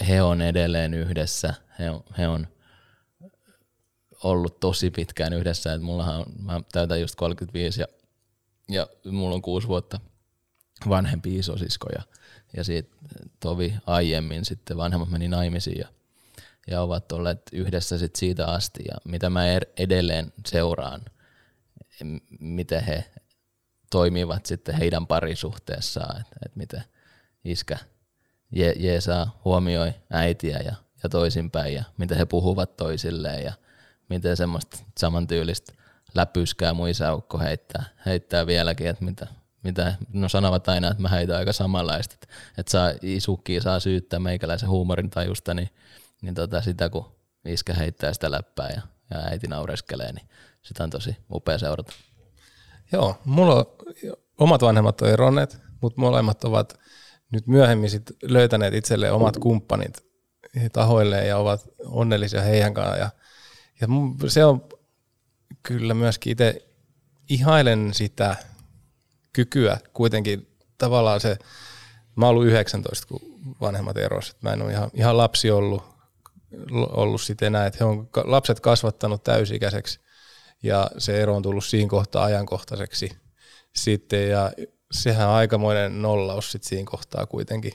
he 0.07 0.21
on 0.21 0.41
edelleen 0.41 0.93
yhdessä, 0.93 1.53
he 1.79 1.89
on, 1.89 2.03
he 2.17 2.27
on 2.27 2.47
ollut 4.23 4.59
tosi 4.59 4.91
pitkään 4.91 5.33
yhdessä, 5.33 5.73
että 5.73 5.85
mullahan 5.85 6.15
on, 6.15 6.25
mä 6.39 6.61
täytän 6.71 7.01
just 7.01 7.15
35 7.15 7.81
ja, 7.81 7.87
ja 8.69 8.87
mulla 9.11 9.35
on 9.35 9.41
kuusi 9.41 9.67
vuotta 9.67 9.99
vanhempi 10.89 11.35
isosisko 11.35 11.87
ja, 11.95 12.03
ja 12.57 12.63
siitä 12.63 12.95
tovi 13.39 13.75
aiemmin 13.85 14.45
sitten 14.45 14.77
vanhemmat 14.77 15.09
meni 15.09 15.27
naimisiin 15.27 15.79
ja, 15.79 15.87
ja 16.67 16.81
ovat 16.81 17.11
olleet 17.11 17.41
yhdessä 17.51 17.97
sit 17.97 18.15
siitä 18.15 18.45
asti. 18.47 18.83
Ja 18.87 18.97
mitä 19.05 19.29
mä 19.29 19.47
er, 19.47 19.65
edelleen 19.77 20.33
seuraan, 20.47 21.01
miten 22.39 22.83
he 22.83 23.05
toimivat 23.89 24.45
sitten 24.45 24.75
heidän 24.75 25.07
parisuhteessaan, 25.07 26.21
että 26.21 26.35
et 26.45 26.55
miten 26.55 26.83
iskä 27.43 27.77
je, 28.51 28.73
Jeesaa 28.77 29.39
huomioi 29.45 29.93
äitiä 30.11 30.57
ja, 30.57 30.75
ja 31.03 31.09
toisinpäin 31.09 31.73
ja 31.73 31.83
miten 31.97 32.17
he 32.17 32.25
puhuvat 32.25 32.77
toisilleen 32.77 33.43
ja 33.43 33.53
miten 34.09 34.37
semmoista 34.37 34.77
samantyylistä 34.97 35.73
läpyskää 36.15 36.73
mun 36.73 36.89
isäukko 36.89 37.39
heittää, 37.39 37.83
heittää 38.05 38.47
vieläkin, 38.47 38.87
että 38.87 39.05
mitä, 39.05 39.27
mitä, 39.65 39.95
no 40.13 40.29
sanovat 40.29 40.67
aina, 40.69 40.91
että 40.91 41.01
mä 41.01 41.09
heitän 41.09 41.37
aika 41.37 41.53
samanlaista, 41.53 42.13
että, 42.13 42.27
että 42.57 42.71
saa, 42.71 42.91
isukki 43.01 43.61
saa 43.61 43.79
syyttää 43.79 44.19
meikäläisen 44.19 44.69
huumorin 44.69 45.09
tajusta, 45.09 45.53
niin, 45.53 45.69
niin 46.21 46.33
tota 46.33 46.61
sitä 46.61 46.89
kun 46.89 47.15
iskä 47.45 47.73
heittää 47.73 48.13
sitä 48.13 48.31
läppää 48.31 48.69
ja, 48.69 48.81
ja 49.09 49.17
äiti 49.17 49.47
naureskelee, 49.47 50.11
niin 50.11 50.29
sitä 50.61 50.83
on 50.83 50.89
tosi 50.89 51.17
upea 51.31 51.57
seurata. 51.57 51.93
Joo, 52.91 53.21
mulla 53.25 53.55
on, 53.55 53.65
omat 54.39 54.61
vanhemmat 54.61 55.01
on 55.01 55.09
eronneet, 55.09 55.61
mutta 55.81 56.01
molemmat 56.01 56.43
ovat 56.43 56.79
nyt 57.31 57.47
myöhemmin 57.47 57.89
sit 57.89 58.11
löytäneet 58.23 58.73
itselleen 58.73 59.13
omat 59.13 59.37
kumppanit 59.37 60.05
tahoilleen 60.73 61.27
ja 61.27 61.37
ovat 61.37 61.67
onnellisia 61.85 62.41
heidän 62.41 62.73
kanssaan. 62.73 62.99
Ja, 62.99 63.09
ja 63.81 63.87
se 64.29 64.45
on 64.45 64.69
kyllä 65.63 65.93
myöskin 65.93 66.31
itse 66.31 66.67
ihailen 67.29 67.93
sitä 67.93 68.35
kykyä 69.35 69.77
kuitenkin 69.93 70.47
tavallaan 70.77 71.19
se, 71.19 71.37
mä 72.15 72.27
ollut 72.27 72.45
19, 72.45 73.07
kun 73.07 73.19
vanhemmat 73.61 73.97
erosivat. 73.97 74.41
Mä 74.41 74.53
en 74.53 74.61
ole 74.61 74.71
ihan, 74.71 74.89
ihan 74.93 75.17
lapsi 75.17 75.51
ollut, 75.51 75.83
ollut 76.71 77.21
sitten 77.21 77.47
enää, 77.47 77.65
että 77.65 77.77
he 77.81 77.85
on 77.85 78.09
lapset 78.23 78.59
kasvattanut 78.59 79.23
täysikäiseksi 79.23 79.99
ja 80.63 80.87
se 80.97 81.21
ero 81.21 81.35
on 81.35 81.41
tullut 81.41 81.65
siinä 81.65 81.89
kohtaa 81.89 82.23
ajankohtaiseksi 82.23 83.09
sitten 83.75 84.29
ja 84.29 84.51
sehän 84.91 85.27
on 85.27 85.35
aikamoinen 85.35 86.01
nollaus 86.01 86.51
sitten 86.51 86.69
siinä 86.69 86.91
kohtaa 86.91 87.25
kuitenkin. 87.25 87.71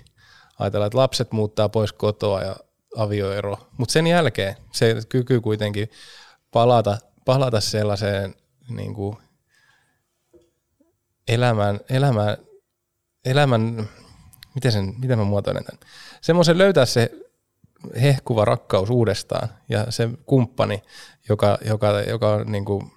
Ajatellaan, 0.58 0.86
että 0.86 0.98
lapset 0.98 1.32
muuttaa 1.32 1.68
pois 1.68 1.92
kotoa 1.92 2.42
ja 2.42 2.56
avioero, 2.96 3.56
mutta 3.78 3.92
sen 3.92 4.06
jälkeen 4.06 4.56
se 4.72 4.96
kyky 5.08 5.40
kuitenkin 5.40 5.90
palata, 6.50 6.98
palata 7.24 7.60
sellaiseen 7.60 8.34
niin 8.68 8.94
kuin 8.94 9.16
elämän, 11.30 11.80
elämän, 11.90 12.36
elämän 13.24 13.88
miten, 14.54 14.72
sen, 14.72 14.94
miten 14.98 15.18
mä 15.18 15.24
muotoilen 15.24 15.64
tämän, 15.64 15.80
semmoisen 16.20 16.58
löytää 16.58 16.86
se 16.86 17.10
hehkuva 18.02 18.44
rakkaus 18.44 18.90
uudestaan 18.90 19.48
ja 19.68 19.86
se 19.90 20.08
kumppani, 20.26 20.82
joka, 21.28 21.58
joka, 21.64 22.00
joka 22.00 22.30
on 22.30 22.52
niin 22.52 22.64
kuin 22.64 22.92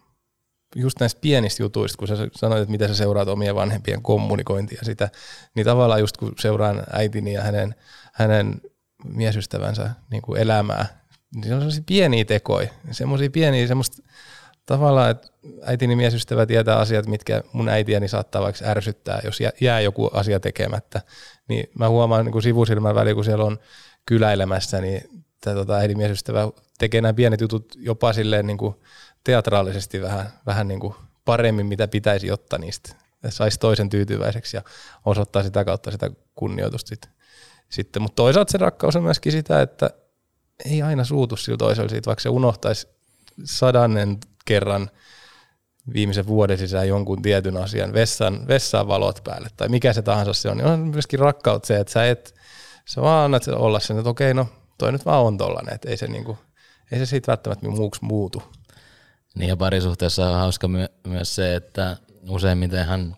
just 0.75 0.99
näistä 0.99 1.21
pienistä 1.21 1.63
jutuista, 1.63 1.97
kun 1.97 2.07
sä 2.07 2.15
sanoit, 2.35 2.61
että 2.61 2.71
miten 2.71 2.87
sä 2.89 2.95
seuraat 2.95 3.27
omien 3.27 3.55
vanhempien 3.55 4.01
kommunikointia 4.01 4.79
sitä, 4.83 5.09
niin 5.55 5.65
tavallaan 5.65 5.99
just 5.99 6.17
kun 6.17 6.33
seuraan 6.39 6.83
äitini 6.93 7.33
ja 7.33 7.41
hänen, 7.41 7.75
hänen 8.13 8.61
miesystävänsä 9.05 9.89
niin 10.11 10.21
kuin 10.21 10.41
elämää, 10.41 10.85
niin 11.35 11.43
se 11.43 11.53
on 11.53 11.61
sellaisia 11.61 11.83
pieniä 11.85 12.25
tekoja, 12.25 12.67
semmoisia 12.91 13.29
pieniä, 13.29 13.67
semmoista 13.67 14.03
tavallaan, 14.65 15.11
että 15.11 15.27
äitini 15.61 15.95
miesystävä 15.95 16.45
tietää 16.45 16.77
asiat, 16.77 17.05
mitkä 17.05 17.43
mun 17.53 17.69
äitiäni 17.69 18.07
saattaa 18.07 18.41
vaikka 18.41 18.65
ärsyttää, 18.65 19.21
jos 19.23 19.39
jää 19.61 19.79
joku 19.79 20.09
asia 20.13 20.39
tekemättä, 20.39 21.01
niin 21.47 21.69
mä 21.79 21.89
huomaan 21.89 22.25
niin 22.25 22.41
sivusilmän 22.41 22.95
väliin, 22.95 23.15
kun 23.15 23.25
siellä 23.25 23.45
on 23.45 23.59
kyläilemässä, 24.05 24.81
niin 24.81 25.23
tämä 25.41 25.55
tota, 25.55 25.75
äidin 25.75 25.97
miesystävä 25.97 26.49
tekee 26.77 27.01
nämä 27.01 27.13
pienet 27.13 27.41
jutut 27.41 27.75
jopa 27.77 28.13
silleen 28.13 28.47
niin 28.47 28.57
kuin 28.57 28.75
teatraalisesti 29.23 30.01
vähän, 30.01 30.29
vähän 30.45 30.67
niin 30.67 30.79
kuin 30.79 30.95
paremmin, 31.25 31.65
mitä 31.65 31.87
pitäisi 31.87 32.31
ottaa 32.31 32.59
niistä. 32.59 32.95
Saisi 33.29 33.59
toisen 33.59 33.89
tyytyväiseksi 33.89 34.57
ja 34.57 34.63
osoittaa 35.05 35.43
sitä 35.43 35.65
kautta 35.65 35.91
sitä 35.91 36.11
kunnioitusta 36.35 36.95
sitten. 37.69 38.01
Mutta 38.01 38.15
toisaalta 38.15 38.51
se 38.51 38.57
rakkaus 38.57 38.95
on 38.95 39.03
myöskin 39.03 39.31
sitä, 39.31 39.61
että 39.61 39.89
ei 40.65 40.81
aina 40.81 41.03
suutu 41.03 41.35
sillä 41.35 41.57
toisella 41.57 41.89
siitä, 41.89 42.05
vaikka 42.05 42.21
se 42.21 42.29
unohtaisi 42.29 42.87
sadannen 43.43 44.17
kerran 44.45 44.89
viimeisen 45.93 46.27
vuoden 46.27 46.57
sisään 46.57 46.87
jonkun 46.87 47.21
tietyn 47.21 47.57
asian, 47.57 47.93
vessan, 47.93 48.47
vessan 48.47 48.87
valot 48.87 49.21
päälle 49.23 49.49
tai 49.57 49.69
mikä 49.69 49.93
se 49.93 50.01
tahansa 50.01 50.33
se 50.33 50.49
on, 50.49 50.57
niin 50.57 50.67
on 50.67 50.79
myöskin 50.79 51.19
rakkaut 51.19 51.65
se, 51.65 51.79
että 51.79 51.93
sä 51.93 52.09
et, 52.09 52.35
sä 52.85 53.01
vaan 53.01 53.25
annat 53.25 53.47
olla 53.47 53.79
sen, 53.79 53.97
että 53.97 54.09
okei, 54.09 54.33
no 54.33 54.47
toi 54.77 54.91
nyt 54.91 55.05
vaan 55.05 55.23
on 55.23 55.37
tollanen, 55.37 55.73
että 55.73 55.89
ei 55.89 55.97
se, 55.97 56.07
niinku, 56.07 56.37
ei 56.91 56.99
se 56.99 57.05
siitä 57.05 57.27
välttämättä 57.31 57.67
muuksi 57.67 58.05
muutu. 58.05 58.43
Niin 59.35 59.49
ja 59.49 59.57
parisuhteessa 59.57 60.29
on 60.29 60.39
hauska 60.39 60.67
my- 60.67 60.87
myös 61.07 61.35
se, 61.35 61.55
että 61.55 61.97
useimmitenhan 62.29 63.15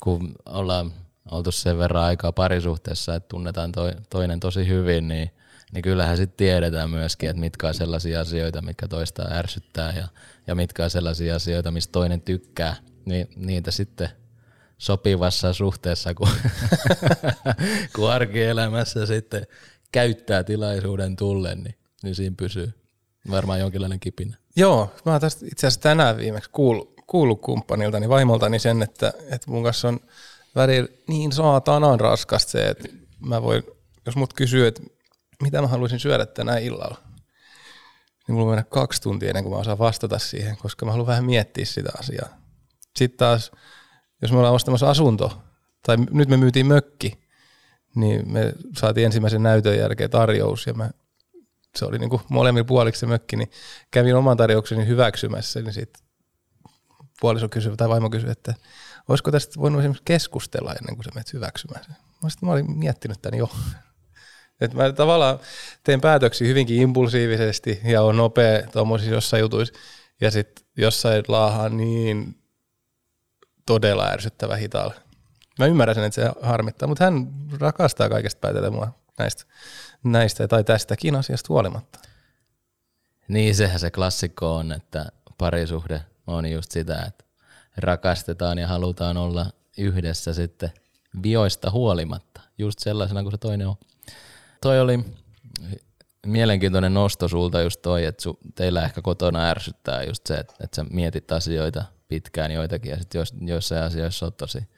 kun 0.00 0.32
ollaan 0.46 0.92
oltu 1.30 1.52
sen 1.52 1.78
verran 1.78 2.04
aikaa 2.04 2.32
parisuhteessa, 2.32 3.14
että 3.14 3.28
tunnetaan 3.28 3.72
toi, 3.72 3.92
toinen 4.10 4.40
tosi 4.40 4.68
hyvin, 4.68 5.08
niin, 5.08 5.30
niin 5.72 5.82
kyllähän 5.82 6.16
sitten 6.16 6.36
tiedetään 6.36 6.90
myöskin, 6.90 7.30
että 7.30 7.40
mitkä 7.40 7.68
on 7.68 7.74
sellaisia 7.74 8.20
asioita, 8.20 8.62
mitkä 8.62 8.88
toista 8.88 9.22
ärsyttää 9.30 9.92
ja, 9.92 10.08
ja 10.46 10.54
mitkä 10.54 10.84
on 10.84 10.90
sellaisia 10.90 11.36
asioita, 11.36 11.70
mistä 11.70 11.92
toinen 11.92 12.20
tykkää, 12.20 12.76
niin 13.04 13.28
niitä 13.36 13.70
sitten 13.70 14.08
sopivassa 14.78 15.52
suhteessa, 15.52 16.14
kun, 16.14 16.28
kun 17.96 18.10
arkielämässä 18.10 19.06
sitten 19.06 19.46
käyttää 19.92 20.44
tilaisuuden 20.44 21.16
tullen, 21.16 21.62
niin, 21.62 21.74
niin 22.02 22.14
siinä 22.14 22.34
pysyy 22.38 22.72
varmaan 23.30 23.60
jonkinlainen 23.60 24.00
kipinä. 24.00 24.36
Joo, 24.56 24.94
mä 25.04 25.12
oon 25.12 25.20
tästä 25.20 25.46
itse 25.46 25.66
asiassa 25.66 25.80
tänään 25.80 26.16
viimeksi 26.16 26.50
kuullut, 26.50 26.94
kuullut 27.06 27.40
kumppaniltani, 27.40 28.08
vaimoltani 28.08 28.58
sen, 28.58 28.82
että, 28.82 29.12
että 29.30 29.50
mun 29.50 29.64
kanssa 29.64 29.88
on 29.88 30.00
välillä 30.54 30.88
niin 31.08 31.32
saatanan 31.32 32.00
raskasta 32.00 32.50
se, 32.50 32.68
että 32.68 32.88
mä 33.20 33.42
voin, 33.42 33.62
jos 34.06 34.16
mut 34.16 34.32
kysyy, 34.32 34.66
että 34.66 34.82
mitä 35.42 35.60
mä 35.60 35.66
haluaisin 35.66 36.00
syödä 36.00 36.26
tänään 36.26 36.62
illalla, 36.62 36.96
niin 38.26 38.34
mulla 38.34 38.50
menee 38.50 38.64
kaksi 38.64 39.02
tuntia 39.02 39.28
ennen 39.28 39.44
kuin 39.44 39.54
mä 39.54 39.60
osaan 39.60 39.78
vastata 39.78 40.18
siihen, 40.18 40.56
koska 40.56 40.86
mä 40.86 40.92
haluan 40.92 41.06
vähän 41.06 41.24
miettiä 41.24 41.64
sitä 41.64 41.90
asiaa. 41.98 42.28
Sitten 42.96 43.18
taas, 43.18 43.52
jos 44.22 44.32
me 44.32 44.38
ollaan 44.38 44.54
ostamassa 44.54 44.90
asunto, 44.90 45.42
tai 45.86 45.96
nyt 46.10 46.28
me 46.28 46.36
myytiin 46.36 46.66
mökki, 46.66 47.20
niin 47.94 48.32
me 48.32 48.52
saatiin 48.76 49.06
ensimmäisen 49.06 49.42
näytön 49.42 49.78
jälkeen 49.78 50.10
tarjous, 50.10 50.66
ja 50.66 50.74
mä, 50.74 50.90
se 51.76 51.84
oli 51.84 51.98
niin 51.98 52.10
kuin 52.10 52.22
molemmin 52.28 52.66
puoliksi 52.66 53.00
se 53.00 53.06
mökki, 53.06 53.36
niin 53.36 53.50
kävin 53.90 54.16
oman 54.16 54.36
tarjoukseni 54.36 54.86
hyväksymässä, 54.86 55.60
niin 55.62 55.72
sitten 55.72 56.02
puoliso 57.20 57.48
kysyi, 57.48 57.76
tai 57.76 57.88
vaimo 57.88 58.10
kysyi, 58.10 58.30
että 58.30 58.54
olisiko 59.08 59.30
tästä 59.30 59.60
voinut 59.60 59.80
esimerkiksi 59.80 60.04
keskustella 60.04 60.74
ennen 60.74 60.96
kuin 60.96 61.04
sä 61.04 61.10
menet 61.14 61.32
hyväksymään 61.32 61.84
sen. 61.84 61.96
Mä, 62.22 62.28
mä 62.42 62.52
olin 62.52 62.78
miettinyt 62.78 63.22
tämän 63.22 63.38
jo. 63.38 63.50
Et 64.60 64.74
mä 64.74 64.92
tavallaan 64.92 65.38
teen 65.84 66.00
päätöksiä 66.00 66.48
hyvinkin 66.48 66.82
impulsiivisesti 66.82 67.80
ja 67.84 68.02
on 68.02 68.16
nopea 68.16 68.66
tuommoisissa 68.66 69.14
jossain 69.14 69.40
jutuissa. 69.40 69.74
Ja 70.20 70.30
sitten 70.30 70.64
jossain 70.76 71.24
laahaa 71.28 71.68
niin 71.68 72.36
todella 73.66 74.06
ärsyttävä 74.06 74.56
hitaalla. 74.56 74.94
Mä 75.58 75.66
ymmärrän 75.66 75.94
sen, 75.94 76.04
että 76.04 76.22
se 76.22 76.30
harmittaa, 76.42 76.88
mutta 76.88 77.04
hän 77.04 77.28
rakastaa 77.60 78.08
kaikesta 78.08 78.40
päätellä 78.40 78.70
mua 78.70 78.92
näistä, 79.18 79.44
näistä 80.04 80.48
tai 80.48 80.64
tästäkin 80.64 81.16
asiasta 81.16 81.46
huolimatta. 81.48 81.98
Niin, 83.28 83.54
sehän 83.54 83.80
se 83.80 83.90
klassikko 83.90 84.56
on, 84.56 84.72
että 84.72 85.06
parisuhde 85.38 86.00
on 86.26 86.46
just 86.46 86.70
sitä, 86.70 87.04
että 87.08 87.24
rakastetaan 87.76 88.58
ja 88.58 88.68
halutaan 88.68 89.16
olla 89.16 89.46
yhdessä 89.78 90.34
sitten 90.34 90.70
vioista 91.22 91.70
huolimatta, 91.70 92.40
just 92.58 92.78
sellaisena 92.78 93.22
kuin 93.22 93.32
se 93.32 93.38
toinen 93.38 93.66
on. 93.66 93.76
Toi 94.62 94.80
oli 94.80 95.04
mielenkiintoinen 96.26 96.94
nosto 96.94 97.28
sulta 97.28 97.62
just 97.62 97.82
toi, 97.82 98.04
että 98.04 98.22
su, 98.22 98.38
teillä 98.54 98.84
ehkä 98.84 99.02
kotona 99.02 99.50
ärsyttää 99.50 100.02
just 100.02 100.26
se, 100.26 100.34
että, 100.34 100.54
että 100.60 100.76
sä 100.76 100.84
mietit 100.90 101.32
asioita 101.32 101.84
pitkään 102.08 102.50
joitakin 102.50 102.90
ja 102.90 102.98
sitten 102.98 103.18
jos, 103.18 103.34
joissain 103.40 103.82
asioissa 103.82 104.26
on 104.26 104.32
tosi 104.32 104.68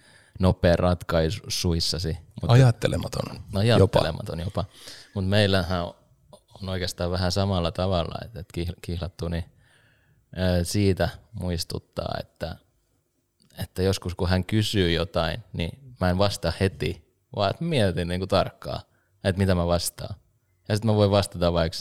nopea 0.41 0.77
ratkaisuissasi. 0.77 2.19
Mutta, 2.43 2.53
ajattelematon. 2.53 3.43
Ajattelematon 3.55 4.39
jopa. 4.39 4.61
jopa. 4.61 4.65
Mutta 5.15 5.29
meillähän 5.29 5.85
on 6.63 6.69
oikeastaan 6.69 7.11
vähän 7.11 7.33
samalla 7.33 7.73
tavalla, 7.73 8.15
että, 8.25 8.41
että 8.41 8.63
kihlattu, 8.83 9.29
niin 9.29 9.45
siitä 10.63 11.09
muistuttaa, 11.33 12.15
että, 12.21 12.57
että 13.59 13.83
joskus 13.83 14.15
kun 14.15 14.29
hän 14.29 14.45
kysyy 14.45 14.93
jotain, 14.93 15.45
niin 15.53 15.95
mä 16.01 16.11
en 16.11 16.19
vastaa 16.19 16.53
heti, 16.61 17.13
vaan 17.37 17.51
että 17.51 17.65
mietin 17.65 18.09
niin 18.09 18.21
kuin 18.21 18.29
tarkkaan, 18.29 18.81
että 19.25 19.39
mitä 19.39 19.55
mä 19.55 19.67
vastaan. 19.67 20.15
Ja 20.69 20.77
sitten 20.77 20.91
mä 20.91 20.97
voin 20.97 21.11
vastata 21.11 21.53
vaikka 21.53 21.79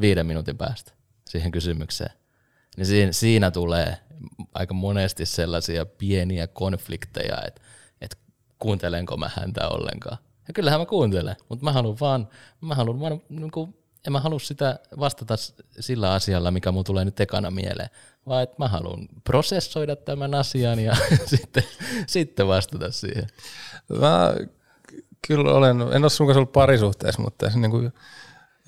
viiden 0.00 0.26
minuutin 0.26 0.56
päästä 0.56 0.92
siihen 1.28 1.50
kysymykseen. 1.50 2.12
Niin 2.76 2.86
siinä, 2.86 3.12
siinä 3.12 3.50
tulee 3.50 3.98
aika 4.54 4.74
monesti 4.74 5.26
sellaisia 5.26 5.86
pieniä 5.86 6.46
konflikteja, 6.46 7.42
että, 7.46 7.60
että 8.00 8.16
kuuntelenko 8.58 9.16
mä 9.16 9.30
häntä 9.36 9.68
ollenkaan. 9.68 10.18
Ja 10.48 10.54
kyllähän 10.54 10.80
mä 10.80 10.86
kuuntelen, 10.86 11.36
mutta 11.48 11.64
mä 11.64 11.72
haluan 11.72 11.96
vaan, 12.00 12.28
mä 12.60 12.74
haluan 12.74 13.00
vaan 13.00 13.22
niin 13.28 13.50
kuin 13.50 13.74
en 14.06 14.12
mä 14.12 14.20
halua 14.20 14.38
sitä 14.38 14.78
vastata 14.98 15.34
sillä 15.80 16.12
asialla, 16.12 16.50
mikä 16.50 16.72
mun 16.72 16.84
tulee 16.84 17.04
nyt 17.04 17.20
ekana 17.20 17.50
mieleen, 17.50 17.90
vaan 18.26 18.42
että 18.42 18.56
mä 18.58 18.68
haluan 18.68 19.08
prosessoida 19.24 19.96
tämän 19.96 20.34
asian 20.34 20.78
ja 20.78 20.96
sitten, 21.26 21.62
sitten 22.06 22.48
vastata 22.48 22.90
siihen. 22.90 23.26
Mä 24.00 24.34
kyllä 25.26 25.52
olen, 25.52 25.80
en 25.80 26.04
ole 26.04 26.10
sun 26.10 26.26
kanssa 26.26 26.38
ollut 26.38 26.52
parisuhteessa, 26.52 27.22
mutta 27.22 27.50
niin 27.54 27.70
kuin 27.70 27.92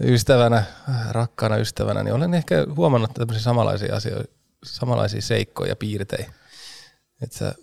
ystävänä, 0.01 0.65
rakkaana 1.11 1.57
ystävänä, 1.57 2.03
niin 2.03 2.15
olen 2.15 2.35
ehkä 2.35 2.67
huomannut 2.77 3.15
tämmöisiä 3.15 3.43
samanlaisia 3.43 3.97
asioita, 3.97 4.33
samanlaisia 4.65 5.23
seikkoja 5.23 5.69
ja 5.69 5.77
piirteitä. 5.77 6.33
Että 7.23 7.39
sä, 7.39 7.55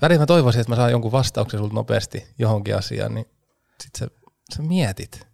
välillä 0.00 0.22
mä 0.22 0.26
toivoisin, 0.26 0.60
että 0.60 0.72
mä 0.72 0.76
saan 0.76 0.90
jonkun 0.90 1.12
vastauksen 1.12 1.60
sulta 1.60 1.74
nopeasti 1.74 2.26
johonkin 2.38 2.76
asiaan, 2.76 3.14
niin 3.14 3.26
sit 3.82 3.94
sä, 3.98 4.08
sä 4.56 4.62
mietit 4.62 5.26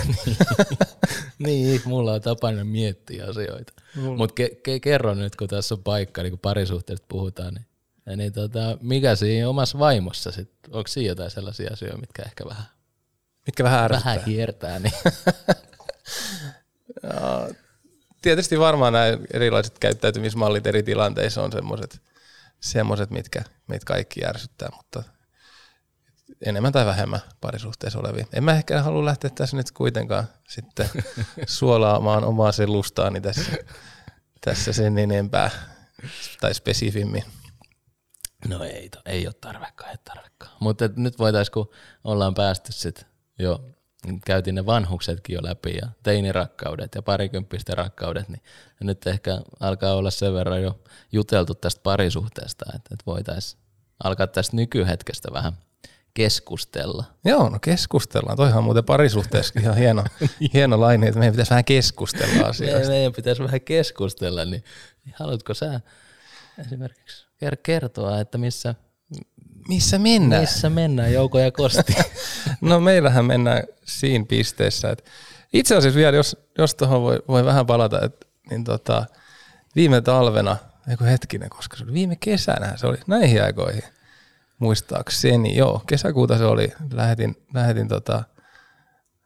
niin, 1.38 1.80
mulla 1.84 2.12
on 2.12 2.20
tapana 2.20 2.64
miettiä 2.64 3.26
asioita. 3.26 3.72
Mutta 4.16 4.42
ke- 4.42 4.54
ke- 4.54 4.80
kerro 4.80 5.14
nyt, 5.14 5.36
kun 5.36 5.48
tässä 5.48 5.74
on 5.74 5.82
paikka, 5.82 6.22
niin 6.22 6.30
kun 6.30 6.38
parisuhteesta 6.38 7.06
puhutaan, 7.08 7.54
niin, 7.54 7.66
niin 8.16 8.32
tota, 8.32 8.78
mikä 8.80 9.16
siinä 9.16 9.48
omassa 9.48 9.78
vaimossa 9.78 10.32
sitten, 10.32 10.74
onko 10.74 10.88
siinä 10.88 11.08
jotain 11.08 11.30
sellaisia 11.30 11.70
asioita, 11.72 11.98
mitkä 11.98 12.22
ehkä 12.22 12.44
vähän, 12.48 12.64
mitkä 13.46 13.64
vähän, 13.64 13.84
ärsyttää? 13.84 14.14
vähän 14.14 14.26
hiertää? 14.26 14.78
Niin. 14.78 14.94
no, 17.02 17.48
tietysti 18.22 18.58
varmaan 18.58 18.92
nämä 18.92 19.04
erilaiset 19.32 19.78
käyttäytymismallit 19.78 20.66
eri 20.66 20.82
tilanteissa 20.82 21.42
on 21.42 21.52
semmoiset, 21.52 22.02
semmoiset 22.60 23.10
mitkä 23.10 23.42
meitä 23.66 23.84
kaikki 23.86 24.24
ärsyttää, 24.26 24.68
mutta 24.76 25.02
enemmän 26.46 26.72
tai 26.72 26.86
vähemmän 26.86 27.20
parisuhteessa 27.40 27.98
olevia. 27.98 28.26
En 28.32 28.44
mä 28.44 28.52
ehkä 28.52 28.82
halua 28.82 29.04
lähteä 29.04 29.30
tässä 29.34 29.56
nyt 29.56 29.70
kuitenkaan 29.70 30.28
sitten 30.48 30.90
suolaamaan 31.46 32.24
omaa 32.24 32.52
selustaani 32.52 33.20
tässä, 33.20 33.52
tässä 34.40 34.72
sen 34.72 34.98
enempää 34.98 35.50
tai 36.40 36.54
spesifimmin. 36.54 37.24
No 38.48 38.64
ei, 38.64 38.90
ei 39.06 39.26
ole 39.26 39.34
tarvekaan, 39.40 39.90
ei 39.90 39.96
tarvekaan. 40.04 40.52
Mutta 40.60 40.88
nyt 40.96 41.18
voitaisiin, 41.18 41.52
kun 41.52 41.70
ollaan 42.04 42.34
päästy 42.34 42.72
sitten 42.72 43.04
jo, 43.38 43.64
käytiin 44.26 44.54
ne 44.54 44.66
vanhuksetkin 44.66 45.34
jo 45.34 45.40
läpi 45.42 45.76
ja 45.82 45.88
teinirakkaudet 46.02 46.94
ja 46.94 47.02
parikymppisten 47.02 47.78
rakkaudet, 47.78 48.28
niin 48.28 48.42
nyt 48.80 49.06
ehkä 49.06 49.40
alkaa 49.60 49.94
olla 49.94 50.10
sen 50.10 50.34
verran 50.34 50.62
jo 50.62 50.80
juteltu 51.12 51.54
tästä 51.54 51.80
parisuhteesta, 51.82 52.64
että, 52.74 52.88
että 52.92 53.04
voitaisiin 53.06 53.62
alkaa 54.04 54.26
tästä 54.26 54.56
nykyhetkestä 54.56 55.32
vähän– 55.32 55.52
keskustella. 56.14 57.04
Joo, 57.24 57.48
no 57.48 57.58
keskustellaan. 57.58 58.36
Toihan 58.36 58.58
on 58.58 58.64
muuten 58.64 58.84
parisuhteessa 58.84 59.60
ihan 59.60 59.76
hieno, 59.76 60.04
hieno 60.54 60.80
laini, 60.80 61.06
että 61.06 61.18
meidän 61.18 61.32
pitäisi 61.32 61.50
vähän 61.50 61.64
keskustella 61.64 62.46
asioista. 62.46 62.88
meidän 62.88 63.12
pitäisi 63.12 63.42
vähän 63.42 63.60
keskustella, 63.60 64.44
niin 64.44 64.64
haluatko 65.14 65.54
sä 65.54 65.80
esimerkiksi 66.58 67.26
kertoa, 67.62 68.20
että 68.20 68.38
missä, 68.38 68.74
missä 69.68 69.98
mennään? 69.98 70.42
Missä 70.42 70.70
mennään, 70.70 71.12
Jouko 71.12 71.38
ja 71.38 71.52
Kosti? 71.52 71.94
no 72.60 72.80
meillähän 72.80 73.24
mennään 73.24 73.62
siinä 73.84 74.24
pisteessä, 74.28 74.90
että 74.90 75.10
itse 75.52 75.76
asiassa 75.76 75.98
vielä, 75.98 76.16
jos, 76.16 76.36
jos 76.58 76.74
tuohon 76.74 77.02
voi, 77.02 77.22
voi 77.28 77.44
vähän 77.44 77.66
palata, 77.66 78.04
että 78.04 78.26
niin 78.50 78.64
tota, 78.64 79.06
viime 79.76 80.00
talvena, 80.00 80.56
eikö 80.90 81.04
hetkinen, 81.04 81.50
koska 81.50 81.76
se 81.76 81.84
oli 81.84 81.92
viime 81.92 82.16
kesänä, 82.20 82.76
se 82.76 82.86
oli 82.86 82.98
näihin 83.06 83.42
aikoihin– 83.42 83.82
muistaakseni, 84.62 85.56
joo, 85.56 85.82
kesäkuuta 85.86 86.38
se 86.38 86.44
oli, 86.44 86.72
lähetin, 86.92 87.36
lähetin 87.54 87.88
tota, 87.88 88.24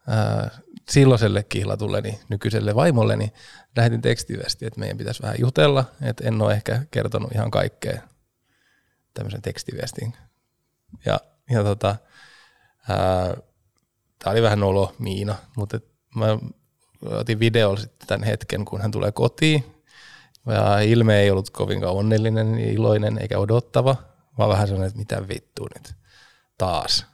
ää, 0.09 0.51
silloiselle 0.91 1.43
kihlatulleni, 1.43 2.21
nykyiselle 2.29 2.75
vaimolleni, 2.75 3.33
lähetin 3.77 4.03
tekstiviesti, 4.03 4.67
että 4.67 4.81
meidän 4.81 4.99
pitäisi 4.99 5.23
vähän 5.23 5.37
jutella, 5.39 5.85
että 6.03 6.29
en 6.29 6.43
ole 6.43 6.53
ehkä 6.53 6.83
kertonut 6.91 7.33
ihan 7.35 7.51
kaikkea 7.51 8.03
tämmöisen 9.15 9.43
tekstiviestin. 9.43 10.13
Ja, 11.05 11.21
ja 11.51 11.65
tota, 11.65 11.97
tämä 14.19 14.33
oli 14.33 14.43
vähän 14.43 14.63
olo 14.63 14.95
Miina, 14.99 15.35
mutta 15.57 15.81
mä 16.15 16.39
otin 17.03 17.41
videolla 17.41 17.81
sitten 17.81 18.09
tämän 18.09 18.27
hetken, 18.27 18.65
kun 18.65 18.81
hän 18.81 18.91
tulee 18.91 19.13
kotiin, 19.13 19.65
ja 20.47 20.81
ilme 20.81 21.21
ei 21.21 21.31
ollut 21.31 21.51
kovinkaan 21.51 21.95
onnellinen, 21.95 22.59
iloinen 22.59 23.19
eikä 23.19 23.39
odottava, 23.39 23.97
vaan 24.39 24.51
vähän 24.51 24.67
sellainen, 24.67 24.89
että 24.89 24.99
mitä 24.99 25.29
vittu 25.29 25.69
nyt 25.75 25.95
taas. 26.59 27.07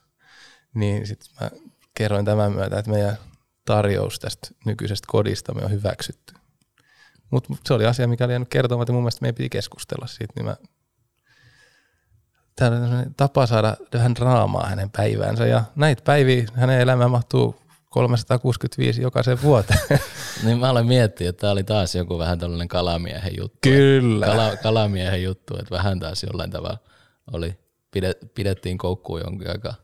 Niin 0.75 1.07
sitten 1.07 1.31
mä 1.41 1.51
kerroin 1.95 2.25
tämän 2.25 2.53
myötä, 2.53 2.79
että 2.79 2.91
meidän 2.91 3.19
tarjous 3.65 4.19
tästä 4.19 4.49
nykyisestä 4.67 5.07
kodista 5.11 5.55
me 5.55 5.65
on 5.65 5.71
hyväksytty. 5.71 6.35
Mutta 7.31 7.55
se 7.67 7.75
oli 7.75 7.87
asia, 7.87 8.09
mikä 8.09 8.25
oli 8.25 8.33
jäänyt 8.33 8.49
kertomaan, 8.49 8.83
että 8.83 8.93
mun 8.93 9.03
mielestä 9.03 9.23
meidän 9.23 9.35
piti 9.35 9.49
keskustella 9.49 10.07
siitä, 10.07 10.33
niin 10.37 10.45
mä 10.45 10.57
Tämä 12.57 12.77
on 12.77 13.15
tapa 13.17 13.47
saada 13.47 13.77
vähän 13.95 14.17
raamaa 14.19 14.67
hänen 14.67 14.91
päiväänsä 14.91 15.47
ja 15.47 15.65
näitä 15.77 16.03
päiviä 16.05 16.45
hänen 16.55 16.81
elämään 16.81 17.11
mahtuu 17.11 17.63
365 17.89 19.03
jokaisen 19.03 19.43
vuoteen. 19.43 19.81
niin 20.45 20.59
mä 20.59 20.71
olen 20.71 20.87
miettinyt, 20.87 21.29
että 21.29 21.41
tämä 21.41 21.51
oli 21.51 21.65
taas 21.65 21.95
joku 21.95 22.19
vähän 22.19 22.39
tällainen 22.39 22.69
kalamiehen 22.69 23.37
juttu. 23.39 23.59
Kyllä. 23.63 24.27
Kala, 24.27 24.57
kalamiehen 24.57 25.23
juttu, 25.23 25.57
että 25.57 25.71
vähän 25.71 26.01
taas 26.01 26.23
jollain 26.23 26.51
tavalla 26.51 26.79
oli, 27.33 27.59
pidettiin 28.35 28.79
koukkuun 28.79 29.21
jonkin 29.25 29.51
aika 29.51 29.75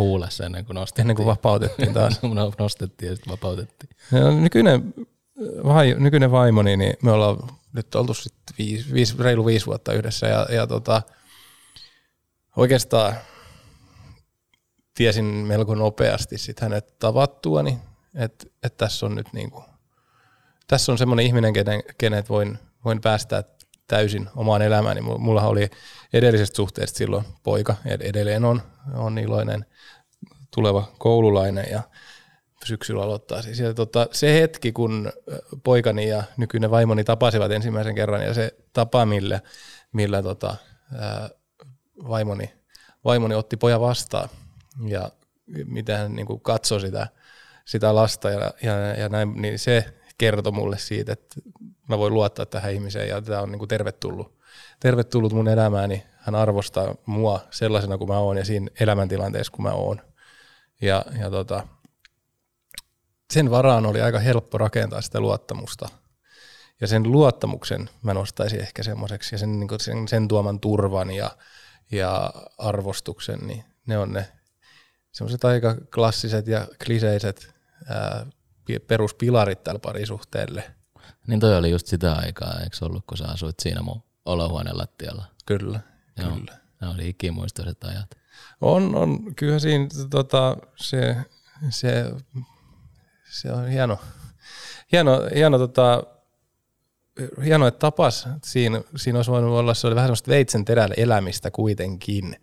huulessa 0.00 0.44
ennen 0.44 0.64
kuin 0.64 0.74
nostettiin. 0.74 1.02
Ennen 1.02 1.16
kuin 1.16 1.26
vapautettiin 1.26 1.94
taas. 1.94 2.20
nostettiin 2.58 3.08
ja 3.08 3.16
sitten 3.16 3.32
vapautettiin. 3.32 3.90
Ja 4.12 4.30
nykyinen, 4.30 4.94
vai, 5.64 5.96
nykyinen 5.98 6.30
vaimoni, 6.30 6.76
niin 6.76 6.94
me 7.02 7.12
ollaan 7.12 7.36
nyt 7.72 7.94
oltu 7.94 8.14
sitten 8.14 8.54
viisi, 8.58 8.92
viisi, 8.92 9.14
reilu 9.18 9.46
viisi 9.46 9.66
vuotta 9.66 9.92
yhdessä 9.92 10.26
ja, 10.26 10.46
ja 10.50 10.66
tota, 10.66 11.02
oikeastaan 12.56 13.14
tiesin 14.94 15.24
melko 15.24 15.74
nopeasti 15.74 16.38
sit 16.38 16.60
hänet 16.60 16.98
tavattuani, 16.98 17.78
että 18.14 18.46
et 18.62 18.76
tässä 18.76 19.06
on 19.06 19.14
nyt 19.14 19.32
niinku, 19.32 19.64
tässä 20.66 20.92
on 20.92 20.98
semmoinen 20.98 21.26
ihminen, 21.26 21.52
kenen, 21.52 21.82
kenet 21.98 22.28
voin, 22.28 22.58
voin 22.84 23.00
päästää 23.00 23.44
täysin 23.90 24.28
omaan 24.36 24.62
elämään, 24.62 24.96
niin 24.96 25.20
mulla 25.20 25.42
oli 25.42 25.70
edellisestä 26.12 26.56
suhteesta 26.56 26.98
silloin 26.98 27.24
poika, 27.42 27.76
edelleen 28.00 28.44
on, 28.44 28.62
on 28.94 29.18
iloinen 29.18 29.66
tuleva 30.54 30.92
koululainen 30.98 31.66
ja 31.70 31.82
syksyllä 32.64 33.02
aloittaa 33.02 33.42
siis. 33.42 33.58
Ja 33.58 33.74
tota, 33.74 34.06
se 34.12 34.40
hetki, 34.40 34.72
kun 34.72 35.12
poikani 35.64 36.08
ja 36.08 36.22
nykyinen 36.36 36.70
vaimoni 36.70 37.04
tapasivat 37.04 37.52
ensimmäisen 37.52 37.94
kerran 37.94 38.22
ja 38.22 38.34
se 38.34 38.54
tapa, 38.72 39.06
millä, 39.06 39.40
millä 39.92 40.22
tota, 40.22 40.56
ää, 40.98 41.30
vaimoni, 42.08 42.52
vaimoni 43.04 43.34
otti 43.34 43.56
poja 43.56 43.80
vastaan 43.80 44.28
ja 44.86 45.10
miten 45.66 45.98
hän 45.98 46.14
niin 46.14 46.40
katsoi 46.42 46.80
sitä, 46.80 47.06
sitä 47.64 47.94
lasta 47.94 48.30
ja, 48.30 48.52
ja, 48.62 48.76
ja 48.76 49.08
näin, 49.08 49.42
niin 49.42 49.58
se 49.58 49.84
kertoi 50.18 50.52
mulle 50.52 50.78
siitä, 50.78 51.12
että 51.12 51.40
mä 51.90 51.98
voin 51.98 52.14
luottaa 52.14 52.46
tähän 52.46 52.72
ihmiseen 52.72 53.08
ja 53.08 53.22
tämä 53.22 53.40
on 53.40 53.50
niin 53.50 53.58
kuin 53.58 53.68
tervetullut, 53.68 54.38
tervetullut 54.80 55.32
mun 55.32 55.48
elämääni. 55.48 56.04
Hän 56.16 56.34
arvostaa 56.34 56.94
mua 57.06 57.40
sellaisena 57.50 57.98
kuin 57.98 58.08
mä 58.08 58.18
oon 58.18 58.36
ja 58.36 58.44
siinä 58.44 58.68
elämäntilanteessa 58.80 59.52
kuin 59.52 59.62
mä 59.62 59.72
oon. 59.72 60.00
Ja, 60.80 61.04
ja 61.20 61.30
tota, 61.30 61.66
sen 63.32 63.50
varaan 63.50 63.86
oli 63.86 64.00
aika 64.00 64.18
helppo 64.18 64.58
rakentaa 64.58 65.00
sitä 65.00 65.20
luottamusta. 65.20 65.88
Ja 66.80 66.86
sen 66.86 67.12
luottamuksen 67.12 67.90
mä 68.02 68.14
nostaisin 68.14 68.60
ehkä 68.60 68.82
semmoiseksi 68.82 69.34
ja 69.34 69.38
sen, 69.38 69.60
niin 69.60 69.80
sen, 69.80 70.08
sen 70.08 70.28
tuoman 70.28 70.60
turvan 70.60 71.10
ja, 71.10 71.30
ja 71.92 72.32
arvostuksen, 72.58 73.38
niin 73.38 73.64
ne 73.86 73.98
on 73.98 74.12
ne 74.12 74.28
semmoiset 75.12 75.44
aika 75.44 75.76
klassiset 75.94 76.46
ja 76.46 76.66
kliseiset 76.84 77.54
ää, 77.88 78.26
peruspilarit 78.86 79.64
tällä 79.64 79.80
parisuhteelle. 79.80 80.79
Niin 81.26 81.40
toi 81.40 81.56
oli 81.56 81.70
just 81.70 81.86
sitä 81.86 82.14
aikaa, 82.14 82.60
eikö 82.60 82.76
ollut, 82.82 83.04
kun 83.06 83.18
sä 83.18 83.24
asuit 83.24 83.60
siinä 83.60 83.82
mun 83.82 84.02
olohuoneen 84.24 84.78
lattialla? 84.78 85.24
Kyllä, 85.46 85.80
Joo. 86.18 86.30
kyllä. 86.30 86.58
Ne 86.80 86.88
oli 86.88 87.08
ikimuistoiset 87.08 87.84
ajat. 87.84 88.10
On, 88.60 88.94
on. 88.94 89.34
Kyllä 89.34 89.58
siinä 89.58 89.86
tota, 90.10 90.56
se, 90.76 91.16
se, 91.70 92.12
se 93.30 93.52
on 93.52 93.68
hieno, 93.68 93.98
hieno, 94.92 95.20
hieno, 95.34 95.58
tota, 95.58 96.02
hieno 97.44 97.66
että 97.66 97.78
tapas. 97.78 98.28
Siinä, 98.44 98.82
siinä 98.96 99.18
olisi 99.18 99.30
voinut 99.30 99.58
olla, 99.58 99.74
se 99.74 99.86
oli 99.86 99.94
vähän 99.94 100.06
semmoista 100.08 100.30
veitsen 100.30 100.64
terällä 100.64 100.94
elämistä 100.98 101.50
kuitenkin 101.50 102.36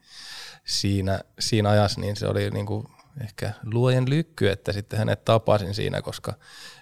siinä, 0.66 1.20
siinä 1.40 1.70
ajassa, 1.70 2.02
niin 2.02 2.16
se 2.16 2.28
oli 2.28 2.50
niin 2.50 2.66
kuin 2.66 2.88
ehkä 3.22 3.54
luojen 3.64 4.10
lykky, 4.10 4.50
että 4.50 4.72
sitten 4.72 5.00
hänet 5.00 5.26
tapasin 5.26 5.74
siinä, 5.74 6.02
koska 6.02 6.34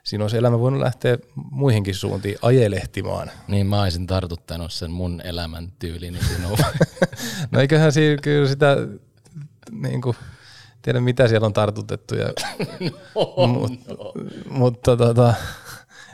siinä 0.04 0.24
olisi 0.24 0.38
elämä 0.38 0.60
voinut 0.60 0.82
lähteä 0.82 1.18
muihinkin 1.36 1.96
suuntiin 1.96 2.38
ajelehtimaan. 2.42 3.32
Niin 3.48 3.68
mä 3.68 3.82
olisin 3.82 4.08
tartuttanut 4.08 4.74
sen 4.74 4.92
mun 4.92 5.22
elämän 5.24 5.72
tyylini 5.80 6.20
sinuun. 6.24 6.58
no 7.52 7.60
eiköhän 7.60 7.92
siinä 7.92 8.22
kyllä 8.22 8.48
sitä, 8.48 8.78
niin 9.72 10.02
kuin, 10.02 10.16
tiedä 10.82 11.02
mitä 11.02 11.28
siellä 11.28 11.46
on 11.46 11.54
tartutettu. 11.54 12.16
Ja, 12.16 12.26
no, 13.16 13.48
mutta, 13.48 13.94
no. 13.94 14.14
mutta 14.50 14.98
tota, 14.98 15.34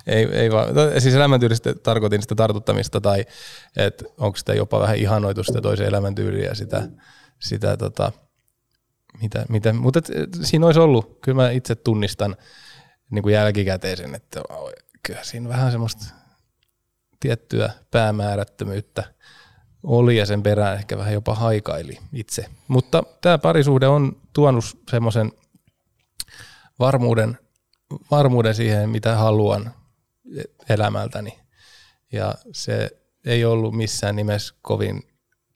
ei, 0.07 0.25
ei 0.31 0.51
vaan, 0.51 0.75
no, 0.75 0.81
siis 0.99 1.15
elämäntyylistä 1.15 1.73
tarkoitin 1.73 2.21
sitä 2.21 2.35
tartuttamista 2.35 3.01
tai 3.01 3.25
että 3.77 4.05
onko 4.17 4.37
sitä 4.37 4.53
jopa 4.53 4.79
vähän 4.79 4.97
ihanoitu 4.97 5.43
sitä 5.43 5.61
toisen 5.61 5.87
elämäntyyliä 5.87 6.45
ja 6.45 6.55
sitä, 6.55 6.87
sitä 7.39 7.77
tota, 7.77 8.11
mitä, 9.21 9.45
mitä, 9.49 9.73
mutta 9.73 9.99
et, 9.99 10.29
siinä 10.41 10.65
olisi 10.65 10.79
ollut, 10.79 11.19
kyllä 11.21 11.35
mä 11.35 11.49
itse 11.49 11.75
tunnistan 11.75 12.35
niin 13.09 13.23
kuin 13.23 13.33
jälkikäteen 13.33 13.97
sen, 13.97 14.15
että 14.15 14.41
kyllä 15.03 15.23
siinä 15.23 15.49
vähän 15.49 15.71
semmoista 15.71 16.05
tiettyä 17.19 17.73
päämäärättömyyttä 17.91 19.03
oli 19.83 20.17
ja 20.17 20.25
sen 20.25 20.43
perään 20.43 20.77
ehkä 20.77 20.97
vähän 20.97 21.13
jopa 21.13 21.35
haikaili 21.35 21.97
itse. 22.13 22.45
Mutta 22.67 23.03
tämä 23.21 23.37
parisuhde 23.37 23.87
on 23.87 24.21
tuonut 24.33 24.65
semmoisen 24.91 25.31
varmuuden, 26.79 27.37
varmuuden 28.11 28.55
siihen, 28.55 28.89
mitä 28.89 29.15
haluan 29.15 29.73
elämältäni. 30.69 31.39
Ja 32.11 32.35
se 32.51 32.89
ei 33.25 33.45
ollut 33.45 33.75
missään 33.75 34.15
nimessä 34.15 34.55
kovin 34.61 35.03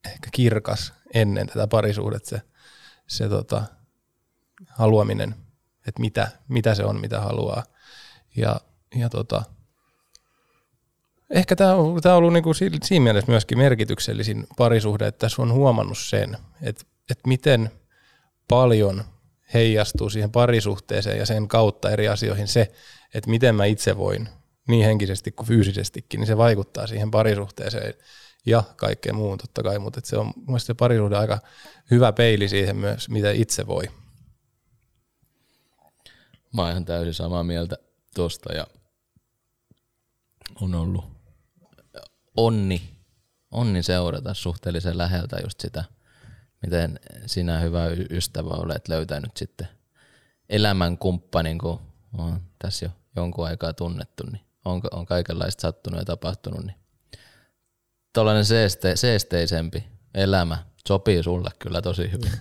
ehkä 0.06 0.30
kirkas 0.32 0.94
ennen 1.14 1.48
tätä 1.48 1.68
parisuhdetta 1.68 2.30
se 2.30 2.42
se 3.08 3.30
tota, 3.30 3.64
haluaminen, 4.70 5.36
että 5.88 6.02
mitä, 6.02 6.32
mitä 6.48 6.76
se 6.76 6.84
on, 6.84 7.00
mitä 7.00 7.22
haluaa. 7.22 7.64
Ja, 8.36 8.62
ja 8.96 9.10
tota, 9.10 9.44
ehkä 11.30 11.56
tämä 11.56 11.76
on, 11.76 12.02
tää 12.02 12.14
on 12.14 12.18
ollut 12.18 12.34
niinku 12.34 12.54
siinä 12.54 13.04
mielessä 13.04 13.32
myöskin 13.32 13.58
merkityksellisin 13.58 14.48
parisuhde, 14.58 15.08
että 15.08 15.20
tässä 15.20 15.42
on 15.42 15.54
huomannut 15.54 15.98
sen, 15.98 16.38
että, 16.62 16.84
että 17.10 17.28
miten 17.28 17.72
paljon 18.48 19.04
heijastuu 19.54 20.10
siihen 20.10 20.32
parisuhteeseen 20.32 21.18
ja 21.18 21.26
sen 21.26 21.48
kautta 21.48 21.90
eri 21.90 22.08
asioihin 22.08 22.48
se, 22.48 22.72
että 23.14 23.30
miten 23.30 23.56
mä 23.56 23.66
itse 23.66 23.98
voin 23.98 24.30
niin 24.68 24.86
henkisesti 24.86 25.32
kuin 25.32 25.48
fyysisestikin, 25.48 26.20
niin 26.20 26.28
se 26.28 26.38
vaikuttaa 26.38 26.88
siihen 26.88 27.12
parisuhteeseen 27.12 27.94
ja 28.46 28.64
kaikkeen 28.76 29.16
muuhun 29.16 29.38
totta 29.38 29.64
kai, 29.64 29.80
mutta 29.80 30.02
se 30.04 30.18
on 30.18 30.34
mun 30.36 30.60
se 30.60 30.74
parisuhde 30.74 31.16
aika 31.16 31.40
hyvä 31.92 32.12
peili 32.12 32.50
siihen 32.50 32.78
myös, 32.78 33.10
mitä 33.10 33.32
itse 33.32 33.68
voi. 33.68 33.84
Mä 36.54 36.62
oon 36.62 36.72
ihan 36.72 36.86
täysin 36.86 37.14
samaa 37.14 37.44
mieltä 37.44 37.78
tosta 38.16 38.54
ja 38.54 38.68
on 40.62 40.76
ollut 40.76 41.06
onni, 42.38 42.98
onni 43.52 43.84
seurata 43.84 44.34
suhteellisen 44.34 44.98
läheltä 44.98 45.38
just 45.44 45.60
sitä, 45.60 45.84
miten 46.62 47.00
sinä 47.26 47.60
hyvä 47.60 47.86
ystävä 48.10 48.50
olet 48.50 48.88
löytänyt 48.88 49.38
sitten 49.38 49.68
elämän 50.50 50.98
kumppanin, 50.98 51.58
kun 51.58 51.80
on 52.18 52.42
tässä 52.60 52.86
jo 52.86 52.92
jonkun 53.16 53.46
aikaa 53.46 53.74
tunnettu, 53.74 54.24
niin 54.32 54.46
on, 54.66 54.82
on 54.92 55.06
kaikenlaista 55.06 55.62
sattunut 55.62 56.00
ja 56.00 56.06
tapahtunut, 56.06 56.66
niin 56.66 56.85
tuollainen 58.16 58.46
seeste, 58.46 58.96
seesteisempi 58.96 59.84
elämä 60.14 60.58
sopii 60.88 61.24
sulle 61.24 61.50
kyllä 61.60 61.82
tosi 61.82 62.12
hyvin. 62.12 62.32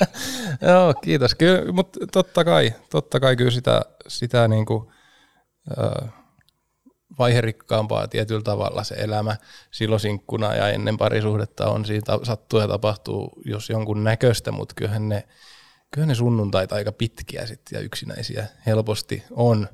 Joo, 0.70 0.94
kiitos. 0.94 1.34
Kyllä, 1.34 1.72
mutta 1.72 2.06
totta 2.12 2.44
kai, 2.44 2.74
totta 2.90 3.20
kai 3.20 3.36
kyllä 3.36 3.50
sitä, 3.50 3.82
sitä 4.08 4.48
niin 4.48 4.66
kuin, 4.66 4.92
äh, 5.78 6.12
vaiherikkaampaa 7.18 8.08
tietyllä 8.08 8.42
tavalla 8.42 8.84
se 8.84 8.94
elämä 8.94 9.36
silloin 9.70 10.00
sinkkuna 10.00 10.54
ja 10.54 10.68
ennen 10.68 10.96
parisuhdetta 10.96 11.66
on 11.66 11.84
siitä 11.84 12.18
sattuu 12.22 12.60
ja 12.60 12.68
tapahtuu 12.68 13.42
jos 13.44 13.70
jonkun 13.70 14.04
näköistä, 14.04 14.52
mutta 14.52 14.74
kyllähän 14.74 15.08
ne, 15.08 15.28
kyllähän 15.90 16.08
ne 16.08 16.14
sunnuntait 16.14 16.72
aika 16.72 16.92
pitkiä 16.92 17.46
sit 17.46 17.62
ja 17.72 17.80
yksinäisiä 17.80 18.46
helposti 18.66 19.24
on. 19.30 19.68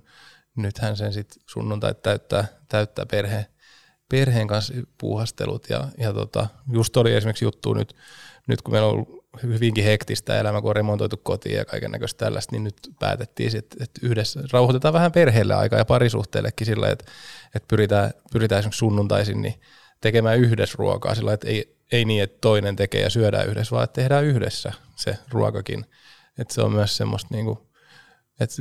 Nythän 0.57 0.97
sen 0.97 1.13
sitten 1.13 1.43
sunnuntait 1.47 2.03
täyttää, 2.03 2.45
täyttää 2.69 3.07
perhe, 3.07 3.47
perheen 4.11 4.49
kanssa 4.49 4.75
puuhastelut 4.99 5.71
ja, 5.71 5.89
ja 5.99 6.13
tota, 6.13 6.47
just 6.73 6.97
oli 6.97 7.15
esimerkiksi 7.15 7.45
juttu 7.45 7.75
nyt, 7.75 7.97
nyt 8.47 8.63
kun 8.63 8.75
meillä 8.75 8.89
on 8.89 9.07
hyvinkin 9.43 9.85
hektistä 9.85 10.41
elämä, 10.41 10.61
kun 10.61 10.71
on 10.71 10.77
remontoitu 10.77 11.17
kotiin 11.17 11.57
ja 11.57 11.65
kaiken 11.65 11.91
näköistä 11.91 12.25
tällaista, 12.25 12.53
niin 12.53 12.65
nyt 12.65 12.77
päätettiin, 13.01 13.57
että, 13.57 13.77
että 13.81 14.01
yhdessä 14.03 14.41
rauhoitetaan 14.53 14.95
vähän 14.95 15.13
perheelle 15.13 15.55
aikaa 15.55 15.79
ja 15.79 15.85
parisuhteellekin 15.85 16.67
sillä, 16.67 16.89
että, 16.89 17.05
että 17.55 17.67
pyritään, 17.69 18.11
pyritään 18.33 18.59
esimerkiksi 18.59 18.79
sunnuntaisin 18.79 19.43
niin 19.43 19.55
tekemään 20.01 20.39
yhdessä 20.39 20.77
ruokaa 20.79 21.15
sillä, 21.15 21.33
että 21.33 21.49
ei, 21.49 21.77
ei 21.93 22.05
niin, 22.05 22.23
että 22.23 22.39
toinen 22.41 22.77
tekee 22.77 23.03
ja 23.03 23.11
syödään 23.11 23.49
yhdessä, 23.49 23.75
vaan 23.75 23.85
että 23.85 24.01
tehdään 24.01 24.25
yhdessä 24.25 24.73
se 24.97 25.19
ruokakin. 25.31 25.87
Että 26.39 26.55
se 26.55 26.63
on 26.63 26.73
myös 26.73 26.97
semmoista, 26.97 27.29
niin 27.35 27.45
kuin, 27.45 27.59
että 28.41 28.57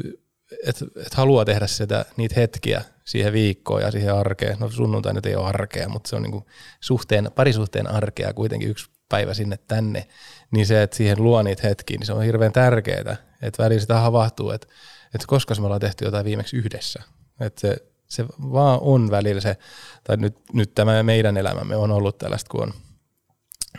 että 0.66 0.86
et 1.06 1.14
haluaa 1.14 1.45
tehdä 1.45 1.68
sitä, 1.68 2.06
niitä 2.18 2.36
hetkiä 2.36 2.82
siihen 3.06 3.34
viikkoon 3.34 3.82
ja 3.82 3.91
siihen 3.91 4.14
arkeen. 4.14 4.60
No 4.60 4.70
sunnuntai 4.70 5.14
nyt 5.14 5.26
ei 5.26 5.36
ole 5.36 5.47
arkea, 5.47 5.89
mutta 5.89 6.10
se 6.10 6.16
on 6.16 6.22
niinku 6.22 6.45
suhteen, 6.80 7.32
parisuhteen 7.36 7.88
arkea 7.88 8.34
kuitenkin 8.34 8.70
yksi 8.70 8.91
päivä 9.10 9.34
sinne 9.34 9.58
tänne. 9.68 10.08
Niin 10.52 10.68
se, 10.68 10.84
että 10.84 10.97
siihen 10.97 11.24
luo 11.24 11.41
niitä 11.43 11.68
hetkiä, 11.68 11.97
niin 11.97 12.06
se 12.06 12.14
on 12.14 12.24
hirveän 12.24 12.52
tärkeää. 12.52 13.18
Että 13.41 13.64
välillä 13.64 13.82
sitä 13.82 14.00
havahtuu, 14.00 14.52
että, 14.52 14.68
että 15.16 15.28
koska 15.28 15.56
me 15.60 15.66
ollaan 15.66 15.82
tehty 15.82 16.06
jotain 16.06 16.26
viimeksi 16.26 16.58
yhdessä. 16.58 17.04
Että 17.39 17.62
se, 17.62 17.78
se 18.08 18.26
vaan 18.28 18.80
on 18.82 19.12
välillä 19.12 19.41
se, 19.41 19.58
tai 20.04 20.18
nyt, 20.18 20.38
nyt 20.54 20.76
tämä 20.76 21.04
meidän 21.04 21.38
elämämme 21.38 21.76
on 21.76 21.91
ollut 21.91 22.18
tällaista, 22.18 22.50
kun 22.52 22.64
on, 22.64 22.74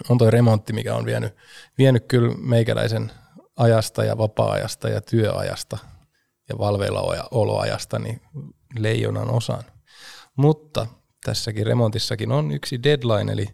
on 0.08 0.18
toi 0.18 0.30
remontti, 0.30 0.72
mikä 0.72 0.94
on 0.94 1.04
vienyt, 1.04 1.36
vienyt 1.78 2.04
kyllä 2.08 2.34
meikäläisen 2.38 3.12
ajasta 3.56 4.04
ja 4.04 4.18
vapaa-ajasta 4.18 4.88
ja 4.88 5.00
työajasta 5.00 5.78
ja 6.50 6.58
valveilla 6.58 7.28
oloajasta 7.30 7.98
niin 7.98 8.20
leijonan 8.78 9.30
osan. 9.30 9.62
Mutta 10.36 10.86
tässäkin 11.24 11.66
remontissakin 11.66 12.32
on 12.32 12.50
yksi 12.50 12.82
deadline, 12.82 13.32
eli 13.32 13.46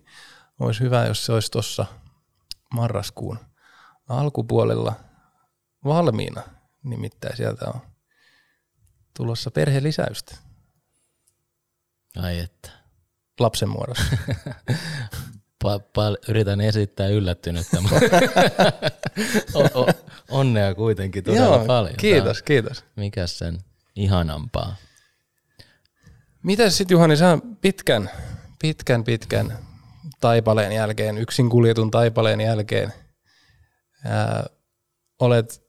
olisi 0.60 0.80
hyvä, 0.80 1.06
jos 1.06 1.26
se 1.26 1.32
olisi 1.32 1.50
tuossa 1.50 1.86
marraskuun 2.74 3.38
alkupuolella 4.08 4.92
valmiina. 5.84 6.42
Nimittäin 6.84 7.36
sieltä 7.36 7.64
on 7.74 7.80
tulossa 9.16 9.50
perhelisäystä. 9.50 10.36
Ai 12.22 12.38
että. 12.38 12.70
lapsen 13.40 13.68
muodossa. 13.68 14.04
Pa- 15.64 15.80
pal- 15.94 16.16
yritän 16.28 16.60
esittää 16.60 17.08
yllättynyttä, 17.08 17.78
o- 19.54 19.80
o- 19.80 19.88
onnea 20.30 20.74
kuitenkin 20.74 21.24
todella 21.24 21.58
paljon. 21.66 21.96
kiitos, 21.96 22.42
kiitos. 22.42 22.84
Mikäs 22.96 23.38
sen 23.38 23.58
ihanampaa? 23.96 24.76
Mitäs 26.42 26.76
sitten 26.76 26.94
Juhani, 26.94 27.16
sä 27.16 27.38
pitkän, 27.60 28.10
pitkän, 28.58 29.04
pitkän 29.04 29.58
taipaleen 30.20 30.72
jälkeen, 30.72 31.18
yksin 31.18 31.50
kuljetun 31.50 31.90
taipaleen 31.90 32.40
jälkeen, 32.40 32.92
ää, 34.04 34.46
olet 35.20 35.62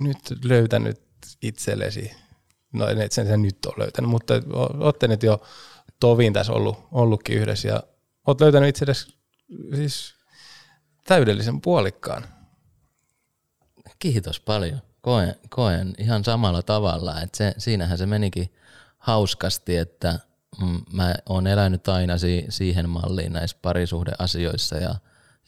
nyt 0.00 0.18
löytänyt 0.44 1.02
itsellesi, 1.42 2.10
no 2.72 2.88
et 2.88 3.12
sen, 3.12 3.26
sen 3.26 3.42
nyt 3.42 3.66
ole 3.66 3.74
löytänyt, 3.78 4.10
mutta 4.10 4.34
olette 4.54 5.08
nyt 5.08 5.22
jo 5.22 5.42
tovin 6.00 6.32
tässä 6.32 6.52
ollut, 6.52 6.88
ollutkin 6.92 7.38
yhdessä 7.38 7.68
ja 7.68 7.82
olet 8.26 8.40
löytänyt 8.40 8.68
itsellesi 8.68 9.14
siis 9.74 10.14
täydellisen 11.04 11.60
puolikkaan. 11.60 12.24
Kiitos 13.98 14.40
paljon. 14.40 14.82
Koen, 15.00 15.34
koen 15.48 15.94
ihan 15.98 16.24
samalla 16.24 16.62
tavalla, 16.62 17.20
että 17.20 17.38
se, 17.38 17.54
siinähän 17.58 17.98
se 17.98 18.06
menikin 18.06 18.54
hauskasti, 18.98 19.76
että 19.76 20.18
mm, 20.60 20.80
mä 20.92 21.14
oon 21.28 21.46
elänyt 21.46 21.88
aina 21.88 22.18
si- 22.18 22.46
siihen 22.48 22.88
malliin 22.88 23.32
näissä 23.32 23.56
parisuhdeasioissa 23.62 24.76
ja, 24.76 24.94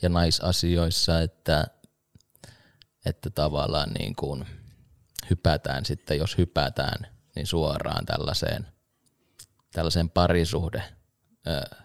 ja 0.03 0.09
naisasioissa, 0.09 1.21
että, 1.21 1.67
että 3.07 3.31
tavallaan 3.31 3.93
niin 3.93 4.17
kuin 4.17 4.47
hypätään 5.31 5.85
sitten, 5.85 6.19
jos 6.19 6.39
hypätään, 6.39 7.07
niin 7.37 7.47
suoraan 7.47 8.07
tällaiseen, 8.07 8.67
tällaiseen 9.73 10.11
parisuhde 10.11 10.83
ö, 11.47 11.84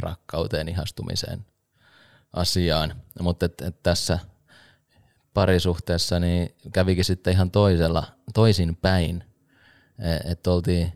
rakkauteen, 0.00 0.68
ihastumiseen 0.68 1.46
asiaan. 2.32 2.94
Mutta 3.20 3.46
et, 3.46 3.60
et 3.60 3.82
tässä 3.82 4.18
parisuhteessa 5.34 6.20
niin 6.20 6.54
kävikin 6.72 7.04
sitten 7.04 7.32
ihan 7.32 7.50
toisella, 7.50 8.04
toisin 8.34 8.76
päin. 8.76 9.24
Että 10.24 10.50
oltiin 10.50 10.92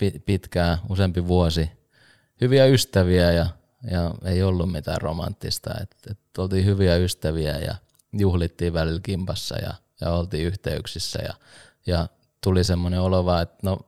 pi- 0.00 0.22
pitkään, 0.26 0.78
useampi 0.88 1.26
vuosi, 1.26 1.70
hyviä 2.40 2.66
ystäviä 2.66 3.32
ja, 3.32 3.46
ja 3.90 4.14
ei 4.24 4.42
ollut 4.42 4.72
mitään 4.72 5.00
romanttista. 5.00 5.70
Että 5.80 5.96
et 6.10 6.38
oltiin 6.38 6.64
hyviä 6.64 6.96
ystäviä 6.96 7.58
ja 7.58 7.74
juhlittiin 8.12 8.72
välillä 8.72 9.00
kimpassa 9.02 9.58
ja, 9.58 9.74
ja 10.00 10.10
oltiin 10.10 10.46
yhteyksissä 10.46 11.22
ja, 11.22 11.34
ja 11.86 12.08
tuli 12.40 12.64
semmoinen 12.64 13.00
olo 13.00 13.24
vaan, 13.24 13.42
että 13.42 13.58
no, 13.62 13.78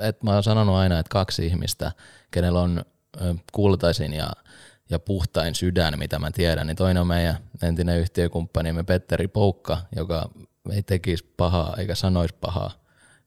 et 0.00 0.22
mä 0.22 0.34
oon 0.34 0.42
sanonut 0.42 0.74
aina, 0.74 0.98
että 0.98 1.10
kaksi 1.10 1.46
ihmistä, 1.46 1.92
kenellä 2.30 2.60
on 2.60 2.84
kultaisin 3.52 4.12
ja 4.12 4.30
ja 4.90 4.98
puhtain 4.98 5.54
sydän, 5.54 5.98
mitä 5.98 6.18
mä 6.18 6.30
tiedän, 6.30 6.66
niin 6.66 6.76
toinen 6.76 7.00
on 7.00 7.06
meidän 7.06 7.36
entinen 7.62 7.98
yhtiökumppanimme 7.98 8.82
Petteri 8.82 9.28
Poukka, 9.28 9.78
joka 9.96 10.30
ei 10.70 10.82
tekisi 10.82 11.32
pahaa 11.36 11.74
eikä 11.78 11.94
sanoisi 11.94 12.34
pahaa 12.40 12.70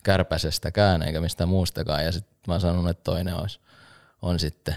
kärpäsestäkään 0.04 1.02
eikä 1.02 1.22
mistään 1.22 1.50
muustakaan. 1.50 2.06
Ja 2.06 2.12
sitten 2.12 2.34
mä 2.48 2.60
sanon, 2.60 2.90
että 2.90 3.04
toinen 3.04 3.36
olisi, 3.36 3.60
on 4.22 4.40
sitten 4.40 4.76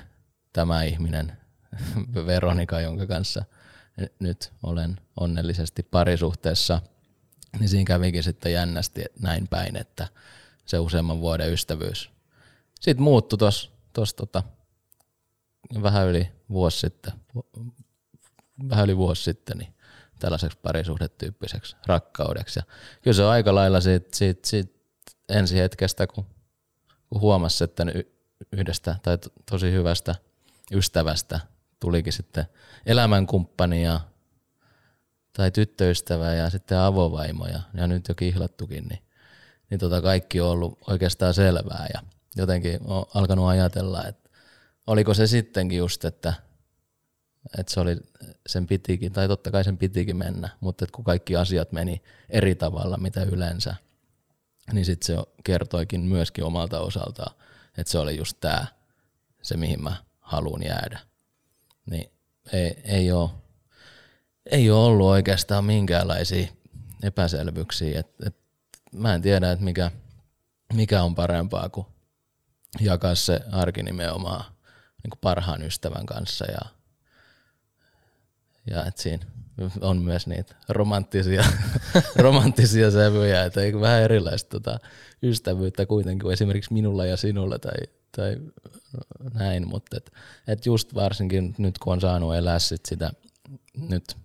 tämä 0.53 0.83
ihminen, 0.83 1.33
Veronika, 2.27 2.81
jonka 2.81 3.07
kanssa 3.07 3.45
nyt 4.19 4.53
olen 4.63 5.01
onnellisesti 5.21 5.83
parisuhteessa. 5.83 6.81
Niin 7.59 7.69
siinä 7.69 7.85
kävikin 7.85 8.23
sitten 8.23 8.53
jännästi 8.53 9.05
näin 9.21 9.49
päin, 9.49 9.77
että 9.77 10.09
se 10.67 10.79
useamman 10.79 11.21
vuoden 11.21 11.53
ystävyys 11.53 12.13
sitten 12.83 13.03
muuttui 13.05 13.39
tuossa 13.93 14.17
tota, 14.17 14.43
vähän 15.83 16.09
yli 16.09 16.29
vuosi 16.51 16.81
sitten, 16.81 17.13
vähän 18.69 18.85
yli 18.85 18.97
vuosi 18.97 19.23
sitten, 19.23 19.59
niin 19.59 19.75
tällaiseksi 20.19 20.59
parisuhdetyyppiseksi 20.63 21.77
rakkaudeksi. 21.87 22.59
Ja 22.59 22.63
kyllä 23.03 23.15
se 23.15 23.25
on 23.25 23.31
aika 23.31 23.55
lailla 23.55 23.81
siitä, 23.81 24.09
siitä, 24.13 24.49
siitä 24.49 24.73
ensi 25.29 25.59
hetkestä, 25.59 26.07
kun, 26.07 26.27
kun 27.09 27.21
huomasi, 27.21 27.65
että 27.65 27.85
yhdestä 28.53 28.97
tai 29.03 29.19
to, 29.19 29.29
tosi 29.51 29.73
hyvästä 29.73 30.15
ystävästä 30.73 31.41
tulikin 31.81 32.13
sitten 32.13 32.45
elämänkumppani 32.87 33.85
ja, 33.85 34.01
tai 35.33 35.51
tyttöystävä 35.51 36.35
ja 36.35 36.51
sitten 36.51 36.79
avovaimo 36.79 37.47
ja, 37.47 37.61
ja 37.75 37.87
nyt 37.87 38.09
jo 38.09 38.15
kihlattukin, 38.15 38.89
niin, 38.89 39.03
niin 39.71 39.81
tota 39.81 40.03
kaikki 40.03 40.41
on 40.41 40.51
ollut 40.51 40.79
oikeastaan 40.89 41.35
selvää 41.35 41.87
ja 41.95 42.03
jotenkin 42.37 42.81
on 42.85 43.07
alkanut 43.15 43.49
ajatella, 43.49 44.05
että 44.05 44.22
oliko 44.87 45.14
se 45.14 45.26
sittenkin 45.26 45.78
just, 45.78 46.05
että, 46.05 46.35
että 47.59 47.72
se 47.72 47.80
oli, 47.80 47.97
sen 48.47 48.66
pitikin, 48.66 49.12
tai 49.12 49.28
totta 49.28 49.51
kai 49.51 49.64
sen 49.64 49.78
pitikin 49.78 50.16
mennä, 50.16 50.49
mutta 50.61 50.85
että 50.85 50.95
kun 50.95 51.05
kaikki 51.05 51.37
asiat 51.37 51.72
meni 51.72 52.03
eri 52.30 52.55
tavalla, 52.55 52.97
mitä 52.97 53.22
yleensä, 53.22 53.74
niin 54.72 54.85
sitten 54.85 55.07
se 55.07 55.22
kertoikin 55.45 56.01
myöskin 56.01 56.45
omalta 56.45 56.80
osaltaan, 56.80 57.37
että 57.78 57.91
se 57.91 57.99
oli 57.99 58.16
just 58.16 58.37
tämä, 58.41 58.66
se 59.43 59.57
mihin 59.57 59.83
mä 59.83 59.97
haluan 60.20 60.62
jäädä. 60.62 60.99
Niin 61.91 62.12
ei, 62.53 62.83
ei, 62.85 63.12
ole, 63.12 63.30
ei 64.47 64.70
ole 64.70 64.85
ollut 64.85 65.07
oikeastaan 65.07 65.64
minkäänlaisia 65.64 66.47
epäselvyyksiä. 67.03 68.01
Et, 68.01 68.07
et 68.26 68.37
mä 68.93 69.14
en 69.14 69.22
tiedä, 69.22 69.53
että 69.53 69.64
mikä, 69.64 69.91
mikä 70.72 71.03
on 71.03 71.14
parempaa 71.14 71.68
kuin 71.68 71.87
jakaa 72.80 73.14
se 73.14 73.41
arki 73.53 73.83
nimenomaan 73.83 74.45
niin 75.03 75.11
kuin 75.11 75.18
parhaan 75.20 75.62
ystävän 75.62 76.07
kanssa 76.07 76.44
ja, 76.44 76.61
ja 78.70 78.84
että 78.84 79.03
siinä 79.03 79.26
on 79.80 80.03
myös 80.03 80.26
niitä 80.26 80.55
romanttisia, 80.68 81.44
romanttisia 82.16 82.90
sävyjä, 82.90 83.44
että 83.44 83.61
vähän 83.80 84.03
erilaista 84.03 84.50
tota, 84.50 84.78
ystävyyttä 85.22 85.86
kuitenkin 85.86 86.22
kuin 86.22 86.32
esimerkiksi 86.32 86.72
minulla 86.72 87.07
ja 87.07 87.16
sinulla 87.16 87.59
tai, 87.59 87.72
tai 88.16 88.36
näin, 89.34 89.68
mutta 89.68 89.96
et, 89.96 90.12
et 90.46 90.66
just 90.66 90.94
varsinkin 90.94 91.55
nyt 91.59 91.78
kun 91.78 91.92
on 91.92 92.00
saanut 92.00 92.34
elää 92.34 92.59
sit 92.59 92.86
sitä 92.86 93.12
nyt 93.74 94.16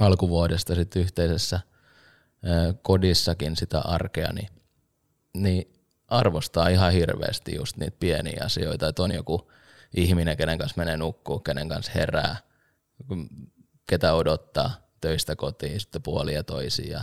alkuvuodesta 0.00 0.74
sit 0.74 0.96
yhteisessä 0.96 1.60
ö, 2.44 2.74
kodissakin 2.82 3.56
sitä 3.56 3.80
arkea, 3.80 4.32
niin, 4.32 4.48
niin 5.34 5.72
arvostaa 6.08 6.68
ihan 6.68 6.92
hirveästi 6.92 7.54
just 7.54 7.76
niitä 7.76 7.96
pieniä 8.00 8.42
asioita, 8.44 8.88
että 8.88 9.02
on 9.02 9.14
joku 9.14 9.50
ihminen, 9.96 10.36
kenen 10.36 10.58
kanssa 10.58 10.78
menee 10.78 10.96
nukkuu, 10.96 11.38
kenen 11.38 11.68
kanssa 11.68 11.92
herää, 11.94 12.36
ketä 13.86 14.14
odottaa 14.14 14.70
töistä 15.00 15.36
kotiin 15.36 15.80
sitten 15.80 16.02
puolia 16.02 16.44
toisiin 16.44 16.98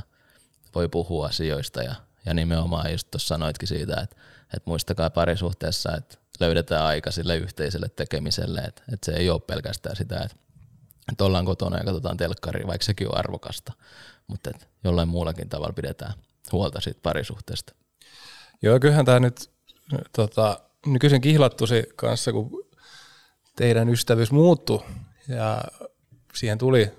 voi 0.76 0.90
puhua 0.90 1.26
asioista 1.26 1.84
ja, 1.84 1.96
ja 2.26 2.34
nimenomaan 2.34 2.92
just 2.92 3.12
tuossa 3.12 3.28
sanoitkin 3.28 3.68
siitä, 3.68 4.02
että, 4.02 4.16
että 4.44 4.70
muistakaa 4.70 5.10
parisuhteessa, 5.10 5.96
että 5.98 6.18
löydetään 6.40 6.84
aika 6.84 7.12
sille 7.12 7.38
yhteiselle 7.38 7.90
tekemiselle, 7.90 8.60
että, 8.60 8.84
että 8.94 9.06
se 9.06 9.12
ei 9.12 9.30
ole 9.30 9.40
pelkästään 9.40 9.96
sitä, 9.96 10.16
että, 10.16 10.38
että 11.12 11.26
ollaan 11.26 11.46
kotona 11.46 11.78
ja 11.78 11.84
katsotaan 11.84 12.18
telkkaria, 12.18 12.68
vaikka 12.68 12.86
sekin 12.86 13.08
on 13.08 13.18
arvokasta, 13.18 13.74
mutta 14.28 14.50
että 14.50 14.66
jollain 14.84 15.10
muullakin 15.10 15.50
tavalla 15.50 15.74
pidetään 15.74 16.14
huolta 16.52 16.82
siitä 16.82 17.00
parisuhteesta. 17.04 17.74
Joo, 18.62 18.80
kyllähän 18.80 19.06
tämä 19.06 19.20
nyt 19.20 19.52
tota, 20.16 20.60
nykyisen 20.86 21.22
kihlattusi 21.22 21.84
kanssa, 21.96 22.32
kun 22.32 22.67
teidän 23.58 23.90
ystävyys 23.90 24.32
muuttui 24.32 24.84
ja 25.28 25.62
siihen 26.34 26.58
tuli 26.58 26.92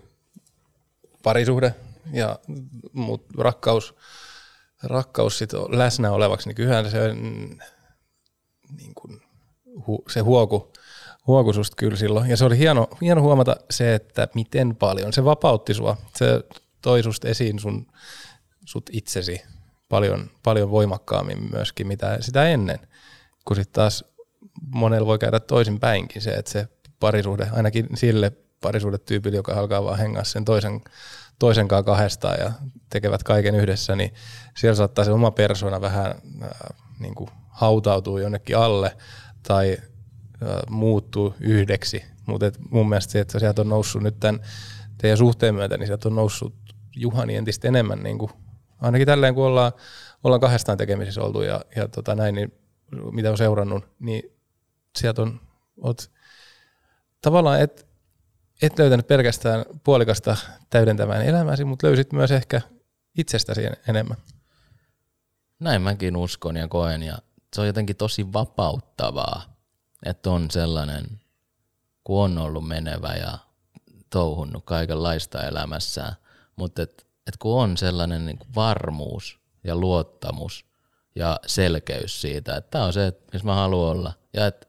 parisuhde 1.22 1.74
ja 2.12 2.38
muut 2.92 3.26
rakkaus, 3.38 3.94
rakkaus 4.82 5.38
sit 5.38 5.52
läsnä 5.52 6.12
olevaksi, 6.12 6.48
niin 6.48 6.56
kyllähän 6.56 6.90
se, 6.90 6.98
niin 8.76 8.94
kuin, 8.94 9.22
hu, 9.86 10.04
se 10.08 10.20
huoku, 10.20 10.72
huoku 11.26 11.52
susta 11.52 11.76
kyllä 11.76 11.96
silloin. 11.96 12.30
Ja 12.30 12.36
se 12.36 12.44
oli 12.44 12.58
hieno, 12.58 12.88
hieno 13.00 13.22
huomata 13.22 13.56
se, 13.70 13.94
että 13.94 14.28
miten 14.34 14.76
paljon 14.76 15.12
se 15.12 15.24
vapautti 15.24 15.74
sua. 15.74 15.96
Se 16.16 16.44
toi 16.82 17.02
susta 17.02 17.28
esiin 17.28 17.58
sun, 17.58 17.86
sut 18.64 18.90
itsesi 18.92 19.42
paljon, 19.88 20.30
paljon 20.42 20.70
voimakkaammin 20.70 21.50
myöskin 21.50 21.86
mitä 21.86 22.18
sitä 22.20 22.48
ennen. 22.48 22.78
Kun 23.44 23.56
sitten 23.56 23.72
taas 23.72 24.04
monella 24.74 25.06
voi 25.06 25.18
käydä 25.18 25.40
toisin 25.40 25.80
päinkin 25.80 26.22
se, 26.22 26.30
että 26.30 26.50
se 26.50 26.68
parisuhde, 27.00 27.48
ainakin 27.52 27.86
sille 27.94 28.32
parisuhdetyypille, 28.60 29.36
joka 29.36 29.52
alkaa 29.52 29.84
vaan 29.84 29.98
hengaa 29.98 30.24
sen 30.24 30.44
toisen, 30.44 30.80
toisen 31.38 31.68
kanssa 31.68 31.82
kahdestaan 31.82 32.36
ja 32.40 32.52
tekevät 32.90 33.22
kaiken 33.22 33.54
yhdessä, 33.54 33.96
niin 33.96 34.14
siellä 34.56 34.76
saattaa 34.76 35.04
se 35.04 35.10
oma 35.10 35.30
persona 35.30 35.80
vähän 35.80 36.06
äh, 36.42 36.50
niin 37.00 37.14
kuin 37.14 37.30
hautautuu 37.48 38.18
jonnekin 38.18 38.56
alle 38.56 38.96
tai 39.42 39.76
äh, 40.42 40.48
muuttuu 40.70 41.34
yhdeksi. 41.40 42.04
Mutta 42.26 42.52
mun 42.70 42.88
mielestä 42.88 43.12
se, 43.12 43.20
että 43.20 43.38
sieltä 43.38 43.62
on 43.62 43.68
noussut 43.68 44.02
nyt 44.02 44.20
tämän 44.20 44.40
teidän 44.98 45.18
suhteen 45.18 45.54
myötä, 45.54 45.78
niin 45.78 45.86
sieltä 45.86 46.08
on 46.08 46.16
noussut 46.16 46.54
Juhani 46.96 47.36
entistä 47.36 47.68
enemmän, 47.68 48.02
niin 48.02 48.18
kuin, 48.18 48.30
ainakin 48.80 49.06
tälleen 49.06 49.34
kun 49.34 49.44
ollaan, 49.44 49.72
ollaan 50.24 50.40
kahdestaan 50.40 50.78
tekemisissä 50.78 51.22
oltu 51.22 51.42
ja, 51.42 51.60
ja 51.76 51.88
tota 51.88 52.14
näin, 52.14 52.34
niin 52.34 52.52
mitä 53.12 53.30
on 53.30 53.38
seurannut, 53.38 53.84
niin 53.98 54.37
sieltä 54.98 55.22
on, 55.22 55.40
oot, 55.80 56.10
tavallaan 57.22 57.60
et, 57.60 57.88
et 58.62 58.78
löytänyt 58.78 59.06
pelkästään 59.06 59.64
puolikasta 59.84 60.36
täydentämään 60.70 61.22
elämäsi, 61.22 61.64
mutta 61.64 61.86
löysit 61.86 62.12
myös 62.12 62.30
ehkä 62.30 62.60
itsestäsi 63.18 63.62
enemmän. 63.88 64.16
Näin 65.60 65.82
mäkin 65.82 66.16
uskon 66.16 66.56
ja 66.56 66.68
koen 66.68 67.02
ja 67.02 67.18
se 67.54 67.60
on 67.60 67.66
jotenkin 67.66 67.96
tosi 67.96 68.32
vapauttavaa, 68.32 69.56
että 70.06 70.30
on 70.30 70.50
sellainen, 70.50 71.20
kun 72.04 72.24
on 72.24 72.38
ollut 72.38 72.68
menevä 72.68 73.14
ja 73.14 73.38
touhunnut 74.10 74.64
kaikenlaista 74.64 75.42
elämässään, 75.46 76.12
mutta 76.56 76.82
et, 76.82 77.06
et 77.26 77.36
kun 77.36 77.60
on 77.60 77.76
sellainen 77.76 78.26
niin 78.26 78.38
kuin 78.38 78.54
varmuus 78.54 79.40
ja 79.64 79.76
luottamus 79.76 80.64
ja 81.14 81.40
selkeys 81.46 82.20
siitä, 82.20 82.56
että 82.56 82.70
tämä 82.70 82.84
on 82.84 82.92
se, 82.92 83.12
missä 83.32 83.46
mä 83.46 83.54
haluan 83.54 83.90
olla 83.90 84.12
ja 84.32 84.46
että 84.46 84.66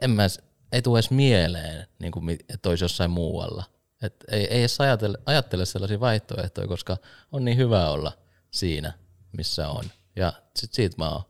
en 0.00 0.10
mä, 0.10 0.26
ei 0.72 0.82
tule 0.82 0.98
edes 0.98 1.10
mieleen, 1.10 1.86
niin 1.98 2.12
kuin, 2.12 2.30
että 2.30 2.68
olisi 2.68 2.84
jossain 2.84 3.10
muualla. 3.10 3.64
Et 4.02 4.14
ei, 4.28 4.46
ei 4.46 4.60
edes 4.60 4.80
ajattele, 4.80 5.18
ajattele 5.26 5.66
sellaisia 5.66 6.00
vaihtoehtoja, 6.00 6.68
koska 6.68 6.96
on 7.32 7.44
niin 7.44 7.56
hyvä 7.56 7.90
olla 7.90 8.12
siinä, 8.50 8.92
missä 9.32 9.68
on. 9.68 9.84
Ja 10.16 10.32
sit 10.56 10.72
siitä 10.72 10.96
mä 10.98 11.10
oon 11.10 11.22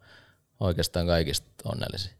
oikeastaan 0.60 1.06
kaikista 1.06 1.50
onnellisin. 1.64 2.12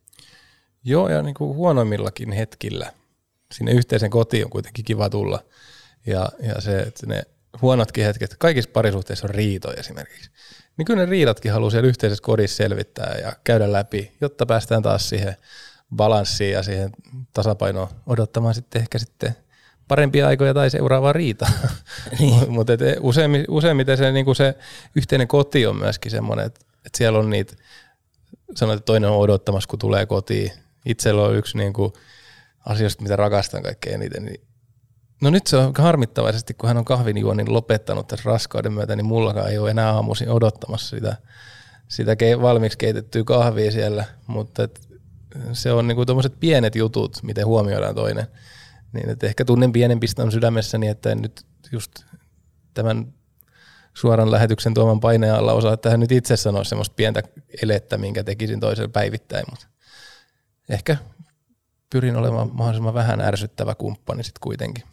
Joo, 0.85 1.09
ja 1.09 1.23
niin 1.23 1.35
kuin 1.35 1.57
huonoimmillakin 1.57 2.33
hetkillä 2.33 2.93
sinne 3.55 3.73
yhteisen 3.73 4.11
kotiin 4.11 4.45
on 4.45 4.51
kuitenkin 4.51 4.85
kiva 4.85 5.11
tulla. 5.11 5.45
Ja, 6.07 6.29
ja 6.43 6.61
se, 6.61 6.79
että 6.81 7.07
ne 7.07 7.23
huonotkin 7.63 8.05
hetket, 8.05 8.37
kaikissa 8.39 8.71
parisuhteissa 8.73 9.27
on 9.27 9.35
riitoja 9.35 9.81
esimerkiksi. 9.81 10.31
Niin 10.77 10.87
kyllä 10.87 11.05
ne 11.05 11.11
riidatkin 11.11 11.53
haluaa 11.53 11.71
siellä 11.71 11.89
yhteisessä 11.89 12.23
kodissa 12.23 12.57
selvittää 12.57 13.19
ja 13.23 13.33
käydä 13.45 13.73
läpi, 13.73 14.13
jotta 14.21 14.47
päästään 14.47 14.83
taas 14.83 15.09
siihen 15.09 15.37
balanssiin 15.97 16.53
ja 16.53 16.63
siihen 16.63 16.91
tasapainoon 17.33 17.89
odottamaan 18.07 18.55
sitten 18.55 18.83
ehkä 18.83 18.99
sitten 18.99 19.37
parempia 19.89 20.27
aikoja 20.27 20.55
tai 20.55 20.71
seuraavaa 20.71 21.13
riitaa. 21.13 21.51
Niin. 22.19 22.53
Mutta 22.53 22.73
useimmiten 23.49 23.97
se, 23.97 24.13
niin 24.13 24.37
se 24.37 24.55
yhteinen 24.97 25.29
koti 25.29 25.67
on 25.67 25.77
myöskin 25.77 26.11
semmoinen, 26.11 26.47
että, 26.47 26.61
että 26.87 26.99
siellä 26.99 27.19
on 27.19 27.31
niitä, 27.31 27.57
sanoit, 28.55 28.77
että 28.77 28.87
toinen 28.87 29.11
on 29.11 29.19
odottamassa, 29.19 29.69
kun 29.69 29.79
tulee 29.79 30.07
kotiin. 30.07 30.53
Itsellä 30.87 31.23
on 31.23 31.37
yksi 31.37 31.57
niin 31.59 31.73
kuin 31.73 31.93
asioista, 32.67 33.03
mitä 33.03 33.17
rakastan 33.17 33.63
kaikkein 33.63 33.95
eniten. 33.95 34.25
Niin 34.25 34.41
no 35.23 35.31
nyt 35.31 35.47
se 35.47 35.57
on 35.57 35.73
harmittavaisesti, 35.79 36.55
kun 36.55 36.69
hän 36.69 36.77
on 36.77 36.85
kahvinjuonnin 36.85 37.53
lopettanut 37.53 38.07
tässä 38.07 38.31
raskauden 38.31 38.73
myötä, 38.73 38.97
niin 38.97 39.07
mullakaan 39.07 39.51
ei 39.51 39.59
ole 39.59 39.71
enää 39.71 39.93
aamuisin 39.93 40.31
odottamassa 40.31 40.97
sitä, 40.97 41.17
sitä 41.89 42.17
valmiiksi 42.41 42.79
keitettyä 42.79 43.25
kahvia 43.25 43.71
siellä, 43.71 44.05
mutta 44.27 44.63
et 44.63 44.90
se 45.53 45.73
on 45.73 45.89
niinku 45.89 46.07
tuommoiset 46.07 46.41
pienet 46.41 46.75
jutut, 46.75 47.23
miten 47.23 47.47
huomioidaan 47.47 47.95
toinen. 47.95 48.27
Niin, 48.93 49.11
että 49.11 49.27
ehkä 49.27 49.45
tunnen 49.45 49.73
pienen 49.73 50.01
piston 50.01 50.33
sydämessäni, 50.33 50.89
että 50.89 51.11
en 51.11 51.23
nyt 51.23 51.47
just 51.73 51.93
tämän 52.75 53.13
suoran 53.95 54.31
lähetyksen 54.31 54.75
tuoman 54.75 55.01
paineen 55.01 55.35
alla 55.35 55.53
osaa 55.53 55.77
tähän 55.77 56.01
nyt 56.01 56.13
itse 56.13 56.37
sanoa 56.37 56.65
semmoista 56.65 56.95
pientä 56.95 57.23
elettä, 57.63 57.99
minkä 57.99 58.25
tekisin 58.25 58.61
toiselle 58.61 58.89
päivittäin, 58.89 59.45
mutta 59.51 59.67
ehkä 60.69 60.97
pyrin 61.91 62.17
olemaan 62.17 62.51
mahdollisimman 62.53 62.95
vähän 62.95 63.21
ärsyttävä 63.21 63.75
kumppani 63.75 64.25
sitten 64.25 64.41
kuitenkin. 64.41 64.85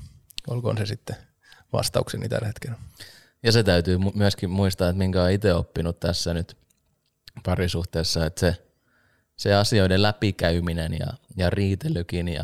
Olkoon 0.48 0.78
se 0.78 0.86
sitten 0.86 1.16
vastaukseni 1.74 2.30
tällä 2.30 2.48
hetkellä. 2.48 2.78
Ja 3.44 3.52
se 3.52 3.64
täytyy 3.64 3.98
myöskin 4.14 4.50
muistaa, 4.50 4.90
että 4.90 4.98
minkä 4.98 5.22
olen 5.22 5.34
itse 5.34 5.54
oppinut 5.54 6.00
tässä 6.00 6.34
nyt 6.34 6.58
parisuhteessa, 7.44 8.26
että 8.26 8.40
se, 8.40 8.67
se 9.38 9.54
asioiden 9.54 10.02
läpikäyminen 10.02 10.94
ja, 11.00 11.08
ja 11.38 11.50
riitelykin 11.50 12.28
ja, 12.28 12.44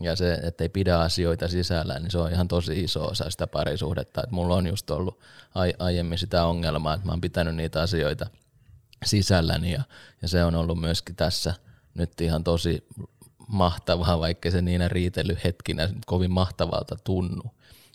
ja 0.00 0.16
se, 0.16 0.32
että 0.32 0.64
ei 0.64 0.68
pidä 0.68 0.98
asioita 0.98 1.48
sisällä, 1.48 1.98
niin 1.98 2.10
se 2.10 2.18
on 2.18 2.32
ihan 2.32 2.48
tosi 2.48 2.80
iso 2.80 3.04
osa 3.04 3.30
sitä 3.30 3.46
parisuhdetta. 3.46 4.20
Että 4.20 4.34
mulla 4.34 4.54
on 4.54 4.66
just 4.66 4.90
ollut 4.90 5.20
ai, 5.54 5.74
aiemmin 5.78 6.18
sitä 6.18 6.44
ongelmaa, 6.44 6.94
että 6.94 7.06
mä 7.06 7.12
oon 7.12 7.20
pitänyt 7.20 7.56
niitä 7.56 7.82
asioita 7.82 8.26
sisälläni 9.04 9.72
ja, 9.72 9.82
ja 10.22 10.28
se 10.28 10.44
on 10.44 10.54
ollut 10.54 10.80
myöskin 10.80 11.16
tässä 11.16 11.54
nyt 11.94 12.20
ihan 12.20 12.44
tosi 12.44 12.86
mahtavaa, 13.48 14.18
vaikka 14.18 14.50
se 14.50 14.62
niinä 14.62 14.88
riitelyhetkinä 14.88 15.88
kovin 16.06 16.30
mahtavalta 16.30 16.96
tunnu. 17.04 17.42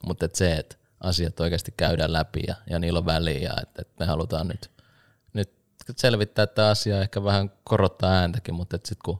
Mutta 0.05 0.25
et 0.25 0.35
se, 0.35 0.55
että 0.55 0.75
asiat 0.99 1.39
oikeasti 1.39 1.73
käydään 1.77 2.13
läpi 2.13 2.43
ja, 2.47 2.55
ja 2.69 2.79
niillä 2.79 2.99
on 2.99 3.05
väliä 3.05 3.53
että 3.61 3.81
et 3.81 3.99
me 3.99 4.05
halutaan 4.05 4.47
nyt 4.47 4.74
selvittää 5.97 6.47
tämä 6.47 6.69
asia, 6.69 7.01
ehkä 7.01 7.23
vähän 7.23 7.51
korottaa 7.63 8.11
ääntäkin, 8.11 8.55
mutta 8.55 8.77
sitten 8.77 8.97
kun 9.05 9.19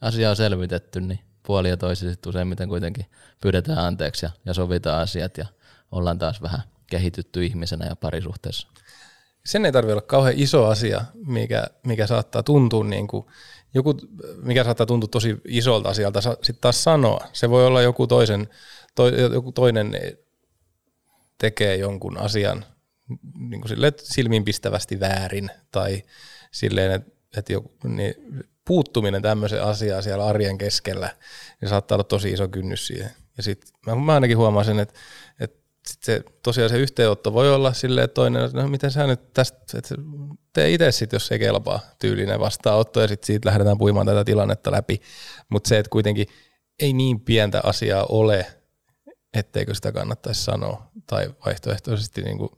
asia 0.00 0.30
on 0.30 0.36
selvitetty, 0.36 1.00
niin 1.00 1.20
puoli 1.42 1.68
ja 1.68 1.76
toisi 1.76 2.10
sitten 2.10 2.30
useimmiten 2.30 2.68
kuitenkin 2.68 3.06
pyydetään 3.40 3.78
anteeksi 3.78 4.26
ja, 4.26 4.30
ja 4.44 4.54
sovitaan 4.54 5.02
asiat 5.02 5.38
ja 5.38 5.46
ollaan 5.92 6.18
taas 6.18 6.42
vähän 6.42 6.60
kehitytty 6.86 7.44
ihmisenä 7.44 7.86
ja 7.86 7.96
parisuhteessa. 7.96 8.68
Sen 9.44 9.66
ei 9.66 9.72
tarvitse 9.72 9.92
olla 9.92 10.02
kauhean 10.02 10.34
iso 10.38 10.66
asia, 10.66 11.04
mikä, 11.26 11.66
mikä 11.82 12.06
saattaa 12.06 12.42
tuntua 12.42 12.84
niin 12.84 13.08
kuin 13.08 13.26
joku, 13.74 13.94
mikä 14.42 14.64
saattaa 14.64 14.86
tuntua 14.86 15.08
tosi 15.08 15.40
isolta 15.44 15.88
asialta, 15.88 16.20
sitten 16.20 16.60
taas 16.60 16.84
sanoa. 16.84 17.26
Se 17.32 17.50
voi 17.50 17.66
olla 17.66 17.82
joku, 17.82 18.06
toisen, 18.06 18.48
to, 18.94 19.08
joku 19.08 19.52
toinen 19.52 19.92
tekee 21.38 21.76
jonkun 21.76 22.18
asian 22.18 22.64
niin 23.38 23.60
kuin 23.60 23.68
sille, 23.68 23.92
silmiinpistävästi 24.02 25.00
väärin 25.00 25.50
tai 25.70 26.02
silleen, 26.52 26.92
että, 26.92 27.10
että 27.36 27.52
joku, 27.52 27.72
niin 27.84 28.14
puuttuminen 28.64 29.22
tämmöiseen 29.22 29.62
asiaan 29.62 30.02
siellä 30.02 30.26
arjen 30.26 30.58
keskellä, 30.58 31.10
niin 31.60 31.68
saattaa 31.68 31.96
olla 31.96 32.04
tosi 32.04 32.32
iso 32.32 32.48
kynnys 32.48 32.86
siihen. 32.86 33.10
Ja 33.36 33.42
sitten 33.42 33.70
mä, 33.86 33.94
mä 33.94 34.14
ainakin 34.14 34.36
huomaan 34.36 34.64
sen, 34.64 34.78
että, 34.78 34.94
että 35.40 35.58
sit 35.86 36.02
se, 36.02 36.22
tosiaan 36.42 36.70
se 36.70 36.78
yhteenotto 36.78 37.32
voi 37.32 37.54
olla 37.54 37.72
silleen, 37.72 38.10
toinen, 38.10 38.44
että 38.44 38.62
no 38.62 38.68
miten 38.68 38.90
sä 38.90 39.06
nyt 39.06 39.32
tästä, 39.32 39.78
että 39.78 39.94
tee 40.52 40.72
itse 40.72 40.92
sitten, 40.92 41.16
jos 41.16 41.32
ei 41.32 41.38
kelpaa 41.38 41.80
tyylinen 41.98 42.40
vastaanotto 42.40 43.00
ja 43.00 43.08
sitten 43.08 43.26
siitä 43.26 43.48
lähdetään 43.48 43.78
puimaan 43.78 44.06
tätä 44.06 44.24
tilannetta 44.24 44.72
läpi. 44.72 45.00
Mutta 45.48 45.68
se, 45.68 45.78
että 45.78 45.90
kuitenkin 45.90 46.26
ei 46.80 46.92
niin 46.92 47.20
pientä 47.20 47.60
asiaa 47.64 48.06
ole, 48.08 48.46
etteikö 49.34 49.74
sitä 49.74 49.92
kannattaisi 49.92 50.44
sanoa 50.44 50.90
tai 51.06 51.34
vaihtoehtoisesti 51.46 52.22
niin 52.22 52.38
kuin 52.38 52.50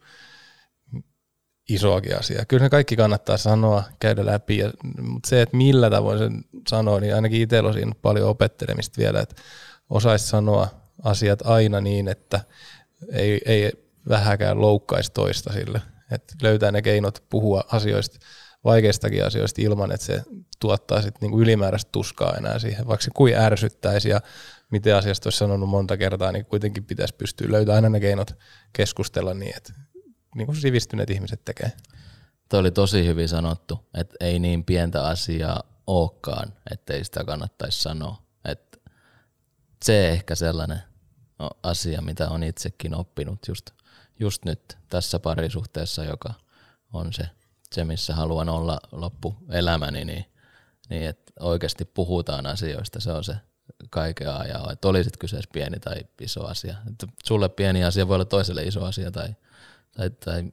isoakin 1.68 2.18
asiaa. 2.18 2.44
Kyllä 2.44 2.62
ne 2.62 2.70
kaikki 2.70 2.96
kannattaa 2.96 3.36
sanoa, 3.36 3.82
käydä 4.00 4.26
läpi, 4.26 4.58
ja, 4.58 4.70
mutta 5.00 5.28
se, 5.28 5.42
että 5.42 5.56
millä 5.56 5.90
tavoin 5.90 6.18
sen 6.18 6.44
sanoo, 6.68 7.00
niin 7.00 7.14
ainakin 7.14 7.42
itsellä 7.42 7.68
on 7.68 7.74
siinä 7.74 7.92
paljon 8.02 8.28
opettelemista 8.28 8.98
vielä, 8.98 9.20
että 9.20 9.34
osaisi 9.90 10.26
sanoa 10.26 10.68
asiat 11.04 11.42
aina 11.44 11.80
niin, 11.80 12.08
että 12.08 12.40
ei, 13.12 13.40
ei 13.44 13.72
vähäkään 14.08 14.60
loukkaisi 14.60 15.12
toista 15.12 15.52
sille. 15.52 15.82
Että 16.12 16.34
löytää 16.42 16.70
ne 16.70 16.82
keinot 16.82 17.24
puhua 17.30 17.64
asioista, 17.72 18.18
vaikeistakin 18.64 19.26
asioista 19.26 19.62
ilman, 19.62 19.92
että 19.92 20.06
se 20.06 20.22
tuottaa 20.60 21.02
sitten 21.02 21.20
niinku 21.20 21.40
ylimääräistä 21.40 21.88
tuskaa 21.92 22.34
enää 22.34 22.58
siihen, 22.58 22.86
vaikka 22.86 23.04
se 23.04 23.10
kuin 23.14 23.34
ärsyttäisi 23.34 24.08
ja 24.08 24.20
miten 24.70 24.96
asiasta 24.96 25.26
olisi 25.26 25.38
sanonut 25.38 25.68
monta 25.68 25.96
kertaa, 25.96 26.32
niin 26.32 26.44
kuitenkin 26.44 26.84
pitäisi 26.84 27.14
pystyä 27.14 27.46
löytämään 27.50 27.76
aina 27.76 27.88
ne 27.88 28.00
keinot 28.00 28.36
keskustella 28.72 29.34
niin, 29.34 29.56
että 29.56 29.72
niin 30.34 30.46
kuin 30.46 30.56
sivistyneet 30.56 31.10
ihmiset 31.10 31.44
tekee. 31.44 31.72
Tuo 32.48 32.60
oli 32.60 32.70
tosi 32.70 33.06
hyvin 33.06 33.28
sanottu, 33.28 33.88
että 33.94 34.16
ei 34.20 34.38
niin 34.38 34.64
pientä 34.64 35.06
asiaa 35.06 35.62
olekaan, 35.86 36.52
ettei 36.70 37.04
sitä 37.04 37.24
kannattaisi 37.24 37.82
sanoa. 37.82 38.22
Että 38.44 38.78
se 39.84 40.08
ehkä 40.08 40.34
sellainen 40.34 40.82
asia, 41.62 42.02
mitä 42.02 42.28
on 42.28 42.42
itsekin 42.42 42.94
oppinut 42.94 43.38
just, 43.48 43.70
just 44.20 44.44
nyt 44.44 44.78
tässä 44.88 45.18
parisuhteessa, 45.18 46.04
joka 46.04 46.34
on 46.92 47.12
se, 47.12 47.28
se 47.72 47.84
missä 47.84 48.14
haluan 48.14 48.48
olla 48.48 48.80
loppuelämäni, 48.92 50.04
niin, 50.04 50.24
niin 50.90 51.08
että 51.08 51.32
oikeasti 51.40 51.84
puhutaan 51.84 52.46
asioista, 52.46 53.00
se 53.00 53.12
on 53.12 53.24
se 53.24 53.36
kaiken 53.90 54.34
ajan, 54.34 54.72
että 54.72 54.88
olisit 54.88 55.16
kyseessä 55.16 55.50
pieni 55.52 55.80
tai 55.80 55.96
iso 56.20 56.46
asia. 56.46 56.76
Että 56.90 57.06
sulle 57.24 57.48
pieni 57.48 57.84
asia 57.84 58.08
voi 58.08 58.14
olla 58.14 58.24
toiselle 58.24 58.62
iso 58.62 58.84
asia 58.84 59.10
tai, 59.10 59.34
tai, 59.98 60.10
tai 60.10 60.44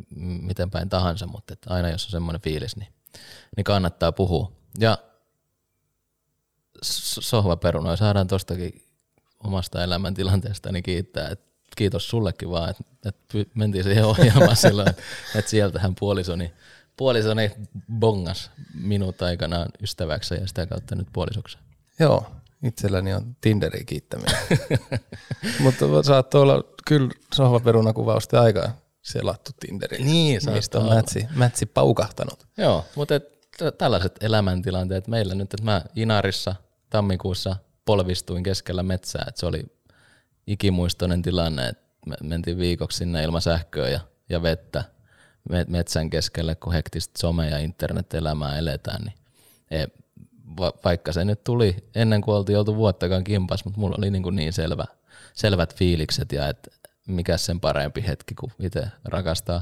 miten 0.41 0.71
päin 0.71 0.89
tahansa, 0.89 1.27
mutta 1.27 1.53
että 1.53 1.73
aina 1.73 1.89
jos 1.89 2.05
on 2.05 2.11
semmoinen 2.11 2.41
fiilis, 2.41 2.75
niin, 2.75 2.89
niin 3.55 3.63
kannattaa 3.63 4.11
puhua. 4.11 4.51
Ja 4.79 4.97
sohvaperunoi 7.19 7.97
saadaan 7.97 8.27
tostakin 8.27 8.83
omasta 9.43 9.83
elämäntilanteestani 9.83 10.81
kiittää. 10.81 11.29
Et 11.29 11.41
kiitos 11.75 12.09
sullekin 12.09 12.49
vaan, 12.49 12.69
että 12.69 12.83
et 13.09 13.47
mentiin 13.55 13.83
siihen 13.83 14.05
ohjelmaan 14.05 14.55
silloin, 14.67 14.89
että 14.89 15.01
et 15.35 15.47
sieltähän 15.47 15.95
puolisoni, 15.99 16.53
puolisoni 16.97 17.51
bongas 17.99 18.51
minut 18.73 19.21
aikanaan 19.21 19.69
ystäväksi 19.81 20.35
ja 20.35 20.47
sitä 20.47 20.65
kautta 20.65 20.95
nyt 20.95 21.07
puolisoksi. 21.13 21.57
Joo, 21.99 22.31
itselläni 22.63 23.13
on 23.13 23.35
Tinderi 23.41 23.85
kiittäminen. 23.85 24.35
Mutta 25.63 26.03
saattoi 26.03 26.41
olla 26.41 26.63
kyllä 26.87 27.09
sohvaperunakuvausten 27.35 28.39
aikaa 28.39 28.84
selattu 29.05 29.51
Tinderi. 29.59 30.03
Niin, 30.03 30.41
mistä 30.53 30.79
on 30.79 30.95
mätsi, 30.95 31.27
mätsi 31.35 31.65
paukahtanut. 31.65 32.47
Joo, 32.57 32.85
mutta 32.95 33.15
et 33.15 33.39
tällaiset 33.77 34.23
elämäntilanteet 34.23 35.07
meillä 35.07 35.35
nyt, 35.35 35.53
että 35.53 35.63
mä 35.63 35.81
Inarissa 35.95 36.55
tammikuussa 36.89 37.55
polvistuin 37.85 38.43
keskellä 38.43 38.83
metsää, 38.83 39.25
että 39.27 39.39
se 39.39 39.45
oli 39.45 39.65
ikimuistoinen 40.47 41.21
tilanne, 41.21 41.67
että 41.67 41.85
me 42.05 42.15
mentiin 42.23 42.57
viikoksi 42.57 42.97
sinne 42.97 43.23
ilman 43.23 43.41
sähköä 43.41 43.89
ja, 43.89 43.99
ja 44.29 44.41
vettä 44.41 44.83
metsän 45.67 46.09
keskelle, 46.09 46.55
kun 46.55 46.73
hektistä 46.73 47.27
some- 47.27 47.51
ja 47.51 47.57
internet-elämää 47.57 48.57
eletään, 48.57 49.01
niin 49.01 49.13
ei, 49.71 49.87
va, 50.57 50.73
vaikka 50.83 51.11
se 51.11 51.25
nyt 51.25 51.43
tuli 51.43 51.75
ennen 51.95 52.21
kuin 52.21 52.35
oltiin 52.35 52.57
oltu 52.57 52.75
vuottakaan 52.75 53.23
kimpas, 53.23 53.65
mutta 53.65 53.79
mulla 53.79 53.95
oli 53.97 54.11
niin, 54.11 54.23
kuin 54.23 54.35
niin 54.35 54.53
selvä, 54.53 54.85
selvät 55.33 55.75
fiilikset 55.75 56.31
ja 56.31 56.47
että 56.47 56.71
mikä 57.07 57.37
sen 57.37 57.59
parempi 57.59 58.07
hetki, 58.07 58.35
kun 58.35 58.51
itse 58.59 58.87
rakastaa 59.05 59.61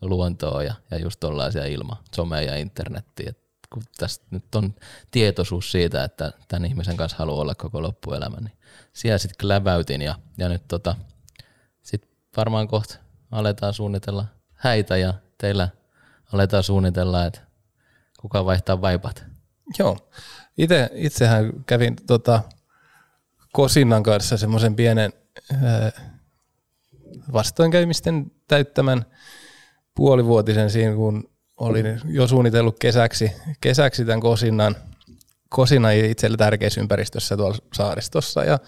luontoa 0.00 0.62
ja, 0.62 0.74
ja 0.90 0.98
just 0.98 1.20
tollaisia 1.20 1.64
ilma, 1.64 2.02
somea 2.14 2.42
ja 2.42 2.56
internettiä. 2.56 3.30
Et 3.30 3.38
kun 3.72 3.82
tästä 3.96 4.26
nyt 4.30 4.54
on 4.54 4.74
tietoisuus 5.10 5.72
siitä, 5.72 6.04
että 6.04 6.32
tämän 6.48 6.64
ihmisen 6.64 6.96
kanssa 6.96 7.18
haluaa 7.18 7.40
olla 7.40 7.54
koko 7.54 7.82
loppuelämä, 7.82 8.36
niin 8.36 8.52
siellä 8.92 9.18
sitten 9.18 9.38
kläväytin 9.40 10.02
ja, 10.02 10.14
ja 10.38 10.48
nyt 10.48 10.62
tota, 10.68 10.96
sitten 11.82 12.10
varmaan 12.36 12.68
kohta 12.68 12.98
aletaan 13.30 13.74
suunnitella 13.74 14.26
häitä 14.54 14.96
ja 14.96 15.14
teillä 15.38 15.68
aletaan 16.32 16.62
suunnitella, 16.62 17.26
että 17.26 17.40
kuka 18.20 18.44
vaihtaa 18.44 18.80
vaipat. 18.80 19.24
Joo. 19.78 20.10
Itse, 20.58 20.90
itsehän 20.94 21.52
kävin 21.66 21.96
tota, 22.06 22.42
Kosinnan 23.52 24.02
kanssa 24.02 24.36
semmoisen 24.36 24.76
pienen 24.76 25.12
ää, 25.62 25.92
vastoinkäymisten 27.32 28.32
täyttämän 28.48 29.04
puolivuotisen 29.94 30.70
siinä, 30.70 30.94
kun 30.94 31.30
olin 31.56 32.00
jo 32.04 32.26
suunnitellut 32.26 32.78
kesäksi, 32.78 33.32
kesäksi 33.60 34.04
tämän 34.04 34.20
Kosinnan, 34.20 34.76
Kosinnan 35.48 35.94
itselle 35.94 36.36
tärkeässä 36.36 36.80
ympäristössä 36.80 37.36
tuolla 37.36 37.56
saaristossa 37.72 38.44
ja 38.44 38.58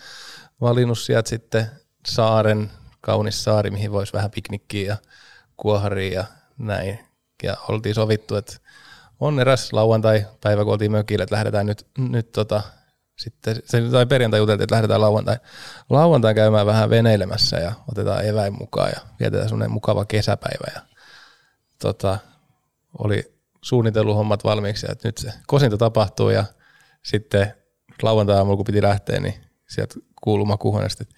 valinnut 0.61 0.99
sieltä 0.99 1.29
sitten 1.29 1.67
saaren, 2.07 2.71
kaunis 3.01 3.45
saari, 3.45 3.71
mihin 3.71 3.93
voisi 3.93 4.13
vähän 4.13 4.31
piknikkiä 4.31 4.87
ja 4.87 4.97
kuoharia 5.57 6.13
ja 6.13 6.25
näin. 6.59 6.99
Ja 7.43 7.57
oltiin 7.69 7.95
sovittu, 7.95 8.37
että 8.37 8.57
on 9.21 9.41
eräs 9.41 9.73
lauantai-päivä, 9.73 10.65
kun 10.65 10.73
oltiin 10.73 10.93
mökillä, 10.93 11.23
että 11.23 11.35
lähdetään 11.35 11.67
nyt, 11.67 11.87
nyt 11.99 12.33
tota, 12.33 12.63
sitten, 13.19 13.57
se, 13.65 13.83
tai 13.91 14.07
perjantai 14.07 14.41
juteltiin, 14.41 14.65
että 14.65 14.75
lähdetään 14.75 15.01
lauantai, 15.01 15.37
lauantai 15.91 16.35
käymään 16.35 16.67
vähän 16.67 16.91
veneilemässä 16.91 17.57
ja 17.57 17.73
otetaan 17.93 18.27
eväin 18.27 18.59
mukaan 18.59 18.91
ja 18.95 19.01
vietetään 19.21 19.49
semmoinen 19.49 19.71
mukava 19.71 20.05
kesäpäivä. 20.05 20.73
Ja, 20.75 20.81
tota, 21.79 22.19
oli 22.99 23.39
suunnitellut 23.63 24.17
hommat 24.17 24.45
valmiiksi, 24.45 24.87
että 24.91 25.09
nyt 25.09 25.19
se 25.19 25.33
kosinta 25.47 25.79
tapahtuu 25.79 26.31
ja 26.31 26.45
sitten 27.03 27.55
lauantai-aamulla, 28.03 28.57
kun 28.57 28.65
piti 28.65 28.83
lähteä, 28.83 29.21
niin 29.21 29.35
sieltä 29.69 29.95
kuului 30.23 30.47
makuuhuone, 30.47 30.87
että 30.87 31.15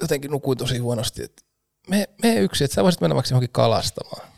jotenkin 0.00 0.30
nukuin 0.30 0.58
tosi 0.58 0.78
huonosti, 0.78 1.22
että 1.22 1.42
me, 1.88 2.08
me 2.22 2.34
yksi, 2.34 2.64
että 2.64 2.74
sä 2.74 2.82
voisit 2.82 3.00
mennä 3.00 3.14
vaikka 3.14 3.30
johonkin 3.30 3.52
kalastamaan. 3.52 4.28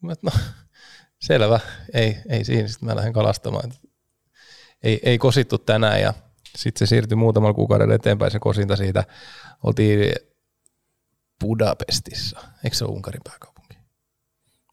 Mä, 0.00 0.14
no, 0.22 0.30
selvä, 1.28 1.60
ei, 1.94 2.18
ei 2.28 2.44
siinä, 2.44 2.68
sitten 2.68 2.88
mä 2.88 2.96
lähden 2.96 3.12
kalastamaan. 3.12 3.72
Ei, 4.82 5.00
ei 5.02 5.18
kosittu 5.18 5.58
tänään 5.58 6.00
ja 6.00 6.14
sitten 6.56 6.86
se 6.86 6.88
siirtyi 6.88 7.16
muutamalla 7.16 7.54
kuukaudella 7.54 7.94
eteenpäin 7.94 8.30
se 8.30 8.38
kosinta 8.38 8.76
siitä. 8.76 9.04
Oltiin 9.62 10.14
Budapestissa, 11.40 12.40
eikö 12.64 12.76
se 12.76 12.84
ole 12.84 12.92
Unkarin 12.92 13.20
pääkaupunki? 13.24 13.78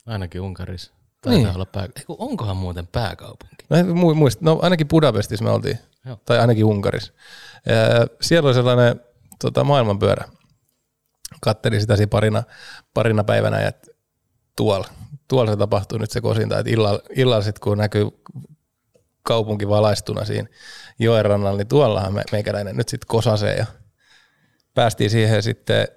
Ainakin 0.06 0.42
Unkarissa. 0.42 0.92
Taitaa 1.22 1.44
niin. 1.44 1.56
olla 1.56 1.66
pää... 1.66 1.88
Eiku, 1.98 2.16
onkohan 2.20 2.58
muuten 2.58 2.88
pääkaupunki? 2.88 3.56
No, 3.70 4.16
muist, 4.16 4.42
no 4.42 4.60
ainakin 4.62 4.88
Budapestissa 4.88 5.46
me 5.46 5.52
oltiin, 5.52 5.80
Joo. 6.06 6.20
tai 6.26 6.40
ainakin 6.40 6.66
Unkarissa. 6.66 7.14
Ja 7.66 8.08
siellä 8.22 8.48
oli 8.48 8.54
sellainen 8.54 9.02
tota, 9.42 9.64
maailmanpyörä. 9.64 10.26
Kattelin 11.42 11.82
sitä 11.82 11.96
siinä 11.96 12.10
parina, 12.10 12.44
parina 12.94 13.24
päivänä, 13.24 13.60
että 13.60 13.92
tuolla, 14.56 14.88
tuolla 15.28 15.52
se 15.52 15.58
tapahtuu 15.58 15.98
nyt 15.98 16.12
se 16.12 16.22
kosinta, 16.22 16.60
että 16.60 16.72
illalla, 16.72 17.00
illalla 17.16 17.44
sit, 17.44 17.60
kun 17.60 17.78
näkyy 17.78 18.08
kaupunki 19.26 19.70
valaistuna 19.70 20.26
siinä 20.26 20.50
joen 21.00 21.26
rannalla, 21.26 21.58
niin 21.58 21.68
tuollahan 21.68 22.14
me, 22.14 22.24
meikäläinen 22.32 22.78
nyt 22.78 22.90
sitten 22.90 23.08
kosasee 23.08 23.56
ja 23.56 23.66
päästiin 24.74 25.10
siihen 25.10 25.44
sitten 25.44 25.88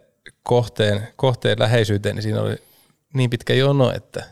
kohteen, 0.43 1.09
kohteen 1.17 1.59
läheisyyteen, 1.59 2.15
niin 2.15 2.23
siinä 2.23 2.41
oli 2.41 2.57
niin 3.15 3.31
pitkä 3.31 3.55
jono, 3.55 3.93
että 3.93 4.25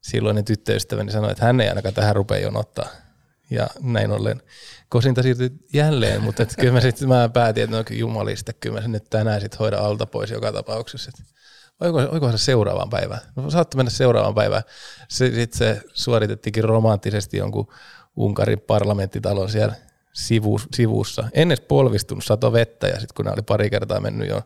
silloinen 0.00 0.44
tyttöystäväni 0.44 1.12
sanoi, 1.12 1.30
että 1.30 1.44
hän 1.44 1.60
ei 1.60 1.68
ainakaan 1.68 1.94
tähän 1.94 2.16
rupea 2.16 2.38
jonottaa. 2.38 2.88
Ja 3.50 3.68
näin 3.80 4.10
ollen 4.10 4.42
kosinta 4.88 5.22
siirtyi 5.22 5.50
jälleen, 5.72 6.22
mutta 6.22 6.46
kyllä 6.60 6.72
mä 6.72 6.80
sitten 6.80 7.08
mä 7.08 7.28
päätin, 7.28 7.64
että 7.64 7.76
no 7.76 7.84
jumalista, 7.90 8.52
kyllä 8.52 8.74
mä 8.74 8.82
sen 8.82 8.92
nyt 8.92 9.10
tänään 9.10 9.40
sitten 9.40 9.58
hoida 9.58 9.78
alta 9.78 10.06
pois 10.06 10.30
joka 10.30 10.52
tapauksessa. 10.52 11.10
Et 11.18 11.26
oiko, 11.80 12.32
se 12.32 12.38
seuraavaan 12.38 12.90
päivään? 12.90 13.20
No 13.36 13.50
saattoi 13.50 13.76
mennä 13.76 13.90
seuraavaan 13.90 14.34
päivään. 14.34 14.62
Sitten 15.08 15.48
se 15.58 15.82
suoritettiinkin 15.92 16.64
romanttisesti 16.64 17.36
jonkun 17.36 17.72
Unkarin 18.16 18.60
parlamenttitalon 18.60 19.50
siellä 19.50 19.74
sivu, 20.12 20.60
sivussa. 20.74 21.28
Ennen 21.32 21.58
polvistunut 21.68 22.24
sato 22.24 22.52
vettä 22.52 22.86
ja 22.86 22.94
sitten 22.94 23.14
kun 23.14 23.24
ne 23.24 23.30
oli 23.32 23.42
pari 23.42 23.70
kertaa 23.70 24.00
mennyt 24.00 24.28
jo 24.28 24.42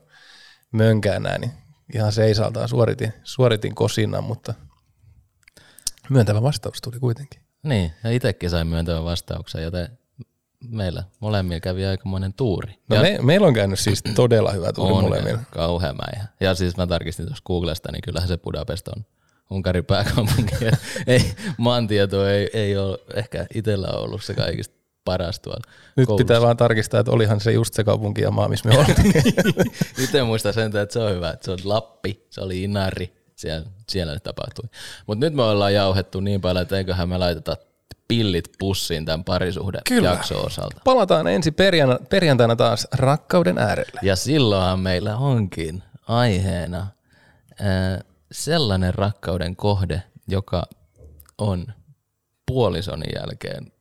mönkään 0.73 1.23
näin, 1.23 1.41
niin 1.41 1.53
ihan 1.95 2.13
seisaltaan 2.13 2.69
suoritin, 2.69 3.13
suoritin 3.25 3.75
kosinnan, 3.75 4.25
mutta 4.25 4.55
myöntävä 6.11 6.43
vastaus 6.43 6.81
tuli 6.81 7.01
kuitenkin. 7.01 7.41
Niin, 7.63 7.93
ja 8.05 8.11
itsekin 8.11 8.51
sain 8.51 8.67
myöntävän 8.67 9.05
vastauksen, 9.05 9.63
joten 9.63 9.99
meillä 10.69 11.03
molemmilla 11.21 11.61
kävi 11.61 11.85
aikamoinen 11.87 12.33
tuuri. 12.33 12.79
No 12.89 13.03
me, 13.03 13.19
meillä 13.23 13.47
on 13.47 13.55
käynyt 13.55 13.79
siis 13.79 14.03
todella 14.15 14.53
hyvä 14.53 14.73
tuuri 14.73 14.93
on 14.95 15.03
molemmilla. 15.05 15.39
kauhean 15.51 15.97
mäihä. 15.97 16.29
Ja 16.41 16.55
siis 16.55 16.77
mä 16.77 16.87
tarkistin 16.87 17.27
tuossa 17.27 17.45
Googlesta, 17.47 17.93
niin 17.93 18.03
kyllähän 18.03 18.29
se 18.29 18.37
Budapest 18.37 18.89
on 18.89 19.05
Unkarin 19.51 19.85
pääkaupunki. 19.85 20.55
ei, 21.07 21.33
maantieto 21.59 22.29
ei, 22.29 22.51
ei 22.53 22.77
ole 22.77 22.99
ehkä 23.15 23.47
itsellä 23.55 23.89
ollut 23.89 24.25
se 24.25 24.35
kaikista 24.35 24.75
paras 25.05 25.41
tuolla 25.41 25.61
Nyt 25.97 26.07
koulussa. 26.07 26.25
pitää 26.25 26.41
vaan 26.41 26.57
tarkistaa, 26.57 27.01
että 27.01 27.13
olihan 27.13 27.41
se 27.41 27.53
just 27.53 27.75
se 27.75 27.85
kaupunki 27.85 28.23
ja 28.23 28.31
maa, 28.31 28.49
missä 28.49 28.69
me 28.69 28.79
oltiin. 28.79 29.15
Itse 30.05 30.23
muistan 30.23 30.53
sen, 30.55 30.67
että 30.77 30.93
se 30.93 30.99
on 30.99 31.13
hyvä, 31.15 31.31
että 31.31 31.45
se 31.45 31.51
on 31.51 31.59
Lappi, 31.65 32.27
se 32.31 32.41
oli 32.41 32.63
Inari, 32.63 33.13
siellä, 33.37 33.67
siellä 33.89 34.15
nyt 34.15 34.23
tapahtui. 34.23 34.65
Mutta 35.07 35.27
nyt 35.27 35.35
me 35.35 35.43
ollaan 35.43 35.75
jauhettu 35.75 36.21
niin 36.21 36.41
paljon, 36.41 36.63
että 36.63 36.77
eiköhän 36.79 37.09
me 37.09 37.19
laiteta 37.19 37.57
pillit 38.09 38.49
pussiin 38.59 39.05
tämän 39.05 39.25
parisuhde 39.25 39.81
jakso 40.03 40.41
osalta. 40.41 40.81
Palataan 40.85 41.27
ensi 41.27 41.51
perjantaina, 41.51 42.07
perjantaina 42.11 42.57
taas 42.57 42.89
rakkauden 42.93 43.59
äärelle. 43.59 44.01
Ja 44.03 44.17
silloinhan 44.17 44.81
meillä 44.81 45.17
onkin 45.17 45.83
aiheena 46.09 46.87
ää, 47.61 48.01
sellainen 48.33 48.95
rakkauden 48.95 49.57
kohde, 49.57 50.03
joka 50.29 50.63
on 51.39 51.67
puolisoni 52.47 53.07
jälkeen 53.15 53.73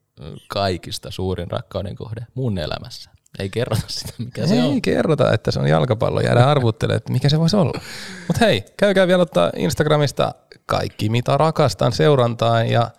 kaikista 0.47 1.11
suurin 1.11 1.51
rakkauden 1.51 1.95
kohde 1.95 2.25
mun 2.35 2.57
elämässä. 2.57 3.09
Ei 3.39 3.49
kerrota 3.49 3.83
sitä, 3.87 4.13
mikä 4.17 4.41
ei 4.41 4.47
se 4.47 4.63
on. 4.63 4.73
Ei 4.73 4.81
kerrota, 4.81 5.33
että 5.33 5.51
se 5.51 5.59
on 5.59 5.67
jalkapallo. 5.67 6.21
Jäädään 6.21 6.49
arvuttelemaan, 6.49 6.97
että 6.97 7.11
mikä 7.11 7.29
se 7.29 7.39
voisi 7.39 7.55
olla. 7.55 7.81
Mutta 8.27 8.45
hei, 8.45 8.65
käykää 8.77 9.07
vielä 9.07 9.21
ottaa 9.21 9.51
Instagramista 9.55 10.35
kaikki, 10.65 11.09
mitä 11.09 11.37
rakastan 11.37 11.91
seurantaan 11.91 12.69
ja 12.69 12.91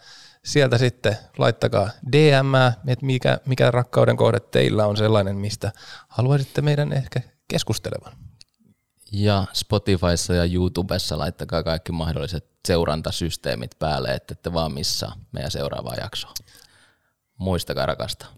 sieltä 0.45 0.79
sitten 0.79 1.17
laittakaa 1.39 1.91
DM, 2.13 2.55
että 2.89 3.07
mikä, 3.07 3.39
mikä 3.47 3.71
rakkauden 3.71 4.17
kohde 4.17 4.41
teillä 4.41 4.87
on 4.87 4.97
sellainen, 4.97 5.37
mistä 5.37 5.73
haluaisitte 6.09 6.63
meidän 6.63 6.93
ehkä 6.93 7.21
keskustelevan. 7.49 8.13
Ja 9.13 9.45
Spotifyssa 9.53 10.35
ja 10.35 10.45
YouTubessa 10.45 11.19
laittakaa 11.19 11.63
kaikki 11.63 11.93
mahdolliset 11.93 12.47
seurantasysteemit 12.67 13.71
päälle, 13.79 14.15
että 14.15 14.33
ette 14.33 14.53
vaan 14.53 14.73
missaa 14.73 15.17
meidän 15.33 15.51
seuraavaa 15.51 15.95
jaksoa. 15.95 16.35
Muistakaa 17.39 17.87
rakastaa. 17.87 18.29